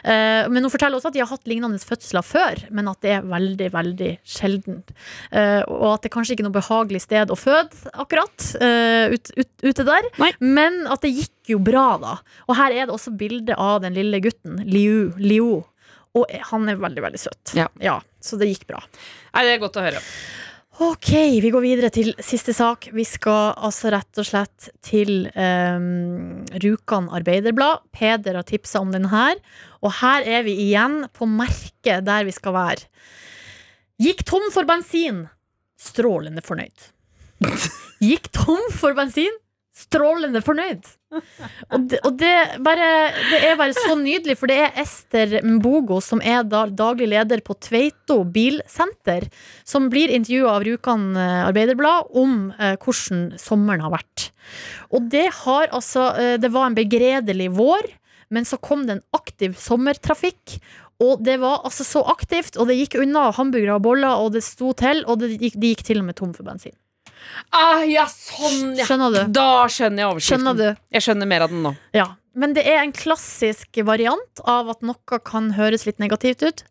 Eh, 0.04 0.46
men 0.50 0.64
hun 0.66 0.72
forteller 0.72 0.98
også 0.98 1.12
at 1.12 1.16
de 1.18 1.22
har 1.24 1.30
hatt 1.30 1.50
lignende 1.50 1.80
fødsler 1.82 2.26
før, 2.26 2.64
men 2.74 2.90
at 2.90 3.00
det 3.04 3.16
er 3.18 3.28
veldig, 3.28 3.70
veldig 3.74 4.10
sjeldent. 4.36 4.94
Eh, 5.30 5.62
og 5.68 5.86
at 5.96 6.06
det 6.06 6.12
kanskje 6.14 6.36
ikke 6.36 6.46
er 6.46 6.50
noe 6.50 6.58
behagelig 6.58 7.04
sted 7.06 7.32
å 7.34 7.38
føde, 7.38 7.84
akkurat, 7.92 8.48
eh, 8.62 9.14
ut, 9.14 9.34
ut, 9.38 9.52
ute 9.64 9.86
der. 9.90 10.10
Nei. 10.22 10.32
Men 10.40 10.84
at 10.90 11.04
det 11.04 11.14
gikk 11.14 11.54
jo 11.54 11.60
bra, 11.62 11.86
da. 12.00 12.16
Og 12.48 12.58
her 12.58 12.72
er 12.72 12.88
det 12.88 12.94
også 12.94 13.14
bilde 13.18 13.56
av 13.60 13.82
den 13.84 13.96
lille 13.96 14.20
gutten, 14.24 14.62
Liu. 14.64 15.12
Liu. 15.20 15.62
Og 16.14 16.30
han 16.50 16.70
er 16.70 16.78
veldig, 16.78 17.02
veldig 17.02 17.20
søt. 17.20 17.54
Ja. 17.58 17.98
så 18.22 18.38
det 18.38 18.52
gikk 18.52 18.68
bra. 18.70 18.80
Nei, 19.34 19.44
det 19.46 19.56
er 19.56 19.62
godt 19.62 19.78
å 19.80 19.84
høre. 19.84 20.02
Ok, 20.82 21.10
vi 21.38 21.50
går 21.54 21.62
videre 21.62 21.88
til 21.94 22.08
siste 22.18 22.50
sak. 22.54 22.88
Vi 22.90 23.04
skal 23.06 23.52
altså 23.62 23.92
rett 23.94 24.18
og 24.18 24.26
slett 24.26 24.72
til 24.82 25.28
um, 25.30 26.42
Rjukan 26.50 27.06
Arbeiderblad. 27.14 27.84
Peder 27.94 28.40
har 28.40 28.46
tipsa 28.48 28.82
om 28.82 28.90
den 28.90 29.06
her. 29.12 29.38
Og 29.86 29.94
her 30.00 30.26
er 30.26 30.42
vi 30.46 30.56
igjen 30.66 31.04
på 31.14 31.28
merket 31.30 32.02
der 32.08 32.26
vi 32.26 32.34
skal 32.34 32.56
være. 32.56 32.90
Gikk 34.02 34.24
tom 34.26 34.48
for 34.50 34.66
bensin. 34.66 35.28
Strålende 35.78 36.42
fornøyd. 36.42 36.90
Gikk 38.08 38.32
tom 38.34 38.66
for 38.74 38.98
bensin. 38.98 39.38
Strålende 39.94 40.42
fornøyd. 40.42 40.88
Og, 41.14 41.84
det, 41.90 42.00
og 42.02 42.16
det, 42.18 42.32
bare, 42.66 42.88
det 43.30 43.40
er 43.46 43.58
bare 43.58 43.76
så 43.76 43.94
nydelig, 43.98 44.36
for 44.40 44.50
det 44.50 44.58
er 44.64 44.78
Ester 44.82 45.36
Mbogo, 45.46 46.00
som 46.02 46.22
er 46.24 46.42
da, 46.48 46.64
daglig 46.66 47.12
leder 47.12 47.42
på 47.46 47.54
Tveito 47.62 48.20
bilsenter, 48.34 49.28
som 49.62 49.86
blir 49.92 50.12
intervjua 50.14 50.56
av 50.56 50.66
Rjukan 50.66 51.10
eh, 51.14 51.40
Arbeiderblad 51.46 52.10
om 52.18 52.38
eh, 52.58 52.74
hvordan 52.82 53.28
sommeren 53.40 53.84
har 53.86 53.94
vært. 53.94 54.30
Og 54.90 55.06
det 55.12 55.28
har 55.44 55.70
altså 55.72 56.10
eh, 56.20 56.34
Det 56.42 56.50
var 56.52 56.68
en 56.68 56.78
begredelig 56.78 57.52
vår, 57.54 57.92
men 58.34 58.48
så 58.48 58.58
kom 58.58 58.88
det 58.88 58.98
en 58.98 59.06
aktiv 59.14 59.54
sommertrafikk. 59.60 60.58
Og 61.02 61.22
det 61.26 61.40
var 61.42 61.64
altså 61.66 61.86
så 61.86 62.04
aktivt, 62.10 62.56
og 62.58 62.70
det 62.70 62.78
gikk 62.78 62.98
unna 63.02 63.28
hamburgere 63.34 63.78
og 63.78 63.86
boller, 63.86 64.22
og 64.22 64.34
det 64.34 64.44
sto 64.46 64.72
til, 64.78 65.02
og 65.10 65.22
gikk, 65.26 65.58
de 65.58 65.74
gikk 65.74 65.86
til 65.86 66.02
og 66.02 66.08
med 66.08 66.18
tom 66.18 66.34
for 66.34 66.46
bensin. 66.46 66.74
Ah, 67.54 67.82
ja, 67.88 68.04
sånn, 68.10 68.74
ja. 68.78 68.84
Skjønner 68.88 69.14
du? 69.14 69.32
Da 69.32 69.46
skjønner 69.70 70.04
jeg 70.04 70.10
overskriften. 70.12 70.44
Skjønner 70.44 70.60
du? 70.60 70.82
Jeg 70.96 71.06
skjønner 71.06 71.30
mer 71.30 71.46
av 71.46 71.50
den 71.54 71.62
nå. 71.66 71.74
Ja. 71.96 72.06
Men 72.34 72.52
det 72.56 72.64
er 72.66 72.80
en 72.82 72.92
klassisk 72.92 73.78
variant 73.86 74.40
av 74.50 74.70
at 74.72 74.80
noe 74.82 75.18
kan 75.22 75.52
høres 75.54 75.86
litt 75.86 76.00
negativt 76.02 76.42
ut. 76.42 76.64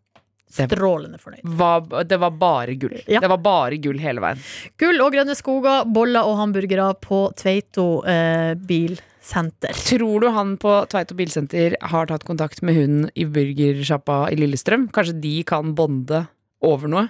Strålende 0.54 1.18
fornøyd. 1.18 1.42
Var- 1.58 2.04
det 2.06 2.18
var 2.22 2.30
bare 2.38 2.76
gull. 2.78 3.00
Ja. 3.10 3.20
Det 3.24 3.30
var 3.32 3.40
bare 3.42 3.78
gull 3.82 3.98
hele 3.98 4.22
veien. 4.22 4.38
Gull 4.78 5.00
og 5.02 5.14
grønne 5.16 5.34
skoger, 5.40 5.88
boller 5.90 6.28
og 6.30 6.36
hamburgere 6.38 6.92
på 7.02 7.24
Tveito 7.40 8.04
eh, 8.06 8.54
bilsenter. 8.54 9.74
Tror 9.88 10.22
du 10.22 10.30
han 10.36 10.58
på 10.62 10.76
Tveito 10.92 11.16
bilsenter 11.18 11.74
har 11.82 12.06
tatt 12.12 12.28
kontakt 12.28 12.62
med 12.62 12.76
hun 12.78 13.10
i 13.18 13.26
burgersjappa 13.26 14.28
i 14.32 14.38
Lillestrøm? 14.38 14.90
Kanskje 14.94 15.18
de 15.24 15.34
kan 15.48 15.74
bonde 15.74 16.28
over 16.62 16.88
noe? 16.92 17.08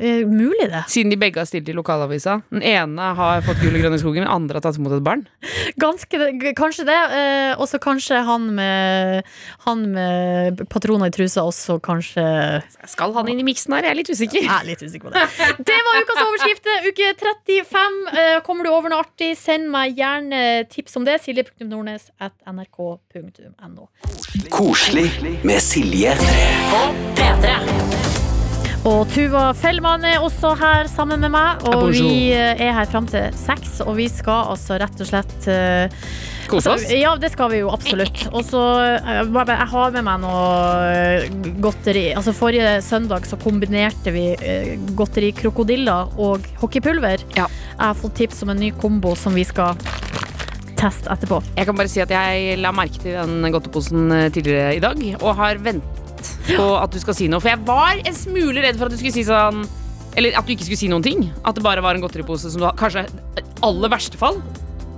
Eh, 0.00 0.24
mulig, 0.24 0.66
det. 0.72 0.80
Siden 0.88 1.12
de 1.12 1.18
begge 1.20 1.42
har 1.42 1.48
stilt 1.48 1.68
i 1.68 1.74
lokalavisa. 1.76 2.38
Den 2.48 2.62
ene 2.64 3.10
har 3.18 3.42
fått 3.44 3.60
gull 3.60 3.76
i 3.76 3.82
grønne 3.82 3.98
skogen, 4.00 4.24
den 4.24 4.32
andre 4.32 4.56
har 4.56 4.64
tatt 4.64 4.78
imot 4.80 4.94
et 4.96 5.04
barn. 5.04 5.26
Ganske, 5.80 6.20
kanskje 6.56 6.86
det. 6.88 6.96
Eh, 7.18 7.60
og 7.60 7.68
så 7.68 7.80
kanskje 7.82 8.22
han 8.24 8.46
med, 8.56 9.28
han 9.66 9.84
med 9.92 10.62
patroner 10.72 11.12
i 11.12 11.14
trusa 11.14 11.44
også 11.44 11.76
kanskje 11.84 12.24
Skal 12.88 13.12
han 13.16 13.28
inn 13.28 13.42
i 13.42 13.46
miksen 13.46 13.76
her? 13.76 13.84
Jeg 13.84 13.92
er 13.92 13.98
litt 14.00 14.12
usikker. 14.12 14.40
Jeg 14.40 14.54
er 14.56 14.68
litt 14.70 14.84
usikker 14.84 15.10
på 15.10 15.14
det. 15.14 15.26
Det 15.68 15.78
var 15.86 16.00
ukas 16.00 16.22
overskrift. 16.24 16.70
Uke 16.88 17.12
35. 17.20 18.00
Eh, 18.14 18.36
Kommer 18.46 18.64
du 18.64 18.72
over 18.72 18.92
noe 18.92 19.04
artig, 19.04 19.34
send 19.38 19.68
meg 19.72 20.00
gjerne 20.00 20.64
tips 20.72 20.96
om 20.96 21.04
det. 21.08 21.20
Silje.nordnes 21.24 22.08
at 22.20 22.32
nrk.no. 22.48 23.90
Koselig 24.50 25.10
med 25.44 25.60
Silje. 25.60 26.16
Og 28.88 29.02
Tuva 29.12 29.50
Fellmann 29.52 30.06
er 30.08 30.22
også 30.24 30.54
her 30.56 30.86
sammen 30.88 31.20
med 31.20 31.34
meg. 31.34 31.60
Og 31.68 31.90
Bonjour. 31.90 31.92
vi 32.00 32.30
er 32.32 32.72
her 32.72 32.88
fram 32.88 33.04
til 33.10 33.26
seks, 33.36 33.82
og 33.84 33.98
vi 33.98 34.06
skal 34.08 34.54
altså 34.54 34.78
rett 34.80 35.02
og 35.04 35.10
slett 35.10 35.48
eh, 35.52 35.92
Kose 36.48 36.64
oss. 36.72 36.86
altså, 36.86 36.96
Ja, 36.96 37.12
det 37.20 37.28
skal 37.34 37.52
vi 37.52 37.60
jo 37.60 37.68
absolutt. 37.74 38.22
Og 38.32 38.40
så 38.48 38.62
eh, 38.80 39.20
Jeg 39.20 39.68
har 39.74 39.92
med 39.98 40.06
meg 40.08 40.24
noe 40.24 40.48
eh, 40.88 41.28
godteri. 41.60 42.06
Altså 42.16 42.32
Forrige 42.32 42.78
søndag 42.86 43.28
så 43.28 43.36
kombinerte 43.42 44.16
vi 44.16 44.30
godterikrokodiller 44.96 46.16
og 46.16 46.48
hockeypulver. 46.64 47.28
Ja. 47.36 47.50
Jeg 47.52 47.84
har 47.84 48.00
fått 48.00 48.16
tips 48.16 48.40
om 48.48 48.56
en 48.56 48.64
ny 48.64 48.72
kombo 48.80 49.12
som 49.12 49.36
vi 49.36 49.44
skal 49.44 49.76
teste 50.80 51.12
etterpå. 51.12 51.42
Jeg 51.52 51.68
kan 51.68 51.76
bare 51.76 51.92
si 51.92 52.00
at 52.00 52.16
jeg 52.16 52.56
la 52.64 52.72
merke 52.72 52.96
til 53.04 53.12
den 53.20 53.52
godteposen 53.52 54.08
tidligere 54.32 54.78
i 54.78 54.84
dag, 54.88 55.08
og 55.20 55.36
har 55.36 55.60
ventet 55.60 55.99
på 56.56 56.70
at 56.78 56.94
du 56.94 57.00
skal 57.02 57.16
si 57.16 57.28
noe. 57.30 57.42
For 57.42 57.52
jeg 57.52 57.62
var 57.68 58.00
en 58.00 58.16
smule 58.16 58.64
redd 58.64 58.80
for 58.80 58.88
at 58.88 58.94
du 58.94 59.00
skulle 59.00 59.14
si 59.14 59.26
sånn 59.28 59.64
Eller 60.18 60.34
at 60.34 60.46
du 60.46 60.54
ikke 60.54 60.66
skulle 60.66 60.80
si 60.80 60.90
noen 60.90 61.04
ting. 61.06 61.28
At 61.46 61.58
det 61.58 61.64
bare 61.66 61.84
var 61.84 61.94
en 61.94 62.02
godteripose 62.02 62.50
som 62.50 62.62
du 62.62 62.66
har 62.66 62.78
Kanskje 62.78 63.06
aller 63.66 63.92
verste 63.92 64.18
fall 64.20 64.40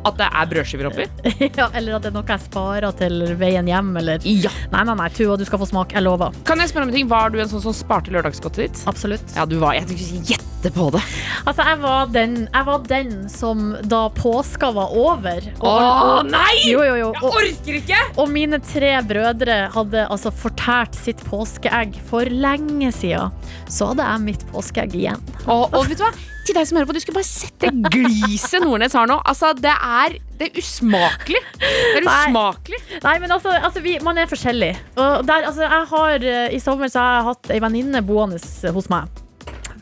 at 0.08 0.18
det 0.18 0.28
er 0.28 0.48
brødskiver 0.50 0.88
oppi. 0.90 1.06
ja, 1.60 1.68
eller 1.78 1.96
at 1.98 2.04
det 2.06 2.10
er 2.12 2.16
noe 2.16 2.26
jeg 2.32 2.44
sparer 2.46 2.94
til 2.98 3.22
veien 3.40 3.68
hjem, 3.70 3.92
eller 4.00 4.24
Ja. 4.26 4.50
Nei, 4.72 4.82
nei, 4.88 4.96
nei, 4.98 5.08
Tua, 5.14 5.36
du 5.38 5.44
skal 5.48 5.60
få 5.62 5.68
smak. 5.70 5.92
Jeg 5.96 6.04
lover. 6.06 6.34
Kan 6.48 6.62
jeg 6.62 6.72
spørre 6.72 6.88
om 6.88 6.92
en 6.92 6.96
ting? 6.96 7.10
Var 7.10 7.32
du 7.34 7.38
en 7.42 7.50
sånn 7.50 7.62
som 7.64 7.76
sparte 7.76 8.12
lørdagsgodtet 8.14 8.64
ditt? 8.66 8.82
Absolutt. 8.90 9.36
Ja, 9.36 9.46
du 9.48 9.58
var. 9.62 9.76
Jeg 9.76 9.88
tenkte 9.90 10.08
ikke 10.08 10.32
gjette 10.34 10.72
på 10.74 10.88
det. 10.94 11.02
Altså, 11.42 11.66
jeg 11.66 11.80
var 11.82 12.10
den, 12.14 12.36
jeg 12.46 12.66
var 12.68 12.84
den 12.90 13.12
som 13.32 13.72
da 13.90 14.02
påska 14.14 14.70
var 14.76 14.92
over 14.94 15.40
og, 15.58 15.66
Åh, 15.66 16.20
nei! 16.28 16.52
Jo, 16.70 16.82
jo, 16.86 16.94
jo. 17.00 17.08
Jeg 17.18 17.32
orker 17.32 17.78
ikke! 17.80 18.00
og 18.22 18.30
mine 18.30 18.60
tre 18.62 18.92
brødre 19.06 19.56
hadde 19.74 20.04
altså 20.12 20.30
fortært 20.34 20.94
sitt 20.98 21.22
påskeegg 21.26 21.98
for 22.08 22.30
lenge 22.30 22.92
siden. 22.94 23.34
Så 23.70 23.90
hadde 23.92 24.06
jeg 24.06 24.26
mitt 24.28 24.46
påskeegg 24.52 24.94
igjen. 24.98 25.22
Åh, 25.46 25.66
og 25.72 25.88
vet 25.90 25.98
du 25.98 26.06
hva? 26.06 26.12
Til 26.42 26.56
deg 26.58 26.66
som 26.66 26.78
hører 26.78 26.88
på, 26.90 26.94
du 26.96 27.00
skulle 27.02 27.20
bare 27.20 27.28
sett 27.28 27.54
det 27.62 27.70
gliset 27.94 28.64
Nordnes 28.64 28.94
har 28.98 29.06
nå. 29.06 29.18
Altså, 29.30 29.52
det 29.54 29.70
er, 29.72 30.16
det 30.40 30.48
er 30.48 30.56
usmakelig. 30.58 31.42
Det 31.60 32.00
er 32.00 32.06
Nei. 32.06 32.14
usmakelig. 32.32 32.80
Nei, 33.04 33.12
men 33.22 33.30
altså, 33.36 33.52
altså 33.62 33.82
vi, 33.84 33.92
man 34.02 34.18
er 34.18 34.26
forskjellig. 34.30 34.72
Og 34.98 35.26
der, 35.28 35.46
altså, 35.50 35.62
jeg 35.68 35.86
har, 35.92 36.24
eh, 36.32 36.54
I 36.56 36.58
sommer 36.62 36.90
så 36.90 36.98
har 37.04 37.18
jeg 37.20 37.28
hatt 37.30 37.52
ei 37.54 37.60
venninne 37.62 38.02
boende 38.06 38.40
hos 38.74 38.88
meg. 38.90 39.20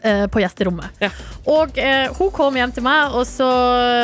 eh, 0.05 0.27
På 0.33 0.41
gjesterommet. 0.43 1.01
Ja. 1.01 1.09
Og 1.49 1.79
eh, 1.81 2.13
hun 2.19 2.29
kom 2.37 2.55
hjem 2.61 2.73
til 2.77 2.85
meg, 2.85 3.15
og 3.17 3.25
så 3.29 3.49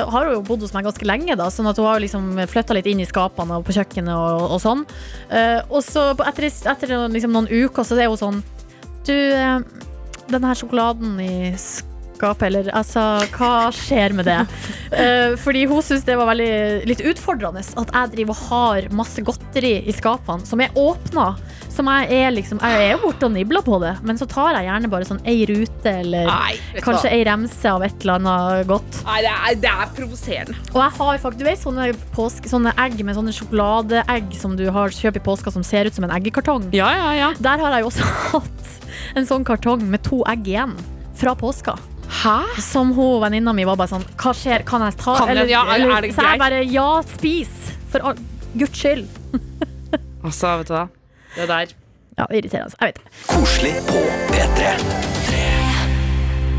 har 0.08 0.24
hun 0.30 0.38
jo 0.38 0.44
bodd 0.48 0.64
hos 0.64 0.72
meg 0.76 0.84
ganske 0.88 1.04
lenge. 1.08 1.36
da 1.36 1.50
Sånn 1.52 1.68
at 1.68 1.76
hun 1.80 1.86
har 1.90 2.00
liksom 2.00 2.30
flytta 2.48 2.76
litt 2.76 2.88
inn 2.88 3.00
i 3.04 3.08
skapene 3.08 3.58
og 3.60 3.66
på 3.68 3.76
kjøkkenet 3.76 4.16
og, 4.16 4.46
og 4.56 4.62
sånn. 4.64 4.86
Eh, 5.28 5.60
og 5.68 5.84
så 5.84 6.14
etter, 6.24 6.48
etter 6.72 6.96
liksom 7.12 7.36
noen 7.36 7.48
uker 7.52 7.84
så 7.84 8.00
er 8.00 8.08
hun 8.08 8.16
sånn 8.20 8.40
Du, 9.06 9.12
eh, 9.12 9.60
den 10.32 10.48
her 10.48 10.56
sjokoladen 10.58 11.20
i 11.20 11.52
skapet, 11.60 11.92
eller 12.22 12.70
altså, 12.76 13.02
hva 13.36 13.68
skjer 13.74 14.14
med 14.16 14.28
det? 14.28 14.38
Uh, 14.92 15.36
fordi 15.44 15.66
hun 15.70 15.82
syns 15.84 16.06
det 16.06 16.16
var 16.18 16.30
veldig 16.30 16.86
litt 16.88 17.02
utfordrende 17.04 17.62
at 17.62 17.92
jeg 17.92 18.12
driver 18.14 18.34
og 18.36 18.48
har 18.50 18.88
masse 18.96 19.22
godteri 19.24 19.78
i 19.86 19.94
skapene 19.94 20.46
som 20.46 20.62
er 20.62 20.74
åpna. 20.76 21.34
Som 21.76 21.90
jeg 21.92 22.08
er 22.24 22.30
liksom 22.32 22.56
Jeg 22.64 22.84
er 22.86 22.94
jo 22.94 23.02
borte 23.02 23.26
og 23.28 23.34
nibler 23.34 23.60
på 23.60 23.76
det, 23.82 23.92
men 24.06 24.16
så 24.16 24.24
tar 24.28 24.54
jeg 24.56 24.64
gjerne 24.64 24.88
bare 24.88 25.08
sånn 25.08 25.20
ei 25.28 25.44
rute 25.48 25.92
eller 25.92 26.24
Nei, 26.30 26.54
kanskje 26.80 27.12
ei 27.12 27.20
remse 27.28 27.68
av 27.68 27.84
et 27.84 27.98
eller 28.00 28.16
annet 28.16 28.70
godt. 28.70 29.00
Nei, 29.04 29.18
det 29.26 29.34
er, 29.34 29.58
det 29.66 29.72
er 29.72 29.92
provoserende. 29.98 30.56
Og 30.72 30.80
jeg 30.80 30.94
har 30.96 31.20
faktisk, 31.26 31.42
du 31.42 31.48
vet 31.50 31.60
sånne, 31.60 31.90
påske, 32.16 32.48
sånne 32.48 32.72
egg 32.80 32.96
med 33.04 33.18
sånne 33.18 33.34
sjokoladeegg 33.36 34.32
som 34.40 34.56
du 34.56 34.64
har 34.72 34.94
kjøpt 34.94 35.20
i 35.20 35.24
påska 35.28 35.52
som 35.52 35.66
ser 35.66 35.90
ut 35.90 35.96
som 35.96 36.08
en 36.08 36.16
eggekartong. 36.16 36.70
Ja, 36.76 36.88
ja, 36.96 37.10
ja. 37.20 37.30
Der 37.44 37.60
har 37.60 37.76
jeg 37.76 37.84
jo 37.84 37.92
også 37.92 38.08
hatt 38.32 38.72
en 39.16 39.28
sånn 39.28 39.44
kartong 39.46 39.84
med 39.90 40.04
to 40.06 40.22
egg 40.30 40.48
igjen 40.48 40.74
fra 41.16 41.36
påska. 41.36 41.76
Hæ? 42.10 42.36
Som 42.62 42.92
hun 42.96 43.20
venninna 43.22 43.52
mi 43.54 43.64
var 43.66 43.76
bare 43.76 43.90
sånn 43.90 44.04
Hva 44.16 44.32
skjer, 44.36 44.62
kan 44.66 44.80
jeg 44.86 44.96
ta 45.00 45.16
Kan 45.18 45.36
jeg- 45.36 45.50
ja, 45.50 45.62
er- 45.74 45.90
er 45.90 46.00
det 46.02 46.14
Så 46.14 46.22
jeg 46.22 46.38
bare 46.38 46.62
ja, 46.64 47.02
spis! 47.02 47.72
For 47.90 48.00
all, 48.00 48.16
guds 48.58 48.78
skyld. 48.78 49.06
Altså, 50.26 50.56
vet 50.58 50.66
du 50.66 50.72
hva. 50.74 50.88
Det 51.36 51.44
der. 51.46 51.66
Ja, 52.18 52.24
irriterende. 52.34 52.74
Jeg 52.80 52.88
vet 52.88 52.96
det. 52.98 53.12
Koselig 53.30 53.74
på 53.86 54.00
P3. 54.32 54.72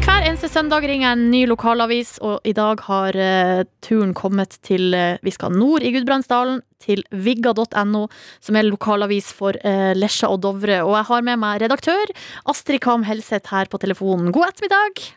Hver 0.07 0.23
eneste 0.29 0.47
søndag 0.47 0.85
ringer 0.87 1.09
jeg 1.09 1.17
en 1.17 1.25
ny 1.33 1.41
lokalavis, 1.51 2.13
og 2.23 2.39
i 2.47 2.53
dag 2.55 2.79
har 2.87 3.11
uh, 3.19 3.63
turen 3.83 4.13
kommet 4.15 4.55
til 4.63 4.95
uh, 4.95 5.17
Vi 5.21 5.31
skal 5.35 5.51
nord 5.51 5.83
i 5.83 5.91
Gudbrandsdalen, 5.91 6.61
til 6.79 7.03
vigga.no, 7.11 8.05
som 8.39 8.55
er 8.55 8.63
lokalavis 8.69 9.33
for 9.35 9.51
uh, 9.65 9.91
Lesja 9.99 10.29
og 10.31 10.39
Dovre. 10.45 10.79
Og 10.87 10.95
jeg 10.95 11.05
har 11.11 11.21
med 11.27 11.41
meg 11.43 11.61
redaktør 11.65 12.05
Astrid 12.47 12.79
Kam 12.87 13.03
Helseth 13.03 13.51
her 13.51 13.65
på 13.67 13.77
telefonen. 13.83 14.31
God 14.31 14.47
ettermiddag! 14.53 15.16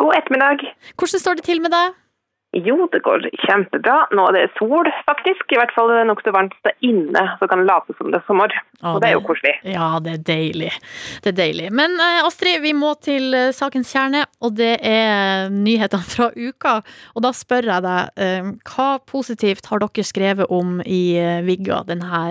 God 0.00 0.16
ettermiddag. 0.16 0.66
Hvordan 0.96 1.22
står 1.22 1.38
det 1.38 1.46
til 1.46 1.62
med 1.64 1.72
deg? 1.74 1.94
Jo, 2.56 2.86
det 2.88 3.02
går 3.04 3.26
kjempebra. 3.42 3.96
Nå 4.16 4.28
er 4.30 4.36
det 4.36 4.44
sol, 4.56 4.86
faktisk. 5.04 5.44
I 5.52 5.58
hvert 5.58 5.72
fall 5.76 5.90
det 5.92 6.06
nokså 6.08 6.32
varmt 6.32 6.54
det 6.64 6.72
er 6.72 6.86
inne, 6.88 7.24
så 7.40 7.48
kan 7.50 7.66
late 7.68 7.92
som 7.98 8.08
det 8.12 8.22
er 8.22 8.24
sommer. 8.28 8.54
Og 8.86 9.00
det 9.02 9.10
er 9.10 9.16
jo 9.16 9.24
koselig. 9.26 9.52
Ja, 9.68 9.88
det 10.00 10.14
er 10.14 10.22
deilig. 10.30 10.70
Det 11.24 11.34
er 11.34 11.36
deilig. 11.42 11.68
Men 11.76 11.98
eh, 12.00 12.22
Astrid, 12.24 12.62
vi 12.64 12.72
må 12.76 12.94
til 13.04 13.34
eh, 13.36 13.50
sakens 13.56 13.92
kjerne, 13.92 14.24
og 14.40 14.56
det 14.56 14.76
er 14.80 15.52
nyhetene 15.52 16.08
fra 16.14 16.30
uka. 16.32 16.78
Og 17.12 17.26
da 17.26 17.34
spør 17.36 17.68
jeg 17.74 17.86
deg, 17.88 18.24
eh, 18.24 18.50
hva 18.72 18.88
positivt 19.04 19.68
har 19.68 19.84
dere 19.84 20.06
skrevet 20.06 20.52
om 20.52 20.80
i 20.80 21.04
Vigga 21.44 21.82
denne 21.90 22.24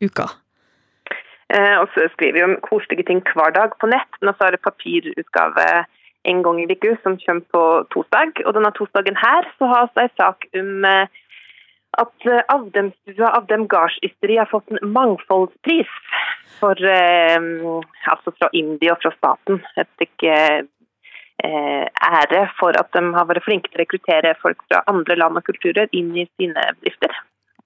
uka? 0.00 0.30
Eh, 1.54 1.76
og 1.78 1.90
så 1.94 2.08
skriver 2.14 2.38
vi 2.38 2.46
om 2.46 2.56
koselige 2.64 3.06
ting 3.06 3.20
hver 3.34 3.52
dag 3.54 3.76
på 3.78 3.90
nett, 3.90 4.18
men 4.18 4.32
også 4.32 4.48
har 4.48 4.56
det 4.56 4.64
papirutgave 4.66 5.66
en 6.30 6.42
gang 6.42 6.58
i 6.62 6.66
uka 6.70 6.96
som 7.02 7.18
kommer 7.22 7.46
på 7.54 7.62
torsdag. 7.94 8.42
Og 8.46 8.56
denne 8.56 8.72
torsdagen 8.76 9.18
her 9.20 9.48
så 9.58 9.70
har 9.72 9.88
vi 9.94 10.04
en 10.06 10.16
sak 10.18 10.48
om 10.60 10.84
eh, 10.90 11.22
at 12.02 12.28
eh, 12.28 12.42
Avdemstua 12.52 13.32
Avdem 13.38 13.66
gardsysteri 13.72 14.38
har 14.40 14.50
fått 14.50 14.70
en 14.70 14.92
mangfoldspris 14.92 15.92
for 16.60 16.88
eh, 16.92 17.38
altså 18.12 18.34
fra 18.38 18.50
IMDi 18.52 18.90
og 18.92 19.00
fra 19.04 19.12
staten. 19.16 19.62
Et 19.80 19.92
stykke 19.98 20.34
eh, 21.44 21.86
ære 22.10 22.42
for 22.60 22.76
at 22.80 22.92
de 22.96 23.04
har 23.16 23.30
vært 23.30 23.46
flinke 23.46 23.70
til 23.70 23.80
å 23.80 23.84
rekruttere 23.84 24.36
folk 24.42 24.60
fra 24.68 24.84
andre 24.92 25.18
land 25.20 25.40
og 25.40 25.48
kulturer 25.48 25.90
inn 25.92 26.12
i 26.16 26.28
sine 26.36 26.68
bedrifter. 26.76 27.14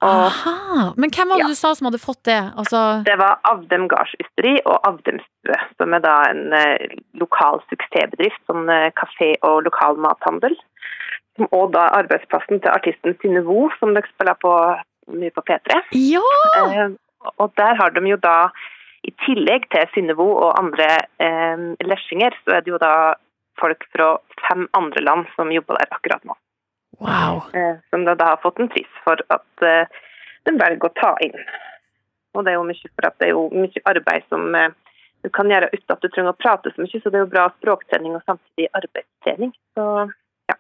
Aha, 0.03 0.93
Men 0.97 1.11
hvem 1.11 1.29
var 1.29 1.37
det 1.37 1.45
Ja. 1.45 1.49
du 1.49 1.55
sa 1.55 1.75
som 1.75 1.87
hadde 1.91 1.99
fått 2.01 2.23
det? 2.25 2.39
Altså, 2.57 3.05
det 3.05 3.19
var 3.19 3.39
Avdem 3.45 3.87
gardsysteri 3.89 4.55
og 4.65 4.81
Avdemstue, 4.89 5.59
som 5.77 5.93
er 5.95 6.01
da 6.01 6.15
en 6.31 6.53
eh, 6.57 6.97
lokal 7.21 7.61
suksessbedrift, 7.69 8.41
sånn 8.49 8.69
eh, 8.73 8.91
kafé 8.97 9.35
og 9.43 9.65
lokal 9.69 9.97
mathandel. 9.97 10.57
som 11.37 11.47
òg 11.57 11.71
da 11.73 11.87
arbeidsplassen 11.97 12.61
til 12.61 12.69
artisten 12.71 13.15
Synne 13.23 13.41
Vo, 13.47 13.71
som 13.79 13.95
dere 13.95 14.09
spiller 14.13 14.35
på 14.43 14.51
mye 15.09 15.31
på 15.33 15.41
P3. 15.47 15.79
Ja! 15.95 16.21
Eh, 16.67 16.91
og 17.39 17.53
der 17.57 17.75
har 17.77 17.91
de 17.91 18.01
jo 18.11 18.17
da, 18.17 18.51
i 19.05 19.13
tillegg 19.25 19.69
til 19.71 19.87
Synnevo 19.95 20.27
og 20.37 20.59
andre 20.59 20.89
eh, 21.21 21.57
lesjinger, 21.85 22.35
så 22.45 22.57
er 22.59 22.61
det 22.61 22.73
jo 22.75 22.79
da 22.83 23.15
folk 23.61 23.85
fra 23.95 24.19
fem 24.49 24.67
andre 24.77 25.01
land 25.05 25.27
som 25.37 25.53
jobber 25.53 25.79
der 25.79 25.89
akkurat 25.97 26.25
nå. 26.25 26.37
Wow. 27.01 27.43
Eh, 27.57 27.77
som 27.91 28.05
da, 28.05 28.15
da 28.15 28.35
har 28.35 28.41
fått 28.43 28.61
en 28.61 28.69
pris 28.69 28.89
for 29.05 29.21
at 29.33 29.65
eh, 29.67 30.01
de 30.49 30.57
velger 30.61 30.91
å 30.91 30.95
ta 31.01 31.15
inn. 31.25 31.37
Og 32.37 32.45
det 32.47 32.53
er 32.53 32.61
jo 32.61 32.67
mye 32.69 32.93
for 32.93 33.09
at 33.09 33.17
det 33.19 33.31
er 33.31 33.35
jo 33.35 33.47
mye 33.55 33.85
arbeid 33.91 34.27
som 34.29 34.55
eh, 34.57 34.73
du 35.25 35.31
kan 35.37 35.51
gjøre 35.53 35.71
uten 35.73 35.95
at 35.95 36.05
du 36.05 36.09
trenger 36.09 36.35
å 36.35 36.41
prate 36.41 36.73
så 36.73 36.85
mye, 36.85 37.01
så 37.01 37.13
det 37.13 37.21
er 37.21 37.25
jo 37.25 37.33
bra 37.33 37.49
språktrening 37.59 38.17
og 38.19 38.25
samtidig 38.29 38.71
arbeidstrening. 38.77 39.55
Så 39.77 39.87
ja, 40.53 40.59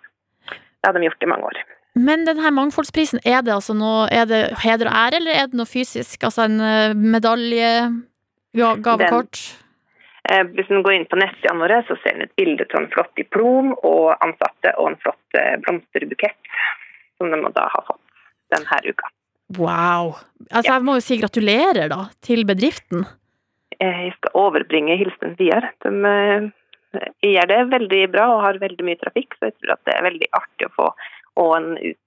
det 0.50 0.88
har 0.88 0.96
de 0.96 1.06
gjort 1.06 1.28
i 1.28 1.30
mange 1.30 1.52
år. 1.52 1.62
Men 2.00 2.26
denne 2.28 2.52
mangfoldsprisen, 2.54 3.22
er 3.26 3.40
det 3.42 3.50
altså 3.50 3.74
noe 3.74 4.04
Er 4.14 4.28
det 4.30 4.44
heder 4.62 4.86
og 4.86 4.94
ære, 4.94 5.18
eller 5.18 5.40
er 5.40 5.48
det 5.50 5.58
noe 5.58 5.66
fysisk? 5.66 6.22
Altså 6.22 6.46
en 6.46 6.60
medalje? 7.02 7.72
Ja, 8.56 8.74
gavekort? 8.78 9.38
Eh, 9.38 9.69
Hvis 10.30 10.68
en 10.70 10.84
går 10.86 10.94
inn 10.94 11.08
på 11.10 11.18
nettsidene 11.18 11.64
våre, 11.64 11.80
så 11.88 11.96
ser 12.02 12.14
en 12.14 12.26
et 12.28 12.36
bilde 12.38 12.66
av 12.70 12.84
en 12.84 12.90
flott 12.92 13.10
diplom 13.18 13.72
og 13.82 14.12
ansatte 14.22 14.74
og 14.78 14.92
en 14.92 15.00
flott 15.02 15.38
eh, 15.38 15.56
blomsterbukett 15.64 16.52
som 17.18 17.32
de 17.32 17.40
må 17.40 17.50
da 17.56 17.66
ha 17.72 17.80
fått 17.88 18.22
denne 18.54 18.78
uka. 18.86 19.10
Wow. 19.58 20.14
Altså, 20.50 20.70
jeg 20.70 20.84
må 20.86 20.96
jo 20.98 21.02
si 21.04 21.18
gratulerer, 21.18 21.88
da, 21.90 22.04
til 22.22 22.44
bedriften. 22.46 23.02
Eh, 23.78 24.04
Jeg 24.06 24.14
skal 24.18 24.36
overbringe 24.38 24.98
hilsen 25.00 25.34
videre. 25.38 25.72
De 25.82 25.90
eh, 26.12 26.50
gjør 27.26 27.50
det 27.50 27.60
veldig 27.72 28.02
bra 28.12 28.28
og 28.34 28.44
har 28.44 28.62
veldig 28.62 28.86
mye 28.86 29.00
trafikk, 29.00 29.34
så 29.38 29.50
jeg 29.50 29.58
tror 29.58 29.74
at 29.74 29.82
det 29.88 29.96
er 29.96 30.06
veldig 30.06 30.30
artig 30.38 30.68
å 30.68 30.76
få 30.76 30.92
og 31.40 31.50
en 31.56 31.68
ut, 31.78 31.98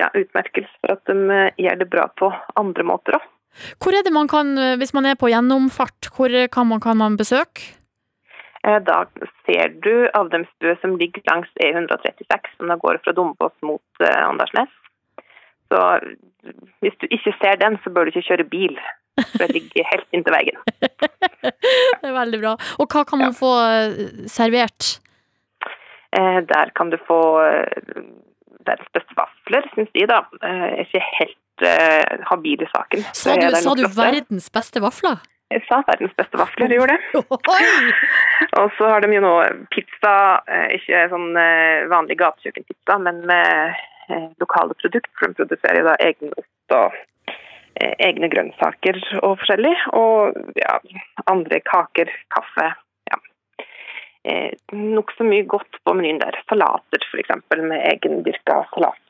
ja, 0.00 0.08
utmerkelse 0.16 0.82
for 0.82 0.96
at 0.96 1.08
de 1.08 1.16
eh, 1.32 1.64
gjør 1.66 1.80
det 1.82 1.88
bra 1.92 2.06
på 2.20 2.30
andre 2.60 2.86
måter 2.86 3.18
òg. 3.18 3.32
Hvor 3.80 3.96
er 3.96 4.04
det 4.04 4.12
man 4.12 4.28
kan, 4.28 4.56
eh, 4.58 4.76
hvis 4.76 4.94
man 4.94 5.06
er 5.06 5.16
på 5.16 5.30
gjennomfart, 5.32 6.10
hvor 6.16 6.32
kan 6.52 6.66
man, 6.66 6.80
kan 6.80 6.96
man 6.96 7.16
besøke? 7.16 7.76
Eh, 8.66 8.80
Da 8.82 9.04
ser 9.46 9.68
du 9.84 10.08
Avdemstue 10.14 10.76
som 10.82 10.96
ligger 10.98 11.22
langs 11.30 11.48
E136, 11.62 12.50
som 12.56 12.68
da 12.68 12.76
går 12.82 13.00
fra 13.04 13.12
Dombås 13.12 13.54
mot 13.62 14.02
eh, 14.02 14.28
Andersnes. 14.28 14.72
Så 15.70 15.80
hvis 16.82 16.96
du 17.00 17.06
ikke 17.10 17.34
ser 17.40 17.58
den, 17.62 17.78
så 17.82 17.90
bør 17.90 18.04
du 18.06 18.14
ikke 18.14 18.28
kjøre 18.28 18.48
bil. 18.50 18.76
For 19.16 19.46
det 19.46 19.54
ligger 19.54 19.88
helt 19.92 20.06
inntil 20.12 20.34
veien. 20.36 20.60
Det 22.00 22.10
er 22.10 22.14
veldig 22.14 22.38
bra. 22.42 22.52
Og 22.82 22.90
hva 22.90 23.02
kan 23.08 23.20
man 23.22 23.34
få 23.34 23.50
eh, 23.64 24.26
servert? 24.30 24.98
Der 26.16 26.70
kan 26.78 26.88
du 26.90 26.96
få 27.04 27.18
verdens 28.66 28.92
beste 28.94 29.16
vafler, 29.18 29.66
syns 29.74 29.90
de, 29.92 30.06
da. 30.08 30.22
Jeg 30.40 30.70
er 30.70 30.84
ikke 30.86 31.02
helt 31.18 31.36
eh, 31.64 32.20
habil 32.30 32.62
i 32.62 32.68
saken. 32.72 33.06
Sa 33.16 33.36
du, 33.38 33.48
sa 33.56 33.74
du 33.78 33.86
verdens 33.96 34.50
beste 34.52 34.82
vafler? 34.84 35.18
Jeg 35.54 35.62
sa 35.68 35.78
verdens 35.86 36.14
beste 36.18 36.38
vafler, 36.40 36.72
jeg 36.72 36.78
gjorde 36.80 36.96
det. 36.96 37.24
Og 38.58 38.72
så 38.78 38.88
har 38.90 39.04
de 39.04 39.12
jo 39.14 39.22
nå 39.22 39.34
pizza, 39.74 40.14
eh, 40.50 40.72
ikke 40.78 41.04
sånn 41.12 41.36
eh, 41.38 41.86
vanlig 41.92 42.18
gatekjøkkenpizza, 42.22 42.98
men 43.04 43.20
med 43.30 43.76
eh, 44.10 44.26
lokale 44.42 44.74
produkter. 44.80 45.30
De 45.30 45.36
produserer 45.44 45.86
da 45.86 45.94
egen 46.02 46.34
ost 46.34 46.74
og 46.74 46.96
egne 47.76 48.30
grønnsaker 48.32 48.98
og 49.20 49.36
forskjellig. 49.42 49.74
Og 49.94 50.36
ja, 50.58 50.78
andre 51.30 51.60
kaker, 51.62 52.10
kaffe. 52.32 52.70
Ja. 53.10 53.18
Eh, 54.26 54.52
Nokså 54.74 55.26
mye 55.28 55.46
godt 55.46 55.78
på 55.84 55.94
menyen 55.94 56.22
der. 56.22 56.38
Salater 56.50 57.06
f.eks. 57.12 57.34
med 57.60 57.78
egendyrka 57.92 58.64
salat. 58.72 59.02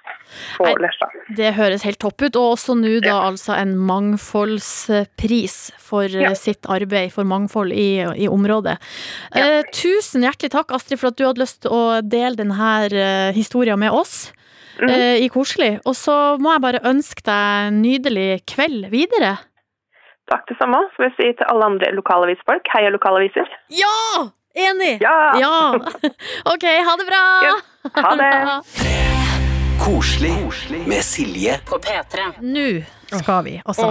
Det 1.36 1.54
høres 1.56 1.82
helt 1.86 1.98
topp 2.02 2.22
ut, 2.22 2.36
og 2.36 2.54
også 2.56 2.74
nå 2.78 3.00
da 3.04 3.16
altså 3.28 3.54
en 3.56 3.74
mangfoldspris 3.88 5.56
for 5.78 6.04
Ja. 6.08 6.30
eh, 6.30 6.34
sitt 6.34 6.66
arbeid 6.68 7.12
for 7.12 7.24
mangfold 7.24 7.72
i, 7.72 8.00
i 8.16 8.28
området. 8.28 8.76
Eh, 9.34 9.62
tusen 9.72 10.22
hjertelig 10.22 10.50
takk, 10.52 10.72
Astrid, 10.72 10.98
for 11.00 11.08
at 11.08 11.16
du 11.16 11.24
hadde 11.26 11.40
lyst 11.42 11.62
til 11.62 11.70
å 11.70 12.00
dele 12.02 12.36
denne 12.36 12.54
uh, 12.56 13.32
historien 13.32 13.78
med 13.78 13.90
oss. 13.92 14.32
Mhm. 14.80 14.90
eh, 14.90 15.24
I 15.24 15.28
Koselig. 15.32 15.80
Og 15.86 15.94
så 15.96 16.36
må 16.38 16.52
jeg 16.52 16.60
bare 16.60 16.80
ønske 16.84 17.22
deg 17.24 17.68
en 17.68 17.82
nydelig 17.82 18.44
kveld 18.46 18.90
videre. 18.92 19.38
Takk 20.28 20.46
det 20.48 20.56
samme. 20.58 20.82
Så 20.92 21.02
vil 21.02 21.12
jeg 21.12 21.16
si 21.16 21.32
til 21.38 21.46
alle 21.48 21.64
andre 21.64 21.92
lokalavisfolk, 21.94 22.66
heia 22.74 22.90
lokalaviser. 22.90 23.46
Ja! 23.70 24.28
Enig! 24.56 25.00
Ja! 25.00 25.36
Ja! 25.40 25.56
OK, 26.52 26.64
ha 26.64 26.96
det 26.96 27.06
bra! 27.08 27.24
Ja, 27.44 27.56
ha 28.02 28.16
det. 28.16 29.12
Koselig 29.84 30.32
med 30.86 31.04
Silje. 31.04 31.60
På 31.64 31.78
P3. 31.78 32.32
Nå 32.40 32.82
skal 33.10 33.44
vi, 33.46 33.54
altså. 33.64 33.88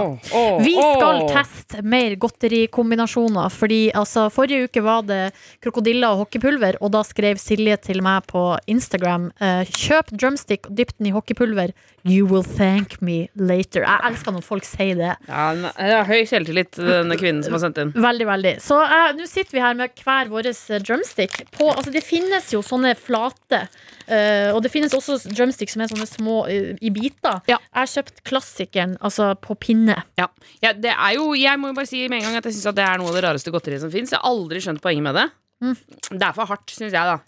Vi 0.60 0.74
skal 0.76 1.22
teste 1.30 1.82
mer 1.86 2.16
godterikombinasjoner, 2.20 3.48
fordi 3.52 3.80
altså, 3.96 4.26
forrige 4.32 4.68
uke 4.68 4.84
var 4.84 5.06
det 5.08 5.22
krokodiller 5.64 6.12
og 6.12 6.24
hockeypulver, 6.24 6.80
og 6.80 6.92
da 6.96 7.02
skrev 7.06 7.40
Silje 7.40 7.78
til 7.88 8.02
meg 8.04 8.26
på 8.30 8.44
Instagram 8.70 9.30
eh, 9.40 9.62
Kjøp 9.66 10.12
drumstick 10.14 10.70
og 10.70 10.76
dypp 10.78 10.96
den 10.98 11.10
i 11.10 11.14
hockeypulver. 11.16 11.74
You 12.06 12.26
will 12.26 12.44
thank 12.44 13.00
me 13.02 13.26
later. 13.34 13.82
Jeg 13.82 13.98
elsker 14.06 14.34
når 14.36 14.44
folk 14.46 14.66
sier 14.66 14.94
det. 14.94 15.14
Ja, 15.26 15.46
har 15.74 16.06
høy 16.06 16.22
selvtillit, 16.28 16.78
denne 16.78 17.16
kvinnen 17.18 17.42
som 17.42 17.56
har 17.56 17.64
sendt 17.64 17.80
inn. 17.82 17.90
Veldig, 17.98 18.26
veldig. 18.28 18.52
Så 18.62 18.78
uh, 18.78 19.10
nå 19.16 19.26
sitter 19.26 19.56
vi 19.56 19.64
her 19.64 19.74
med 19.78 20.04
hver 20.04 20.30
vår 20.30 20.52
drumstick. 20.86 21.34
På, 21.56 21.72
altså, 21.72 21.90
det 21.94 22.04
finnes 22.06 22.46
jo 22.54 22.62
sånne 22.62 22.94
flate, 23.00 23.64
uh, 24.06 24.52
og 24.52 24.60
det 24.62 24.70
finnes 24.70 24.94
også 24.94 25.18
drumstick 25.32 25.72
som 25.72 25.82
er 25.82 25.90
sånne 25.90 26.06
små 26.06 26.36
uh, 26.46 26.76
i 26.78 26.92
biter. 26.94 27.42
Ja. 27.50 27.58
Jeg 27.58 27.80
har 27.80 27.92
kjøpt 27.96 28.22
klassikeren, 28.30 28.94
altså 29.02 29.15
på 29.42 29.56
pinne. 29.60 29.96
Ja. 30.18 30.28
ja, 30.64 30.72
det 30.76 30.92
er 30.92 31.16
jo 31.16 31.30
Jeg 31.38 31.60
må 31.60 31.70
jo 31.70 31.76
bare 31.78 31.88
si 31.90 32.04
med 32.08 32.20
en 32.20 32.28
gang 32.28 32.40
at 32.40 32.48
jeg 32.48 32.56
syns 32.56 32.76
det 32.76 32.84
er 32.84 33.00
noe 33.00 33.10
av 33.12 33.18
det 33.18 33.24
rareste 33.26 33.54
godteriet 33.54 33.84
som 33.84 33.92
fins. 33.92 34.12
Jeg 34.14 34.20
har 34.22 34.28
aldri 34.28 34.62
skjønt 34.64 34.82
poenget 34.84 35.06
med 35.06 35.18
det. 35.18 35.26
Mm. 35.64 35.74
Det 36.12 36.22
er 36.22 36.36
for 36.36 36.50
hardt, 36.50 36.70
syns 36.72 36.92
jeg, 36.92 37.16
da. 37.16 37.18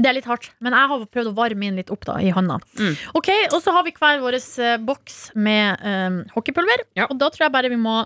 Det 0.00 0.06
er 0.06 0.16
litt 0.16 0.28
hardt, 0.30 0.46
men 0.62 0.74
jeg 0.76 0.90
har 0.92 1.02
prøvd 1.12 1.32
å 1.32 1.36
varme 1.36 1.66
inn 1.66 1.78
litt 1.80 1.90
opp 1.92 2.06
da, 2.06 2.16
i 2.22 2.30
hånda. 2.32 2.60
Mm. 2.78 2.94
Ok, 3.18 3.28
Og 3.50 3.58
så 3.62 3.74
har 3.74 3.84
vi 3.84 3.92
hver 3.96 4.22
vår 4.22 4.38
eh, 4.38 4.76
boks 4.86 5.18
med 5.34 5.82
eh, 5.84 6.20
hockeypulver. 6.36 6.86
Ja. 6.98 7.08
Og 7.10 7.18
da 7.20 7.28
tror 7.32 7.48
jeg 7.48 7.54
bare 7.56 7.72
vi 7.72 7.80
må 7.80 7.98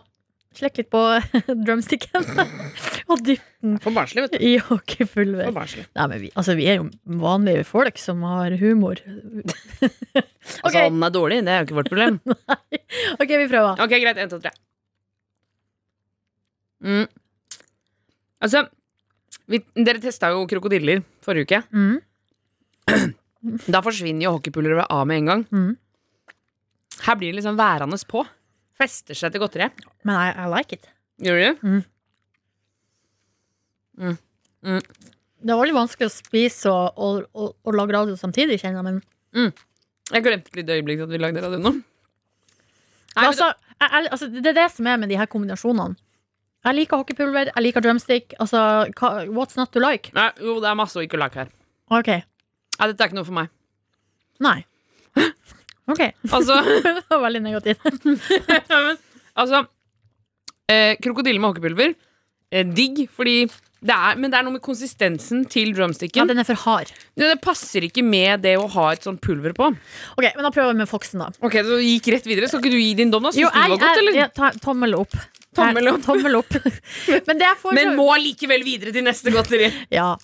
slekke 0.59 0.83
litt 0.83 0.91
på 0.93 1.01
drumsticken 1.67 2.25
og 3.11 3.23
dyppe 3.27 3.51
den 3.65 3.79
For 3.81 3.95
barnslig, 3.97 4.25
vet 4.27 4.35
du. 4.37 4.45
i 4.45 4.53
hockeypulver. 4.61 5.47
For 5.49 5.57
barnslig. 5.57 5.85
Nei, 5.97 6.07
men 6.13 6.21
vi, 6.23 6.31
altså, 6.37 6.55
vi 6.59 6.67
er 6.69 6.79
jo 6.83 6.89
vanlige 7.23 7.65
folk 7.69 7.99
som 8.03 8.23
har 8.29 8.57
humor. 8.61 9.01
Altså, 10.61 10.77
Ok. 10.77 10.87
om 10.91 10.99
den 10.99 11.05
er 11.07 11.13
dårlig, 11.15 11.37
det 11.47 11.53
er 11.55 11.63
jo 11.63 11.65
ikke 11.67 11.77
vårt 11.79 11.89
problem. 11.89 12.17
Nei. 12.29 12.79
Ok, 13.17 13.31
vi 13.33 13.47
prøver. 13.49 13.81
Ok, 13.81 13.95
greit. 14.03 14.19
En, 14.21 14.29
to, 14.29 14.37
tre. 14.45 14.51
Mm. 16.85 17.07
Altså, 18.45 18.61
vi, 19.49 19.63
dere 19.77 20.03
testa 20.05 20.29
jo 20.35 20.43
krokodiller 20.51 21.01
forrige 21.25 21.49
uke. 21.49 21.63
Mm. 21.73 21.97
Da 23.73 23.81
forsvinner 23.85 24.27
jo 24.29 24.35
hockeypulveret 24.37 24.93
av 24.93 25.09
med 25.09 25.23
en 25.23 25.31
gang. 25.33 25.47
Mm. 25.49 25.73
Her 27.09 27.19
blir 27.21 27.33
det 27.33 27.41
liksom 27.41 27.57
værende 27.59 27.99
på. 28.09 28.27
Fester 28.79 29.15
seg 29.19 29.35
til 29.35 29.43
godteriet. 29.45 29.85
Men 30.07 30.17
I, 30.19 30.29
I 30.45 30.49
like 30.51 30.75
it. 30.79 30.89
Gjør 31.23 31.39
du 31.39 31.45
det? 31.45 31.85
Det 35.45 35.53
er 35.53 35.61
veldig 35.61 35.77
vanskelig 35.77 36.09
å 36.09 36.13
spise 36.15 36.71
og, 36.73 36.97
og, 36.99 37.27
og, 37.37 37.53
og 37.63 37.77
lage 37.77 37.95
radio 37.95 38.17
samtidig, 38.19 38.59
kjenner 38.63 38.81
jeg. 38.81 38.87
Men 38.89 39.53
Jeg 40.15 40.25
glemte 40.25 40.51
et 40.51 40.59
lite 40.63 40.79
øyeblikk 40.79 41.05
at 41.05 41.13
vi 41.13 41.21
lagde 41.23 41.45
radio 41.45 41.61
nå. 41.63 41.75
Nei, 43.15 43.27
altså, 43.29 43.53
jeg, 43.79 43.89
jeg, 43.93 44.09
altså, 44.11 44.27
det 44.35 44.51
er 44.51 44.57
det 44.59 44.69
som 44.75 44.89
er 44.91 44.99
med 44.99 45.13
de 45.13 45.19
her 45.21 45.29
kombinasjonene. 45.31 45.95
Jeg 46.65 46.79
liker 46.79 46.97
hockeypulver, 47.03 47.51
jeg 47.53 47.63
liker 47.63 47.85
drumstick. 47.85 48.33
Altså, 48.41 48.59
what's 49.37 49.59
not 49.61 49.71
to 49.77 49.83
like? 49.85 50.09
Nei, 50.17 50.31
jo, 50.41 50.57
det 50.65 50.71
er 50.71 50.79
masse 50.81 50.97
å 50.97 51.05
ikke 51.05 51.21
like 51.21 51.37
her. 51.37 51.51
Ok. 51.93 52.09
Nei, 52.09 52.87
dette 52.89 53.05
er 53.05 53.11
ikke 53.11 53.19
noe 53.21 53.29
for 53.29 53.37
meg. 53.37 53.53
Nei. 54.43 54.63
Ok. 55.91 56.01
Altså, 56.33 56.57
det 56.85 57.05
var 57.11 57.23
veldig 57.27 57.43
negativt. 57.45 57.85
men, 58.07 58.97
altså 59.37 59.65
eh, 60.71 60.95
Krokodille 61.05 61.41
med 61.43 61.51
hockeypulver. 61.53 61.95
Eh, 62.55 62.65
digg, 62.77 63.05
fordi 63.13 63.45
det 63.85 63.93
er, 63.93 64.17
Men 64.17 64.33
det 64.33 64.39
er 64.39 64.45
noe 64.47 64.55
med 64.55 64.63
konsistensen 64.65 65.43
til 65.53 65.69
Ja, 65.69 65.75
drumsticken. 65.77 66.29
den 66.31 66.39
er 66.41 66.47
for 66.49 66.57
hard. 66.57 66.89
det, 67.19 67.27
det 67.35 67.41
passer 67.45 67.85
ikke 67.85 68.01
med 68.07 68.41
det 68.47 68.55
å 68.57 68.65
ha 68.73 68.87
et 68.95 69.05
sånt 69.05 69.21
pulver 69.21 69.53
på. 69.53 69.67
Ok, 70.17 70.25
men 70.25 70.47
da 70.47 70.51
prøver 70.55 70.73
vi 70.73 70.79
med 70.79 70.89
Foxen, 70.89 71.21
da. 71.21 71.29
Ok, 71.45 71.59
Så 71.61 71.77
du 71.77 71.83
gikk 71.85 72.09
rett 72.15 72.25
videre. 72.31 72.49
Skal 72.49 72.63
ikke 72.63 72.73
du 72.73 72.81
gi 72.81 72.95
din 73.03 73.13
dom, 73.13 73.27
da? 73.29 73.35
Syns 73.35 73.43
Jo, 73.45 73.51
du 73.53 73.59
det 73.61 73.75
var 73.75 73.83
godt, 73.85 74.01
eller? 74.01 74.17
Jeg, 74.23 74.33
ta, 74.39 74.51
tommel 74.65 74.97
opp. 75.03 75.19
Tommel 75.55 75.91
opp. 75.93 76.01
Tommel 76.09 76.39
opp. 76.41 76.57
men 77.29 77.39
det 77.45 77.51
får 77.61 77.77
Men 77.77 77.93
må 77.99 78.09
likevel 78.25 78.65
videre 78.67 78.95
til 78.97 79.05
neste 79.05 79.31
godteri. 79.35 79.69
Ja. 79.93 80.15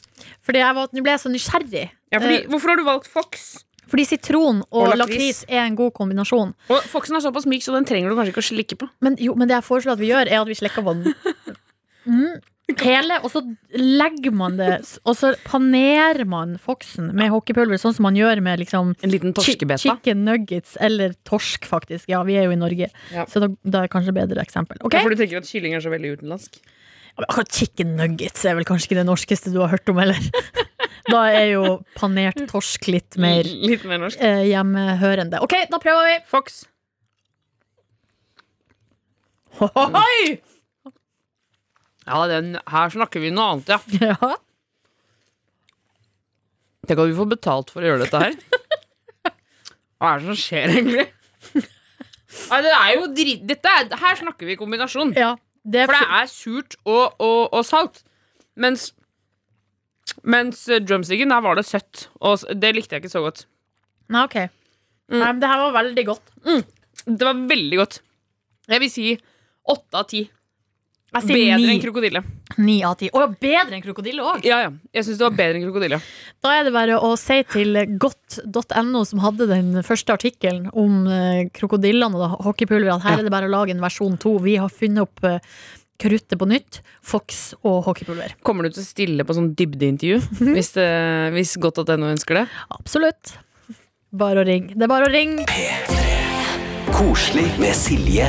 Fordi 0.47 0.63
jeg 0.65 0.79
var, 0.81 0.89
nå 0.97 1.05
ble 1.05 1.13
jeg 1.19 1.23
så 1.27 1.35
nysgjerrig. 1.37 1.85
Ja, 2.11 2.19
fordi, 2.19 2.41
Eh, 2.41 2.49
hvorfor 2.51 2.73
har 2.73 2.81
du 2.81 2.87
valgt 2.89 3.13
Fox? 3.13 3.51
Fordi 3.91 4.05
sitron 4.07 4.63
og, 4.71 4.85
Og 4.89 4.97
lakris 5.01 5.43
er 5.49 5.65
en 5.67 5.75
god 5.79 5.93
kombinasjon. 5.99 6.55
Og 6.71 6.85
Foxen 6.93 7.17
er 7.19 7.25
såpass 7.25 7.47
myk, 7.51 7.63
så 7.67 7.75
den 7.75 7.85
trenger 7.89 8.09
du 8.11 8.17
kanskje 8.17 8.33
ikke 8.37 8.45
å 8.45 8.49
slikke 8.51 8.79
på. 8.85 8.89
Men, 9.05 9.17
jo, 9.19 9.35
men 9.35 9.51
det 9.51 9.59
jeg 9.59 9.67
foreslår 9.67 9.99
at 9.99 10.03
vi 10.05 10.13
gjør, 10.13 10.31
er 10.31 10.41
at 10.41 10.49
vi 10.49 10.59
slikker 10.63 10.87
på 10.87 10.95
den. 11.01 11.13
Mm. 12.09 12.39
Hele, 12.81 13.19
og 13.21 13.29
så 13.29 13.41
legger 13.77 14.33
man 14.33 14.55
det 14.57 14.79
Og 15.05 15.17
så 15.19 15.33
panerer 15.45 16.25
man 16.25 16.55
Foxen 16.63 17.11
med 17.19 17.29
hockeypulver, 17.29 17.77
sånn 17.83 17.93
som 17.97 18.07
man 18.07 18.17
gjør 18.17 18.41
med 18.47 18.63
liksom 18.63 18.95
En 19.05 19.11
liten 19.13 19.35
chi- 19.35 19.41
torskebeta. 19.59 19.83
chicken 19.83 20.25
nuggets 20.25 20.79
eller 20.81 21.13
torsk, 21.29 21.67
faktisk. 21.69 22.09
Ja, 22.09 22.23
vi 22.25 22.39
er 22.41 22.47
jo 22.49 22.55
i 22.55 22.61
Norge, 22.61 22.89
Ja. 23.13 23.27
så 23.29 23.43
da, 23.45 23.49
da 23.69 23.83
er 23.83 23.89
det 23.89 23.93
kanskje 23.93 24.15
bedre 24.17 24.41
eksempel. 24.41 24.81
Okay? 24.81 24.97
Ja, 25.01 25.03
for 25.05 25.11
du 25.13 25.21
tenker 25.21 25.43
at 25.43 25.51
kylling 25.51 25.75
er 25.77 25.81
så 25.85 25.91
veldig 25.93 26.15
utenlandsk? 26.17 26.57
Chicken 27.53 27.97
nuggets 27.99 28.47
er 28.49 28.55
vel 28.57 28.65
kanskje 28.65 28.89
ikke 28.89 29.01
det 29.03 29.07
norskeste 29.11 29.53
du 29.53 29.59
har 29.61 29.69
hørt 29.75 29.89
om, 29.93 29.99
heller. 30.01 30.17
Da 31.09 31.23
er 31.33 31.47
jo 31.55 31.63
panert 31.97 32.41
torsk 32.51 32.89
litt 32.93 33.17
mer 33.21 33.47
Litt 33.71 33.87
mer 33.89 34.03
norsk. 34.03 34.21
eh, 34.21 34.43
hjemmehørende. 34.51 35.41
Ok, 35.47 35.55
da 35.71 35.81
prøver 35.83 36.09
vi. 36.11 36.17
Fox. 36.29 36.61
Hohoi! 39.61 40.39
Ja, 42.11 42.21
den, 42.31 42.55
her 42.71 42.91
snakker 42.93 43.23
vi 43.23 43.31
noe 43.35 43.57
annet, 43.57 43.71
ja. 43.71 43.81
Ja. 44.11 44.37
Tenk 46.89 47.03
at 47.05 47.11
vi 47.11 47.15
får 47.19 47.29
betalt 47.31 47.69
for 47.71 47.85
å 47.85 47.91
gjøre 47.91 48.07
dette 48.07 48.21
her. 48.23 48.39
Hva 50.01 50.15
er 50.15 50.23
det 50.23 50.31
som 50.31 50.39
skjer, 50.41 50.73
egentlig? 50.73 51.05
Nei, 52.51 52.59
det 52.65 52.73
er 52.73 52.95
jo 52.97 53.05
drit... 53.15 53.43
Dette 53.47 53.75
er, 53.79 53.91
her 54.01 54.17
snakker 54.19 54.49
vi 54.49 54.57
kombinasjon. 54.59 55.13
ja. 55.19 55.35
Det 55.61 55.83
For 55.85 55.93
det 55.93 56.07
er 56.17 56.29
surt 56.33 56.75
og, 56.89 57.19
og, 57.21 57.41
og 57.53 57.65
salt. 57.69 57.99
Mens 58.57 58.87
Mens 60.25 60.67
eh, 60.69 60.81
drumsticken, 60.85 61.31
der 61.33 61.45
var 61.45 61.57
det 61.57 61.67
søtt. 61.69 62.09
Og 62.21 62.43
det 62.61 62.75
likte 62.77 62.97
jeg 62.97 63.05
ikke 63.05 63.13
så 63.15 63.23
godt. 63.25 63.47
Nei, 64.11 64.25
ok. 64.27 64.37
Nei, 65.11 65.25
men 65.33 65.41
det 65.43 65.49
her 65.51 65.63
var 65.67 65.77
veldig 65.81 66.05
godt. 66.07 66.35
Det 67.07 67.25
var 67.27 67.39
veldig 67.51 67.79
godt. 67.81 68.01
Jeg 68.71 68.83
vil 68.85 68.91
si 68.93 69.09
åtte 69.71 69.99
av 69.99 70.07
ti. 70.11 70.27
Bedre 71.11 71.57
ni. 71.59 71.65
enn 71.73 71.81
krokodille. 71.83 72.21
Ni 72.63 72.77
av 72.87 72.93
ti. 73.01 73.09
Å, 73.11 73.25
bedre 73.43 73.75
enn 73.75 73.83
krokodille 73.83 74.23
òg! 74.23 74.45
Ja, 74.47 74.61
ja. 74.63 74.69
Jeg 74.95 75.07
syns 75.09 75.19
det 75.19 75.25
var 75.27 75.35
bedre 75.35 75.59
enn 75.59 75.65
krokodille. 75.65 75.99
Da 76.45 76.53
er 76.55 76.69
det 76.69 76.73
bare 76.77 77.01
å 77.03 77.09
si 77.19 77.41
til 77.51 77.75
godt.no, 77.99 79.03
som 79.09 79.23
hadde 79.25 79.49
den 79.51 79.73
første 79.87 80.15
artikkelen 80.15 80.69
om 80.71 81.01
eh, 81.11 81.49
krokodillene 81.57 82.15
og 82.15 82.37
hockeypulver, 82.47 82.93
at 82.95 83.03
her 83.09 83.17
Ja. 83.17 83.25
er 83.25 83.27
det 83.27 83.35
bare 83.35 83.51
å 83.51 83.55
lage 83.57 83.75
en 83.75 83.83
versjon 83.83 84.15
to. 84.23 84.37
Vi 84.45 84.55
har 84.63 84.71
funnet 84.71 85.03
opp 85.09 85.27
eh, 85.27 85.43
kruttet 86.01 86.39
på 86.41 86.49
nytt. 86.49 86.81
Fox 87.05 87.53
og 87.61 87.85
hockeypulver. 87.89 88.37
Kommer 88.47 88.67
du 88.67 88.75
til 88.75 88.85
å 88.85 88.89
stille 88.89 89.27
på 89.27 89.37
sånn 89.37 89.53
dybdeintervju 89.59 90.21
hvis, 90.57 90.73
det, 90.79 90.89
hvis 91.37 91.57
godt.no 91.61 92.11
ønsker 92.11 92.43
det? 92.43 92.47
Absolutt. 92.77 93.37
Bare 94.11 94.43
å 94.43 94.47
ringe. 94.47 94.75
Det 94.75 94.87
er 94.87 94.91
bare 94.91 95.07
å 95.07 95.13
ringe. 95.13 95.45
Koselig 96.91 97.47
med 97.63 97.77
Silje. 97.79 98.27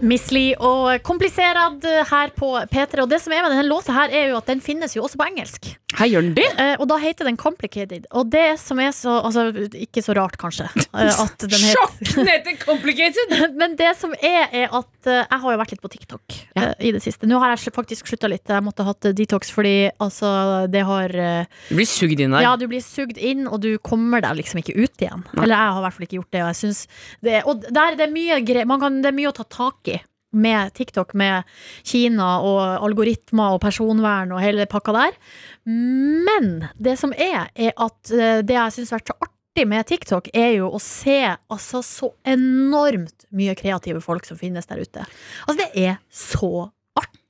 Miss 0.00 0.30
Lee 0.30 0.54
og 0.62 1.02
kompliserad 1.06 1.82
her 2.10 2.30
på 2.36 2.52
P3. 2.70 3.02
Og 3.02 3.10
det 3.10 3.18
som 3.22 3.34
er 3.34 3.42
med 3.42 3.54
denne 3.54 3.66
låta 3.66 3.94
her, 3.96 4.12
er 4.14 4.32
jo 4.32 4.38
at 4.38 4.50
den 4.50 4.62
finnes 4.62 4.94
jo 4.94 5.04
også 5.06 5.18
på 5.18 5.26
engelsk. 5.26 5.72
Her 5.96 6.10
gjør 6.12 6.26
den 6.26 6.34
det? 6.36 6.46
Eh, 6.60 6.74
og 6.76 6.84
da 6.90 6.98
heter 7.00 7.24
den 7.24 7.38
Complicated. 7.40 8.04
Og 8.12 8.28
det 8.28 8.58
som 8.60 8.78
er 8.82 8.90
så 8.92 9.16
Altså, 9.24 9.48
ikke 9.72 10.02
så 10.04 10.12
rart, 10.16 10.36
kanskje, 10.38 10.66
eh, 10.76 11.20
at 11.24 11.40
den 11.40 11.54
heter 11.56 11.72
Sjokk! 11.72 11.94
Den 12.12 12.28
heter 12.28 12.58
complicated! 12.60 13.32
Men 13.60 13.74
det 13.78 13.94
som 13.98 14.12
er, 14.14 14.50
er 14.52 14.68
at 14.68 15.08
eh, 15.08 15.24
jeg 15.24 15.40
har 15.42 15.54
jo 15.54 15.60
vært 15.62 15.72
litt 15.72 15.82
på 15.82 15.90
TikTok 15.94 16.36
Ja. 16.58 16.68
i 16.78 16.92
det 16.92 17.00
siste. 17.02 17.26
Nå 17.30 17.40
har 17.40 17.54
jeg 17.54 17.72
faktisk 17.74 18.10
slutta 18.10 18.28
litt. 18.30 18.44
Jeg 18.46 18.64
måtte 18.66 18.84
ha 18.84 18.92
hatt 18.92 19.08
detox 19.16 19.50
fordi 19.54 19.88
altså, 19.96 20.66
det 20.70 20.84
har 20.86 21.14
Du 21.70 21.74
blir 21.78 21.88
sugd 21.88 22.20
inn 22.20 22.36
der. 22.36 22.44
Ja, 22.44 22.54
du 22.60 22.66
blir 22.70 22.84
sugd 22.84 23.16
inn, 23.16 23.46
og 23.48 23.62
du 23.64 23.70
kommer 23.80 24.22
deg 24.24 24.38
liksom 24.42 24.60
ikke 24.60 24.76
ut 24.76 25.02
igjen. 25.02 25.24
Eller 25.38 25.54
jeg 25.56 25.72
har 25.72 25.80
i 25.80 25.86
hvert 25.86 25.96
fall 25.96 26.08
ikke 26.08 26.20
gjort 26.20 26.32
det. 26.36 26.42
Og, 26.44 26.52
jeg 26.52 26.60
synes 26.60 26.84
det, 27.24 27.40
og 27.48 27.64
der, 27.64 27.96
det, 27.98 28.06
er 28.06 28.14
mye 28.14 28.40
gre 28.44 28.66
man 28.68 28.82
kan, 28.82 29.00
det 29.02 29.10
er 29.10 29.16
mye 29.16 29.32
å 29.32 29.36
ta 29.40 29.48
tak 29.48 29.87
i 29.87 29.87
med 30.32 30.74
TikTok, 30.76 31.14
med 31.14 31.48
Kina 31.86 32.38
og 32.44 32.60
algoritmer 32.84 33.56
og 33.56 33.62
personvern 33.64 34.34
og 34.34 34.42
hele 34.42 34.68
pakka 34.70 34.94
der. 34.96 35.18
Men 35.68 36.68
det 36.76 36.98
som 37.00 37.14
er, 37.16 37.48
er 37.54 37.74
at 37.76 38.12
eh, 38.12 38.40
det 38.46 38.56
jeg 38.56 38.76
syns 38.76 38.94
har 38.94 39.02
vært 39.02 39.12
så 39.14 39.18
artig 39.28 39.66
med 39.68 39.88
TikTok, 39.88 40.30
er 40.36 40.52
jo 40.58 40.70
å 40.70 40.80
se 40.82 41.20
altså, 41.26 41.82
så 41.82 42.12
enormt 42.28 43.28
mye 43.34 43.56
kreative 43.58 44.02
folk 44.04 44.28
som 44.28 44.38
finnes 44.40 44.68
der 44.68 44.82
ute. 44.84 45.06
Altså, 45.46 45.62
det 45.64 45.86
er 45.88 45.96
så 46.12 46.68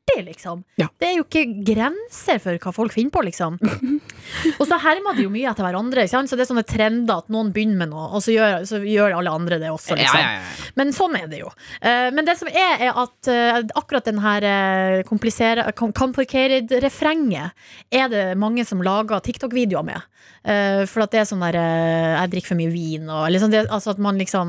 artig, 0.08 0.24
liksom. 0.24 0.64
Ja. 0.76 0.86
Det 0.98 1.06
er 1.08 1.16
jo 1.16 1.24
ikke 1.26 1.64
grenser 1.66 2.38
for 2.42 2.58
hva 2.58 2.72
folk 2.74 2.92
finner 2.92 3.10
på, 3.10 3.22
liksom. 3.26 3.58
Og 4.58 4.66
så 4.68 4.76
hermer 4.82 5.14
de 5.16 5.22
jo 5.24 5.30
mye 5.32 5.48
etter 5.50 5.64
hverandre. 5.64 6.08
Så 6.08 6.36
det 6.36 6.42
er 6.44 6.48
sånne 6.50 6.66
trender 6.68 7.14
at 7.22 7.28
noen 7.32 7.52
begynner 7.54 7.78
med 7.82 7.88
noe, 7.92 8.06
og 8.12 8.20
så 8.24 8.30
gjør, 8.34 8.64
så 8.68 8.76
gjør 8.84 9.16
alle 9.18 9.30
andre 9.32 9.58
det 9.62 9.70
også. 9.72 9.94
Liksom. 9.98 10.20
ja, 10.20 10.30
ja. 10.36 10.42
Men 10.78 10.86
sånn 10.96 11.14
er 11.18 11.26
det 11.30 11.38
jo. 11.40 11.48
Eh, 11.80 12.08
men 12.14 12.24
det 12.28 12.36
som 12.40 12.48
er, 12.50 12.74
er 12.88 12.92
at 13.04 13.18
eh, 13.32 13.58
akkurat 13.78 14.04
den 14.08 14.20
her 14.22 14.40
uh, 14.44 15.02
complicated-refrenget 15.08 17.48
er 17.94 18.06
det 18.12 18.38
mange 18.38 18.64
som 18.68 18.82
lager 18.84 19.18
TikTok-videoer 19.24 19.84
med. 19.88 20.00
Eh, 20.48 20.82
for 20.88 21.00
at 21.04 21.12
det 21.12 21.20
er 21.22 21.26
sånn 21.28 21.42
der 21.42 21.56
eh, 21.58 22.14
Jeg 22.14 22.30
drikker 22.32 22.50
for 22.52 22.60
mye 22.60 22.72
vin, 22.72 23.04
og 23.10 23.22
liksom 23.32 23.50
det, 23.52 23.60
altså 23.74 23.88
at 23.94 24.00
man 24.02 24.18
liksom 24.20 24.48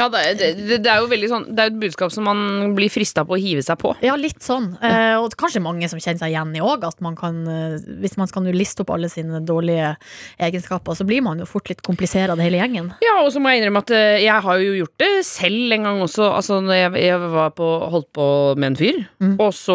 Ja, 0.00 0.08
det, 0.08 0.22
det, 0.40 0.78
det, 0.80 0.88
er 0.88 1.02
jo 1.02 1.10
veldig 1.10 1.28
sånn 1.28 1.46
Det 1.52 1.60
er 1.62 1.68
jo 1.68 1.74
et 1.74 1.80
budskap 1.82 2.12
som 2.14 2.24
man 2.24 2.72
blir 2.76 2.88
frista 2.92 3.24
på 3.28 3.36
å 3.36 3.40
hive 3.40 3.62
seg 3.64 3.76
på. 3.82 3.92
Ja, 4.04 4.14
litt 4.16 4.40
sånn. 4.44 4.70
Eh, 4.80 5.16
og 5.20 5.34
kanskje 5.38 5.60
mange 5.62 5.90
som 5.92 6.00
kjenner 6.00 6.22
seg 6.22 6.32
igjen 6.32 6.54
i 6.56 6.62
òg, 6.64 6.86
at 6.88 6.98
man 7.04 7.18
kan 7.18 7.42
eh, 7.44 7.76
Hvis 8.00 8.16
man 8.20 8.30
skal 8.30 8.48
liste 8.54 8.84
opp 8.84 8.94
alle 8.96 9.10
sine 9.12 9.42
dårlige 9.44 9.92
egenskaper, 10.40 10.96
så 10.96 11.04
blir 11.08 11.22
man 11.26 11.42
jo 11.42 11.48
fort 11.48 11.68
litt 11.70 11.84
komplisert 11.86 12.32
av 12.32 12.40
hele 12.40 12.58
gjengen. 12.62 12.90
Ja, 13.04 13.18
og 13.20 13.30
så 13.34 13.42
må 13.42 13.52
jeg 13.52 13.60
innrømme 13.62 13.84
at 13.84 13.92
eh, 13.94 14.22
jeg 14.24 14.46
har 14.48 14.64
jo 14.64 14.76
gjort 14.80 14.96
det 15.04 15.10
selv 15.28 15.76
en 15.76 15.88
gang 15.90 16.00
også. 16.06 16.30
Altså, 16.32 16.60
når 16.64 16.80
jeg, 16.80 17.04
jeg 17.10 17.20
var 17.36 17.52
på, 17.58 17.68
holdt 17.92 18.10
på 18.16 18.28
med 18.56 18.72
en 18.72 18.80
fyr, 18.80 19.02
Mm. 19.20 19.34
og 19.42 19.50
så 19.52 19.74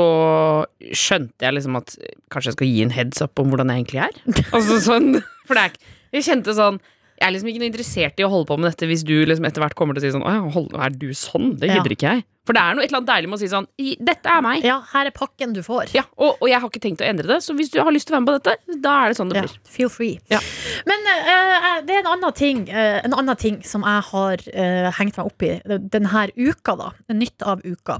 skjønte 0.95 1.45
jeg 1.45 1.55
liksom 1.57 1.77
at 1.79 1.93
eh, 2.01 2.15
kanskje 2.33 2.51
jeg 2.51 2.57
skal 2.57 2.71
gi 2.71 2.81
en 2.85 2.93
heads 2.95 3.21
up 3.25 3.41
om 3.41 3.51
hvordan 3.51 3.71
jeg 3.71 3.83
egentlig 3.83 4.01
er. 4.07 4.17
altså 4.57 4.79
sånn, 4.83 5.19
for 5.45 5.57
det 5.57 5.63
er 5.67 5.73
ikke 5.75 5.93
Jeg 6.15 6.23
kjente 6.29 6.53
sånn 6.55 6.77
jeg 7.15 7.27
er 7.27 7.31
liksom 7.35 7.49
ikke 7.51 7.61
noe 7.63 7.71
interessert 7.71 8.19
i 8.19 8.25
å 8.27 8.29
holde 8.31 8.47
på 8.51 8.57
med 8.59 8.71
dette 8.71 8.87
hvis 8.89 9.03
du 9.07 9.15
liksom 9.25 9.45
etter 9.47 9.63
hvert 9.63 9.75
kommer 9.79 9.95
til 9.95 10.03
å 10.03 10.07
si 10.09 10.15
sånn 10.17 10.25
Å 10.25 10.33
ja, 10.35 10.85
er 10.85 10.89
du 10.95 11.09
sånn? 11.15 11.53
Det 11.59 11.67
Ja. 11.69 11.77
gidder 11.79 11.93
ikke 11.95 12.09
jeg. 12.15 12.25
For 12.45 12.53
det 12.53 12.61
er 12.61 12.75
noe 12.77 12.83
et 12.85 12.91
eller 12.91 12.99
annet 13.01 13.09
deilig 13.09 13.29
med 13.31 13.37
å 13.39 13.41
si 13.41 13.47
sånn 13.49 13.65
«I- 13.81 13.95
Dette 14.05 14.29
er 14.29 14.41
meg. 14.45 14.61
Ja, 14.63 14.75
her 14.91 15.07
er 15.09 15.13
pakken 15.15 15.53
du 15.55 15.63
får. 15.65 15.89
Ja, 15.95 16.03
og, 16.13 16.35
og 16.43 16.45
jeg 16.51 16.59
har 16.61 16.69
ikke 16.69 16.81
tenkt 16.83 17.01
å 17.01 17.07
endre 17.07 17.25
det, 17.25 17.39
så 17.41 17.55
hvis 17.57 17.71
du 17.73 17.79
har 17.81 17.89
lyst 17.95 18.05
til 18.05 18.13
å 18.13 18.19
være 18.19 18.21
med 18.21 18.29
på 18.29 18.35
dette, 18.37 18.81
da 18.83 18.91
er 19.01 19.09
det 19.09 19.17
sånn 19.17 19.31
det 19.33 19.39
Ja, 19.39 19.45
blir. 19.47 19.55
feel 19.65 19.89
free. 19.89 20.19
Ja. 20.29 20.37
Men 20.85 21.01
uh, 21.09 21.81
det 21.87 21.95
er 21.95 22.03
en 22.03 22.11
annen 22.11 22.35
ting 22.37 22.59
uh, 22.69 23.01
En 23.01 23.15
annen 23.17 23.35
ting 23.41 23.57
som 23.65 23.81
jeg 23.81 24.03
har 24.11 24.45
uh, 24.53 24.91
hengt 24.99 25.17
meg 25.17 25.25
opp 25.25 25.41
i 25.47 25.51
denne 25.89 26.27
uka, 26.37 26.75
da. 26.77 26.91
Nytt 27.17 27.41
av 27.49 27.65
uka. 27.65 27.97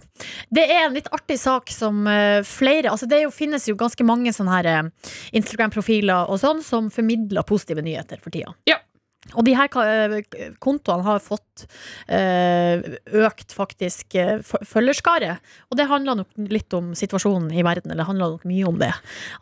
Det 0.53 0.68
er 0.70 0.86
en 0.91 0.93
litt 0.93 1.09
artig 1.16 1.39
sak 1.41 1.74
som 1.74 2.05
flere 2.45 2.91
Altså 2.93 3.07
det 3.09 3.24
jo, 3.24 3.32
finnes 3.34 3.66
jo 3.66 3.74
ganske 3.80 4.05
mange 4.05 4.30
sånne 4.36 4.53
her 4.61 4.91
Instagram-profiler 5.34 6.30
og 6.30 6.38
sånn 6.41 6.61
som 6.66 6.91
formidler 6.93 7.45
positive 7.47 7.82
nyheter 7.86 8.22
for 8.22 8.30
tida. 8.36 8.53
Ja. 8.70 8.78
Og 9.34 9.45
de 9.47 9.55
her 9.57 9.71
eh, 9.82 10.19
kontoene 10.61 11.05
har 11.07 11.23
fått 11.23 11.54
eh, 12.11 12.83
økt 13.25 13.55
faktisk 13.55 14.17
eh, 14.19 14.41
følgerskare. 14.43 15.37
Og 15.71 15.79
det 15.79 15.87
handler 15.89 16.19
nok 16.21 16.51
litt 16.51 16.73
om 16.77 16.93
situasjonen 16.97 17.51
i 17.55 17.63
verden, 17.65 17.91
eller 17.91 18.03
det 18.03 18.09
handler 18.09 18.35
nok 18.35 18.45
mye 18.49 18.67
om 18.69 18.81
det. 18.81 18.91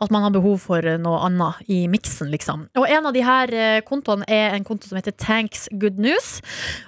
At 0.04 0.14
man 0.14 0.26
har 0.26 0.34
behov 0.34 0.60
for 0.64 0.94
noe 1.00 1.20
annet 1.26 1.70
i 1.72 1.84
miksen, 1.90 2.30
liksom. 2.34 2.68
Og 2.78 2.88
en 2.88 3.10
av 3.10 3.16
de 3.16 3.24
her 3.26 3.54
eh, 3.54 3.82
kontoene 3.86 4.28
er 4.30 4.54
en 4.54 4.66
konto 4.66 4.90
som 4.90 5.00
heter 5.00 5.16
Tanks 5.18 5.68
Good 5.72 6.00
News. 6.02 6.38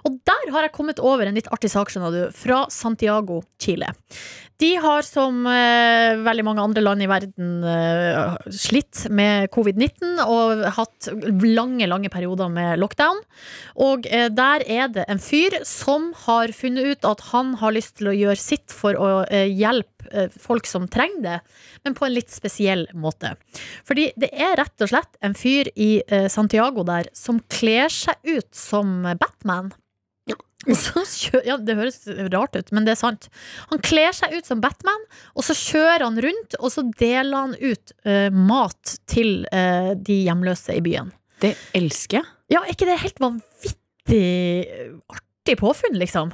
Og 0.06 0.20
der 0.28 0.50
har 0.54 0.66
jeg 0.66 0.76
kommet 0.76 1.02
over 1.02 1.26
en 1.26 1.36
litt 1.36 1.50
artig 1.54 1.72
sak, 1.72 1.92
skjønner 1.92 2.14
du, 2.14 2.22
fra 2.36 2.64
Santiago, 2.72 3.42
Chile. 3.62 3.92
De 4.56 4.70
har, 4.80 5.04
som 5.04 5.42
eh, 5.50 6.16
veldig 6.24 6.44
mange 6.46 6.62
andre 6.64 6.80
land 6.80 7.04
i 7.04 7.08
verden, 7.10 7.50
eh, 7.68 8.36
slitt 8.56 9.02
med 9.12 9.50
covid-19 9.52 10.22
og 10.24 10.62
hatt 10.78 11.10
lange, 11.44 11.84
lange 11.90 12.08
perioder 12.12 12.48
med 12.52 12.80
lockdown. 12.80 13.20
Og 13.84 14.08
eh, 14.08 14.30
der 14.32 14.64
er 14.64 14.88
det 14.94 15.04
en 15.16 15.22
fyr 15.22 15.54
som 15.64 16.10
har 16.26 16.52
funnet 16.52 16.84
ut 16.84 17.06
at 17.08 17.22
han 17.32 17.54
har 17.60 17.72
lyst 17.72 17.96
til 18.00 18.10
å 18.10 18.16
gjøre 18.16 18.40
sitt 18.40 18.74
for 18.74 18.98
å 19.00 19.08
eh, 19.32 19.48
hjelpe 19.48 20.10
eh, 20.12 20.28
folk 20.40 20.68
som 20.68 20.84
trenger 20.92 21.22
det, 21.24 21.38
men 21.86 21.96
på 21.96 22.06
en 22.06 22.14
litt 22.16 22.32
spesiell 22.32 22.84
måte. 22.92 23.32
Fordi 23.88 24.10
det 24.20 24.28
er 24.34 24.58
rett 24.60 24.84
og 24.84 24.92
slett 24.92 25.16
en 25.24 25.36
fyr 25.38 25.70
i 25.72 26.02
eh, 26.04 26.28
Santiago 26.32 26.84
der 26.86 27.08
som 27.16 27.40
kler 27.48 27.88
seg 27.92 28.20
ut 28.28 28.52
som 28.56 29.08
Batman. 29.16 29.72
Ja, 30.26 31.56
det 31.62 31.76
høres 31.78 32.00
rart 32.32 32.56
ut, 32.58 32.72
men 32.74 32.84
det 32.84 32.96
er 32.96 33.00
sant. 33.00 33.28
Han 33.70 33.80
kler 33.86 34.12
seg 34.16 34.34
ut 34.34 34.48
som 34.48 34.60
Batman, 34.60 35.04
og 35.38 35.46
så 35.46 35.54
kjører 35.54 36.08
han 36.08 36.18
rundt, 36.24 36.58
og 36.58 36.72
så 36.74 36.82
deler 36.98 37.36
han 37.36 37.54
ut 37.60 37.92
uh, 38.08 38.34
mat 38.34 38.96
til 39.06 39.44
uh, 39.52 39.92
de 39.94 40.24
hjemløse 40.24 40.74
i 40.74 40.82
byen. 40.82 41.12
Det 41.44 41.54
elsker 41.76 42.18
jeg. 42.18 42.32
Ja, 42.50 42.64
er 42.64 42.74
ikke 42.74 42.88
det 42.88 42.98
helt 43.04 43.22
vanvittig 43.22 43.85
eh, 44.14 44.92
artig 45.10 45.58
påfunn, 45.60 45.98
liksom? 46.00 46.32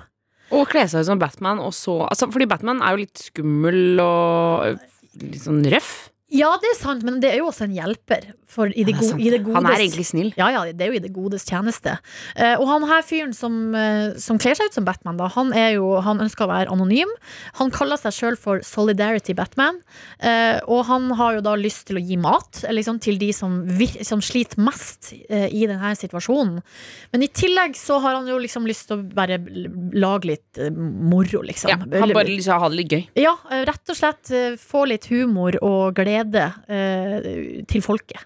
Å 0.53 0.65
kle 0.69 0.85
seg 0.91 1.05
ut 1.05 1.09
som 1.09 1.21
Batman, 1.21 1.63
og 1.65 1.73
så 1.73 2.03
altså, 2.05 2.29
Fordi 2.33 2.49
Batman 2.51 2.83
er 2.85 2.93
jo 2.93 3.05
litt 3.07 3.23
skummel 3.31 4.03
og 4.05 4.83
litt 5.23 5.41
sånn 5.45 5.63
røff. 5.73 6.12
Ja, 6.33 6.55
det 6.61 6.71
er 6.73 6.79
sant, 6.79 7.03
men 7.05 7.21
det 7.21 7.35
er 7.35 7.43
jo 7.43 7.51
også 7.51 7.67
en 7.67 7.75
hjelper. 7.77 8.31
For 8.53 8.69
i 8.69 8.85
det, 8.85 8.93
Ja, 8.93 8.99
det 8.99 9.01
go 9.01 9.09
sant. 9.09 9.21
i 9.21 9.31
det 9.33 9.41
Han 9.55 9.67
er 9.69 9.81
egentlig 9.81 10.05
snill. 10.05 10.31
Ja, 10.37 10.51
ja, 10.53 10.65
det 10.73 10.85
er 10.85 10.93
jo 10.93 10.99
i 10.99 11.03
det 11.03 11.13
godes 11.13 11.45
tjeneste. 11.49 11.97
Uh, 12.37 12.61
og 12.61 12.67
han 12.69 12.85
her 12.89 13.05
fyren 13.05 13.33
som, 13.37 13.73
uh, 13.73 14.13
som 14.21 14.41
kler 14.41 14.57
seg 14.59 14.69
ut 14.69 14.77
som 14.77 14.85
Batman, 14.85 15.17
da, 15.21 15.31
han, 15.33 15.53
er 15.57 15.79
jo, 15.79 15.95
han 16.05 16.21
ønsker 16.21 16.45
å 16.45 16.51
være 16.51 16.73
anonym. 16.73 17.09
Han 17.61 17.73
kaller 17.73 18.01
seg 18.01 18.17
sjøl 18.17 18.37
for 18.41 18.61
Solidarity 18.67 19.33
Batman. 19.37 19.81
uh, 20.25 20.61
og 20.69 20.85
han 20.89 21.11
har 21.17 21.39
jo 21.39 21.45
da 21.45 21.55
lyst 21.57 21.87
til 21.89 22.01
å 22.01 22.05
gi 22.05 22.19
mat 22.21 22.63
liksom, 22.69 23.01
til 23.01 23.21
de 23.21 23.31
som, 23.37 23.61
som 24.05 24.21
sliter 24.25 24.61
mest 24.61 25.13
i 25.13 25.65
denne 25.69 25.93
situasjonen. 25.97 26.61
Men 27.13 27.25
i 27.25 27.29
tillegg 27.33 27.77
så 27.79 27.99
har 28.05 28.19
han 28.19 28.29
jo 28.29 28.37
liksom 28.41 28.67
lyst 28.69 28.89
til 28.91 29.01
å 29.01 29.07
bare 29.17 29.39
lage 29.97 30.29
litt 30.29 30.61
moro, 30.73 31.43
liksom. 31.47 31.73
Ja, 31.73 31.79
han 31.81 32.13
bare 32.13 32.29
liksom 32.29 32.61
ha 32.61 32.69
det 32.73 32.81
litt 32.81 32.93
gøy. 32.93 33.03
Ja, 33.25 33.35
rett 33.69 33.93
og 33.93 33.99
slett 33.99 34.33
få 34.61 34.85
litt 34.91 35.09
humor 35.13 35.57
og 35.65 35.97
glede 35.97 36.22
eh, 36.23 37.65
til 37.71 37.83
folket. 37.85 38.23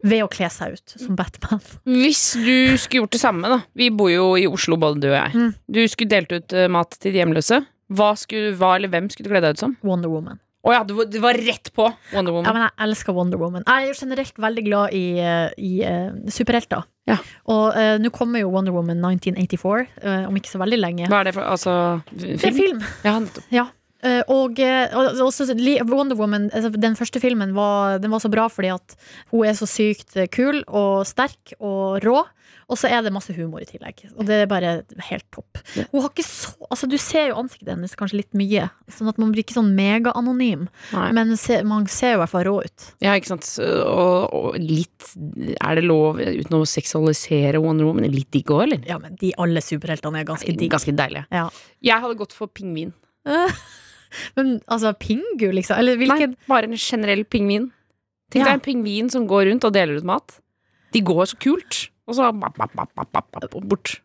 Ved 0.00 0.22
å 0.24 0.28
kle 0.32 0.48
seg 0.48 0.78
ut 0.78 0.94
som 0.96 1.16
Batman. 1.18 1.60
Hvis 1.84 2.22
du 2.40 2.76
skulle 2.80 3.02
gjort 3.04 3.12
det 3.18 3.20
samme, 3.20 3.50
da. 3.52 3.58
Vi 3.76 3.90
bor 3.92 4.08
jo 4.08 4.30
i 4.40 4.46
Oslo, 4.48 4.78
både 4.80 5.02
du 5.02 5.08
og 5.10 5.18
jeg. 5.18 5.34
Mm. 5.36 5.50
Du 5.68 5.82
skulle 5.92 6.08
delt 6.14 6.32
ut 6.32 6.52
eh, 6.56 6.68
mat 6.72 6.96
til 6.96 7.12
de 7.12 7.20
hjemløse. 7.20 7.60
Hva, 7.92 8.14
skulle, 8.20 8.54
hva 8.56 8.74
eller 8.76 8.88
hvem 8.92 9.08
skulle 9.12 9.28
du 9.28 9.34
kle 9.34 9.42
deg 9.44 9.56
ut 9.56 9.60
som? 9.66 9.76
Wonder 9.84 10.08
Woman. 10.12 10.40
Å 10.68 10.72
ja, 10.74 10.80
du, 10.84 10.94
var- 11.22 11.38
rett 11.38 11.70
på 11.72 11.84
Wonder 12.12 12.32
Ja, 12.32 12.36
Woman. 12.36 12.52
men 12.56 12.64
jeg 12.66 12.72
elsker 12.88 13.14
Wonder 13.16 13.38
Woman. 13.40 13.62
Jeg 13.68 13.84
er 13.84 13.92
jo 13.92 13.94
generelt 14.00 14.40
veldig 14.42 14.64
glad 14.66 14.96
i, 14.96 15.04
eh, 15.22 15.52
i 15.64 15.70
uh, 15.86 16.10
superhelter. 16.34 16.82
Ja. 17.08 17.16
Og 17.48 17.76
uh, 17.76 17.94
nå 18.02 18.10
kommer 18.12 18.42
jo 18.42 18.50
Wonder 18.52 18.74
Woman 18.74 18.98
1984, 19.00 19.86
uh, 20.02 20.26
om 20.28 20.36
ikke 20.36 20.50
så 20.50 20.60
veldig 20.60 20.80
lenge. 20.82 21.08
Hva 21.08 21.22
er 21.22 21.30
det 21.30 21.34
for 21.38 21.46
altså, 21.48 21.76
Det 22.10 22.34
er 22.34 22.42
film? 22.42 22.58
film. 22.58 22.82
Ja, 23.06 23.14
nettopp. 23.22 23.46
Eh, 23.48 23.56
og, 24.30 24.60
eh, 24.62 24.94
og 24.94 25.18
også 25.26 25.50
Wonder 25.88 26.16
Woman, 26.16 26.50
altså, 26.54 26.70
den 26.70 26.94
første 26.96 27.20
filmen, 27.20 27.54
var, 27.56 27.98
den 27.98 28.12
var 28.14 28.22
så 28.22 28.30
bra 28.30 28.46
fordi 28.48 28.70
at 28.70 28.96
hun 29.32 29.46
er 29.46 29.56
så 29.58 29.66
sykt 29.66 30.16
eh, 30.16 30.28
kul 30.30 30.62
og 30.68 31.06
sterk 31.06 31.56
og 31.58 32.04
rå. 32.04 32.22
Og 32.68 32.76
så 32.76 32.90
er 32.92 33.00
det 33.00 33.14
masse 33.14 33.32
humor 33.32 33.62
i 33.64 33.66
tillegg. 33.68 34.02
Og 34.20 34.26
det 34.28 34.42
er 34.42 34.48
bare 34.48 34.72
helt 35.08 35.24
topp. 35.32 35.60
Hun 35.88 36.02
har 36.04 36.10
ikke 36.10 36.24
så 36.26 36.52
Altså, 36.68 36.84
du 36.84 36.98
ser 37.00 37.30
jo 37.30 37.38
ansiktet 37.40 37.70
hennes 37.72 37.94
kanskje 37.96 38.18
litt 38.18 38.36
mye, 38.36 38.66
sånn 38.92 39.08
at 39.08 39.16
man 39.16 39.30
blir 39.32 39.40
ikke 39.40 39.56
sånn 39.56 39.70
megaanonym. 39.72 40.66
Men 41.16 41.32
se, 41.40 41.62
man 41.64 41.86
ser 41.88 42.12
jo 42.12 42.18
i 42.18 42.20
hvert 42.20 42.32
fall 42.34 42.44
rå 42.44 42.58
ut. 42.66 42.88
Ja, 43.00 43.14
ikke 43.16 43.30
sant. 43.30 43.48
Og, 43.64 44.36
og 44.36 44.58
litt 44.60 45.08
Er 45.56 45.80
det 45.80 45.86
lov, 45.86 46.20
uten 46.20 46.58
å 46.58 46.62
seksualisere 46.68 47.62
Wonder 47.64 47.88
Woman, 47.88 48.10
litt 48.12 48.28
digg 48.36 48.52
òg, 48.52 48.66
eller? 48.66 48.84
Ja, 48.90 49.00
men 49.00 49.16
de 49.20 49.32
alle 49.40 49.64
superheltene 49.64 50.20
er 50.20 50.28
ganske 50.28 50.52
digg. 50.52 50.68
Ganske 50.76 50.92
deilige. 50.92 51.24
Ja. 51.32 51.48
Jeg 51.88 52.04
hadde 52.04 52.20
gått 52.20 52.36
for 52.36 52.52
pingvin. 52.52 52.92
Men 54.36 54.60
altså, 54.68 54.92
Pingu, 54.98 55.50
liksom? 55.52 55.78
Eller 55.78 55.96
hvilken 56.00 56.34
Nei, 56.34 56.48
bare 56.48 56.64
en 56.70 56.76
generell 56.76 57.24
pingvin. 57.24 57.70
Tenk 58.30 58.44
Ja. 58.44 58.52
deg 58.52 58.58
en 58.58 58.66
pingvin 58.66 59.10
som 59.10 59.26
går 59.28 59.48
rundt 59.50 59.64
og 59.64 59.72
deler 59.72 59.96
ut 59.98 60.04
mat. 60.04 60.40
De 60.92 61.00
går 61.00 61.24
så 61.32 61.38
kult. 61.40 61.88
Og 62.08 62.14
så 62.16 62.28
bap, 62.32 62.56
bap, 62.56 62.72
bap, 62.74 62.92
bap, 62.94 63.12
bap, 63.12 63.30
bap, 63.32 63.68
bort. 63.68 64.00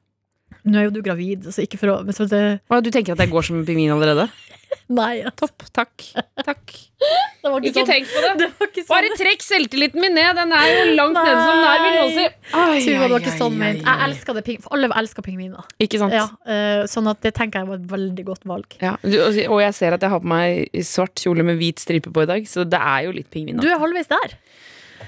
Nå 0.64 0.80
er 0.80 0.88
jo 0.88 0.94
du 0.96 1.02
gravid, 1.04 1.50
så 1.52 1.66
ikke 1.66 1.80
for 1.82 1.92
å 1.92 2.00
men 2.08 2.16
så 2.16 2.28
det, 2.30 2.44
du 2.64 2.92
tenker 2.94 3.18
at 3.18 3.24
jeg 3.24 3.32
går 3.34 3.48
som 3.50 3.60
en 3.60 3.66
pingvin 3.68 3.92
allerede? 3.92 4.30
Nei, 4.94 5.22
altså, 5.24 5.48
Topp. 5.48 5.64
Takk. 5.74 6.04
Takk. 6.44 6.74
det 7.44 7.52
var 7.52 7.66
Ikke 7.66 7.84
sånn. 7.84 7.90
tenk 7.90 8.10
på 8.10 8.22
det. 8.24 8.32
Det 8.42 8.48
var 8.58 8.70
ikke 8.70 8.84
sånn. 8.84 8.92
Bare 8.92 9.12
trekk 9.20 9.46
selvtilliten 9.46 10.02
min 10.04 10.16
ned. 10.18 10.38
Den 10.40 10.54
er 10.56 10.70
jo 10.70 10.84
langt 10.98 11.18
nede 11.18 11.36
som 11.40 11.60
den 11.60 11.68
er, 11.68 11.84
vil 11.84 11.98
noen 11.98 12.14
si. 12.18 12.26
Ai, 12.54 12.80
Tuva, 12.84 12.94
det 12.94 13.02
var 13.04 13.16
ai, 13.18 13.22
ikke 13.24 13.36
sånn 13.38 13.58
ment. 13.60 13.84
Jeg 13.84 14.08
elsker 14.08 14.40
det. 14.40 14.44
for 14.64 14.78
Alle 14.78 14.90
elsker 15.04 15.28
pingviner. 15.28 15.70
Ikke 15.84 16.02
sant? 16.02 16.16
Ja, 16.18 16.26
eh, 16.48 16.84
sånn 16.92 17.10
at 17.12 17.22
det 17.26 17.34
tenker 17.38 17.64
jeg 17.64 17.72
var 17.72 17.82
et 17.82 17.90
veldig 17.94 18.28
godt 18.32 18.48
valg. 18.50 18.78
Ja, 18.84 18.96
du, 19.04 19.18
og 19.48 19.60
jeg 19.64 19.78
ser 19.78 19.98
at 19.98 20.06
jeg 20.06 20.14
har 20.14 20.24
på 20.24 20.32
meg 20.34 20.84
svart 20.88 21.24
kjole 21.24 21.46
med 21.48 21.60
hvit 21.62 21.84
stripe 21.84 22.14
på 22.14 22.26
i 22.26 22.30
dag, 22.30 22.48
så 22.50 22.66
det 22.68 22.80
er 22.82 23.08
jo 23.08 23.16
litt 23.20 23.30
pingvin. 23.34 23.62
Du 23.62 23.70
er 23.70 23.82
halvveis 23.82 24.12
der. 24.12 24.38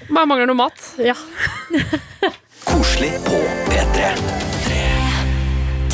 Bare 0.06 0.28
mangler 0.28 0.50
noe 0.50 0.60
mat. 0.66 0.92
Ja. 1.02 1.16
Koselig 2.66 3.14
på 3.26 3.40
P3. 3.70 4.65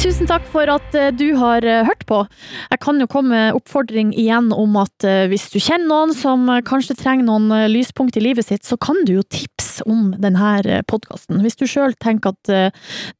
Tusen 0.02 0.26
takk 0.26 0.42
for 0.50 0.66
at 0.66 0.96
eh, 0.98 1.12
du 1.14 1.36
har 1.38 1.62
eh, 1.62 1.84
hørt 1.86 2.00
på. 2.08 2.24
Jeg 2.72 2.80
kan 2.82 2.98
jo 2.98 3.06
komme 3.06 3.36
med 3.36 3.54
oppfordring 3.54 4.10
igjen 4.18 4.48
om 4.50 4.74
at 4.80 5.06
eh, 5.06 5.28
hvis 5.30 5.44
du 5.52 5.60
kjenner 5.62 5.86
noen 5.86 6.14
som 6.16 6.48
kanskje 6.66 6.96
trenger 6.98 7.28
noen 7.28 7.70
lyspunkt 7.70 8.18
i 8.18 8.24
livet 8.24 8.48
sitt, 8.48 8.66
så 8.66 8.74
kan 8.82 8.98
du 9.06 9.12
jo 9.20 9.22
tipse 9.22 9.61
om 9.86 10.12
denne 10.20 10.82
podkasten. 10.90 11.40
Hvis 11.44 11.56
du 11.60 11.64
sjøl 11.70 11.94
tenker 12.02 12.34
at 12.34 12.52
eh, 12.52 12.70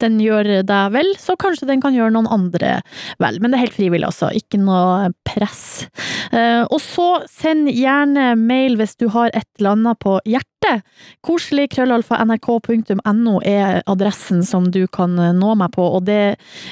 den 0.03 0.19
gjør 0.21 0.61
deg 0.67 0.93
vel, 0.93 1.13
så 1.19 1.35
kanskje 1.39 1.67
den 1.69 1.81
kan 1.83 1.95
gjøre 1.95 2.13
noen 2.13 2.29
andre 2.31 2.77
vel. 3.23 3.39
Men 3.41 3.51
det 3.51 3.59
er 3.59 3.65
helt 3.65 3.77
frivillig, 3.77 4.07
altså. 4.11 4.29
Ikke 4.35 4.59
noe 4.61 5.09
press. 5.27 5.87
Eh, 6.31 6.61
Og 6.69 6.79
så 6.83 7.09
send 7.31 7.71
gjerne 7.71 8.33
mail 8.39 8.77
hvis 8.79 8.95
du 8.99 9.07
har 9.13 9.31
et 9.33 9.47
eller 9.59 9.77
annet 9.77 9.99
på 10.03 10.19
hjertet. 10.29 10.83
Koselig 11.25 11.69
krøllalfa 11.73 12.21
nrk.no 12.23 13.39
er 13.43 13.81
adressen 13.89 14.43
som 14.47 14.69
du 14.71 14.85
kan 14.87 15.17
eh, 15.19 15.33
nå 15.35 15.55
meg 15.59 15.73
på, 15.75 15.83
og 15.97 16.05
det 16.07 16.21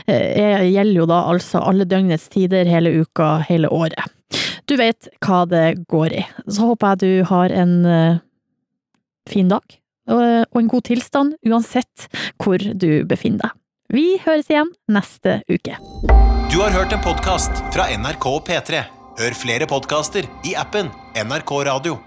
eh, 0.06 0.32
er, 0.32 0.66
gjelder 0.70 1.02
jo 1.02 1.10
da 1.12 1.22
altså 1.34 1.64
alle 1.66 1.88
døgnets 1.90 2.30
tider, 2.32 2.70
hele 2.70 2.94
uka, 3.04 3.38
hele 3.50 3.72
året. 3.72 4.12
Du 4.70 4.78
vet 4.80 5.10
hva 5.26 5.44
det 5.50 5.66
går 5.92 6.14
i. 6.22 6.26
Så 6.48 6.70
håper 6.70 6.94
jeg 6.94 7.02
du 7.02 7.32
har 7.32 7.52
en 7.52 7.74
eh, 7.86 8.20
fin 9.30 9.50
dag, 9.52 9.64
og, 10.12 10.22
en 10.58 10.72
god 10.72 10.88
tilstand, 10.90 11.36
uansett 11.48 12.08
hvor 12.42 12.58
du 12.58 13.04
befinner 13.08 13.48
deg. 13.48 13.58
Vi 13.92 14.06
høres 14.24 14.48
igjen 14.52 14.72
neste 14.92 15.42
uke. 15.52 15.76
Du 16.52 16.60
har 16.60 16.72
hørt 16.76 16.94
en 16.96 17.04
podkast 17.04 17.64
fra 17.76 17.90
NRK 17.92 18.28
P3. 18.48 18.86
Hør 19.20 19.36
flere 19.36 19.68
podkaster 19.68 20.28
i 20.48 20.56
appen 20.60 20.92
NRK 21.16 21.60
Radio. 21.68 22.00